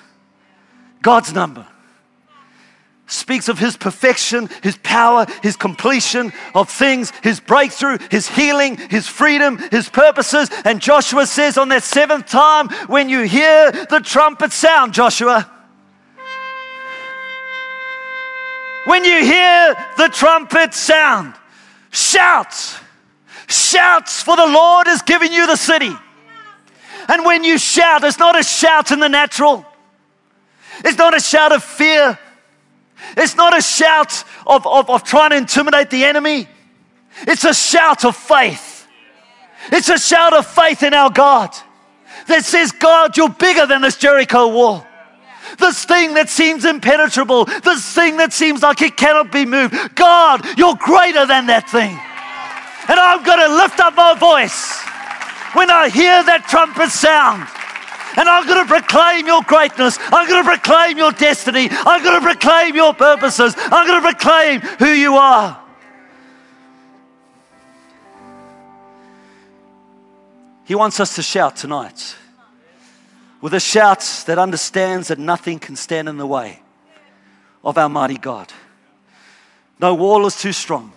God's 1.02 1.32
number 1.32 1.66
speaks 3.06 3.48
of 3.48 3.58
his 3.58 3.76
perfection, 3.76 4.48
his 4.62 4.76
power, 4.78 5.26
his 5.42 5.56
completion 5.56 6.32
of 6.54 6.68
things, 6.68 7.12
his 7.22 7.40
breakthrough, 7.40 7.98
his 8.10 8.28
healing, 8.28 8.76
his 8.76 9.06
freedom, 9.06 9.58
his 9.70 9.88
purposes. 9.88 10.50
And 10.64 10.80
Joshua 10.80 11.26
says 11.26 11.56
on 11.56 11.68
that 11.68 11.82
seventh 11.82 12.26
time, 12.26 12.68
when 12.88 13.08
you 13.08 13.22
hear 13.22 13.70
the 13.70 14.00
trumpet 14.00 14.52
sound, 14.52 14.92
Joshua, 14.92 15.50
when 18.86 19.04
you 19.04 19.24
hear 19.24 19.74
the 19.96 20.08
trumpet 20.08 20.74
sound, 20.74 21.34
shout, 21.90 22.80
shouts, 23.46 24.22
for 24.22 24.36
the 24.36 24.46
Lord 24.46 24.86
has 24.86 25.02
given 25.02 25.32
you 25.32 25.46
the 25.46 25.56
city. 25.56 25.92
And 27.08 27.24
when 27.24 27.44
you 27.44 27.58
shout, 27.58 28.02
it's 28.04 28.18
not 28.18 28.38
a 28.38 28.42
shout 28.42 28.90
in 28.90 29.00
the 29.00 29.08
natural, 29.08 29.64
it's 30.84 30.98
not 30.98 31.16
a 31.16 31.20
shout 31.20 31.52
of 31.52 31.62
fear, 31.62 32.18
it's 33.16 33.36
not 33.36 33.56
a 33.56 33.62
shout 33.62 34.24
of, 34.46 34.66
of, 34.66 34.90
of 34.90 35.04
trying 35.04 35.30
to 35.30 35.36
intimidate 35.36 35.90
the 35.90 36.04
enemy, 36.04 36.48
it's 37.22 37.44
a 37.44 37.54
shout 37.54 38.04
of 38.04 38.16
faith. 38.16 38.76
It's 39.72 39.88
a 39.88 39.98
shout 39.98 40.32
of 40.32 40.46
faith 40.46 40.82
in 40.82 40.94
our 40.94 41.10
God 41.10 41.50
that 42.28 42.44
says, 42.44 42.72
God, 42.72 43.16
you're 43.16 43.28
bigger 43.28 43.66
than 43.66 43.82
this 43.82 43.96
Jericho 43.96 44.48
wall. 44.48 44.86
This 45.58 45.84
thing 45.84 46.14
that 46.14 46.28
seems 46.28 46.64
impenetrable, 46.64 47.44
this 47.44 47.94
thing 47.94 48.16
that 48.16 48.32
seems 48.32 48.62
like 48.62 48.82
it 48.82 48.96
cannot 48.96 49.32
be 49.32 49.46
moved. 49.46 49.94
God, 49.94 50.44
you're 50.58 50.74
greater 50.74 51.26
than 51.26 51.46
that 51.46 51.70
thing. 51.70 51.98
And 52.88 53.00
I'm 53.00 53.22
going 53.22 53.38
to 53.38 53.54
lift 53.56 53.80
up 53.80 53.94
my 53.96 54.14
voice 54.14 54.82
when 55.54 55.70
I 55.70 55.88
hear 55.88 56.22
that 56.24 56.46
trumpet 56.48 56.90
sound. 56.90 57.48
And 58.18 58.28
I'm 58.28 58.46
going 58.46 58.66
to 58.66 58.72
proclaim 58.72 59.26
your 59.26 59.42
greatness. 59.42 59.98
I'm 60.00 60.28
going 60.28 60.42
to 60.42 60.48
proclaim 60.48 60.96
your 60.96 61.12
destiny. 61.12 61.68
I'm 61.70 62.02
going 62.02 62.20
to 62.20 62.24
proclaim 62.24 62.74
your 62.74 62.94
purposes. 62.94 63.54
I'm 63.56 63.86
going 63.86 64.02
to 64.02 64.14
proclaim 64.14 64.60
who 64.78 64.88
you 64.88 65.16
are. 65.16 65.60
He 70.64 70.74
wants 70.74 70.98
us 70.98 71.14
to 71.14 71.22
shout 71.22 71.56
tonight 71.56 72.16
with 73.40 73.54
a 73.54 73.60
shout 73.60 74.00
that 74.26 74.38
understands 74.38 75.08
that 75.08 75.18
nothing 75.18 75.58
can 75.58 75.76
stand 75.76 76.08
in 76.08 76.16
the 76.16 76.26
way 76.26 76.60
of 77.62 77.78
our 77.78 77.88
mighty 77.88 78.16
God. 78.16 78.52
No 79.78 79.94
wall 79.94 80.26
is 80.26 80.36
too 80.36 80.52
strong, 80.52 80.92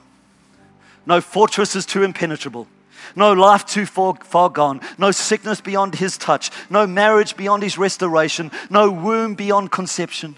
no 1.10 1.22
fortress 1.22 1.76
is 1.76 1.88
too 1.88 2.03
impenetrable. 2.03 2.68
No 3.16 3.34
life 3.34 3.66
too 3.66 3.88
far, 3.88 4.14
far 4.24 4.47
gone. 4.47 4.80
No 4.99 5.10
sickness 5.10 5.60
beyond 5.60 5.95
his 5.95 6.20
touch. 6.20 6.51
No 6.70 6.86
marriage 6.86 7.36
beyond 7.36 7.64
his 7.64 7.80
restoration. 7.80 8.51
No 8.70 8.91
womb 8.91 9.34
beyond 9.34 9.72
conception. 9.72 10.36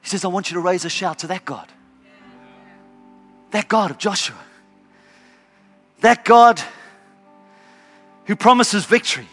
He 0.00 0.08
says, 0.08 0.24
I 0.24 0.28
want 0.28 0.50
you 0.50 0.54
to 0.54 0.60
raise 0.60 0.86
a 0.86 0.88
shout 0.88 1.18
to 1.18 1.26
that 1.26 1.44
God. 1.44 1.68
That 3.50 3.68
God 3.68 3.90
of 3.90 3.98
Joshua. 3.98 4.38
That 6.00 6.24
God 6.24 6.62
who 8.24 8.36
promises 8.36 8.86
victory 8.86 9.28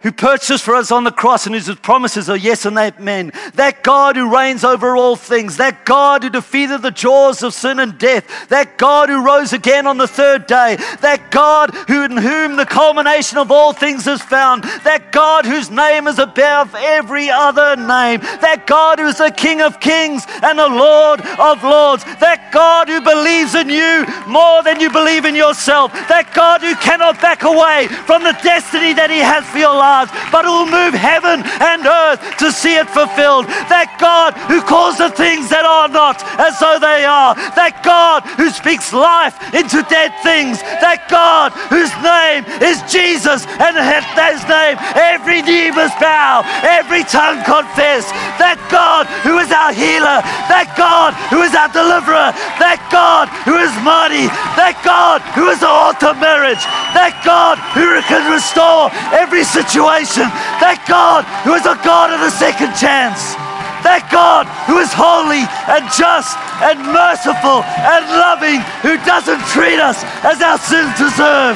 who 0.00 0.12
purchased 0.12 0.62
for 0.62 0.76
us 0.76 0.92
on 0.92 1.02
the 1.02 1.10
cross 1.10 1.46
and 1.46 1.54
whose 1.54 1.74
promises 1.76 2.30
are 2.30 2.36
yes 2.36 2.64
and 2.64 2.78
amen. 2.78 3.32
That 3.54 3.82
God 3.82 4.14
who 4.14 4.32
reigns 4.32 4.62
over 4.62 4.96
all 4.96 5.16
things. 5.16 5.56
That 5.56 5.84
God 5.84 6.22
who 6.22 6.30
defeated 6.30 6.82
the 6.82 6.92
jaws 6.92 7.42
of 7.42 7.52
sin 7.52 7.80
and 7.80 7.98
death. 7.98 8.48
That 8.48 8.78
God 8.78 9.08
who 9.08 9.24
rose 9.24 9.52
again 9.52 9.88
on 9.88 9.98
the 9.98 10.06
third 10.06 10.46
day. 10.46 10.76
That 11.00 11.32
God 11.32 11.74
who, 11.88 12.04
in 12.04 12.16
whom 12.16 12.54
the 12.56 12.64
culmination 12.64 13.38
of 13.38 13.50
all 13.50 13.72
things 13.72 14.06
is 14.06 14.22
found. 14.22 14.62
That 14.84 15.10
God 15.10 15.44
whose 15.44 15.68
name 15.68 16.06
is 16.06 16.20
above 16.20 16.72
every 16.76 17.28
other 17.28 17.74
name. 17.74 18.20
That 18.40 18.68
God 18.68 19.00
who 19.00 19.06
is 19.06 19.18
the 19.18 19.32
King 19.32 19.62
of 19.62 19.80
kings 19.80 20.24
and 20.44 20.60
the 20.60 20.68
Lord 20.68 21.20
of 21.22 21.64
lords. 21.64 22.04
That 22.04 22.52
God 22.52 22.88
who 22.88 23.00
believes 23.00 23.56
in 23.56 23.68
you 23.68 24.06
more 24.28 24.62
than 24.62 24.78
you 24.78 24.92
believe 24.92 25.24
in 25.24 25.34
yourself. 25.34 25.92
That 26.06 26.32
God 26.34 26.60
who 26.60 26.76
cannot 26.76 27.20
back 27.20 27.42
away 27.42 27.88
from 28.06 28.22
the 28.22 28.38
destiny 28.44 28.92
that 28.92 29.10
he 29.10 29.18
has 29.18 29.44
for 29.50 29.58
your 29.58 29.74
life 29.74 29.87
but 30.30 30.44
it 30.44 30.52
will 30.52 30.68
move 30.68 30.94
heaven 30.94 31.40
and 31.44 31.86
earth 31.86 32.20
to 32.38 32.52
see 32.52 32.76
it 32.76 32.88
fulfilled. 32.90 33.46
That 33.72 33.96
God 33.96 34.36
who 34.50 34.60
calls 34.60 34.98
the 34.98 35.10
things 35.10 35.48
that 35.48 35.64
are 35.64 35.88
not 35.88 36.20
as 36.36 36.58
though 36.60 36.78
they 36.78 37.04
are. 37.04 37.34
That 37.56 37.80
God 37.80 38.24
who 38.36 38.50
speaks 38.50 38.92
life 38.92 39.36
into 39.54 39.80
dead 39.88 40.12
things. 40.20 40.60
That 40.84 41.08
God 41.08 41.52
whose 41.72 41.92
name 42.04 42.44
is 42.60 42.84
Jesus 42.90 43.46
and 43.46 43.76
at 43.78 44.04
his 44.12 44.44
name 44.44 44.76
every 44.94 45.40
knee 45.42 45.70
must 45.70 45.96
bow, 46.00 46.44
every 46.62 47.04
tongue 47.08 47.40
confess. 47.44 48.04
That 48.36 48.60
God 48.68 49.08
who 49.24 49.38
is 49.40 49.50
our 49.50 49.72
healer. 49.72 50.20
That 50.52 50.68
God 50.76 51.16
who 51.32 51.40
is 51.42 51.54
our 51.54 51.70
deliverer. 51.72 52.34
That 52.60 52.78
God 52.92 53.30
who 53.46 53.56
is 53.56 53.72
mighty. 53.80 54.28
That 54.58 54.76
God 54.84 55.24
who 55.32 55.48
is 55.48 55.60
the 55.60 55.70
author 55.70 56.12
of 56.12 56.20
marriage. 56.20 56.62
That 56.92 57.16
God 57.24 57.56
who 57.72 57.86
can 58.06 58.24
restore 58.30 58.90
every 59.14 59.44
situation 59.44 59.77
situation. 59.78 60.26
That 60.58 60.82
God 60.90 61.22
who 61.46 61.54
is 61.54 61.62
a 61.62 61.78
God 61.86 62.10
of 62.10 62.18
the 62.18 62.34
second 62.34 62.74
chance. 62.74 63.38
That 63.86 64.10
God 64.10 64.50
who 64.66 64.82
is 64.82 64.90
holy 64.90 65.46
and 65.70 65.86
just 65.94 66.34
and 66.58 66.82
merciful 66.90 67.62
and 67.62 68.02
loving, 68.10 68.58
who 68.82 68.98
doesn't 69.06 69.38
treat 69.54 69.78
us 69.78 70.02
as 70.26 70.42
our 70.42 70.58
sins 70.58 70.90
deserve. 70.98 71.54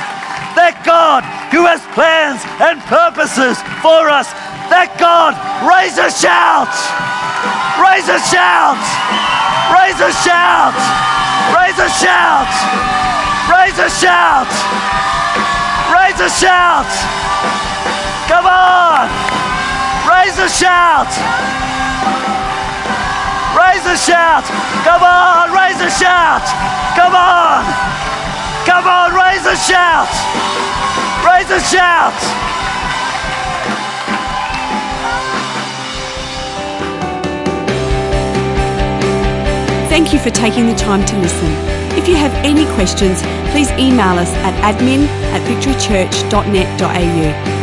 That 0.55 0.79
God 0.87 1.27
who 1.51 1.67
has 1.67 1.83
plans 1.99 2.39
and 2.63 2.79
purposes 2.87 3.59
for 3.83 4.07
us. 4.07 4.31
That 4.71 4.95
God, 5.03 5.35
raise 5.67 5.99
a 5.99 6.09
shout! 6.15 6.71
Raise 7.83 8.07
a 8.07 8.23
shout! 8.31 8.79
Raise 9.75 9.99
a 9.99 10.15
shout! 10.23 10.79
Raise 11.51 11.77
a 11.83 11.91
shout! 11.99 12.47
Raise 13.51 13.79
a 13.83 13.91
shout! 13.91 14.51
Raise 15.91 16.21
a 16.23 16.31
shout! 16.31 17.72
Come 18.29 18.47
on! 18.47 19.09
Raise 20.09 20.39
a 20.39 20.49
shout! 20.49 21.09
Raise 23.57 23.85
a 23.87 23.97
shout! 23.97 24.45
Come 24.85 25.03
on, 25.03 25.51
raise 25.53 25.81
a 25.81 25.91
shout! 25.91 26.43
Come 26.97 27.15
on! 27.15 27.65
Come 28.65 28.87
on, 28.87 29.13
raise 29.15 29.45
a 29.47 29.57
shout! 29.57 30.09
Raise 31.27 31.51
a 31.51 31.61
shout! 31.61 32.15
Thank 39.89 40.13
you 40.13 40.19
for 40.19 40.31
taking 40.31 40.67
the 40.67 40.75
time 40.75 41.05
to 41.05 41.17
listen. 41.19 41.53
If 41.99 42.09
you 42.09 42.17
have 42.17 42.33
any 42.45 42.65
questions, 42.75 43.23
please 43.51 43.71
email 43.73 44.19
us 44.19 44.33
at 44.37 44.55
admin 44.63 45.07
at 45.35 45.43
victorychurch.net.au 45.43 47.62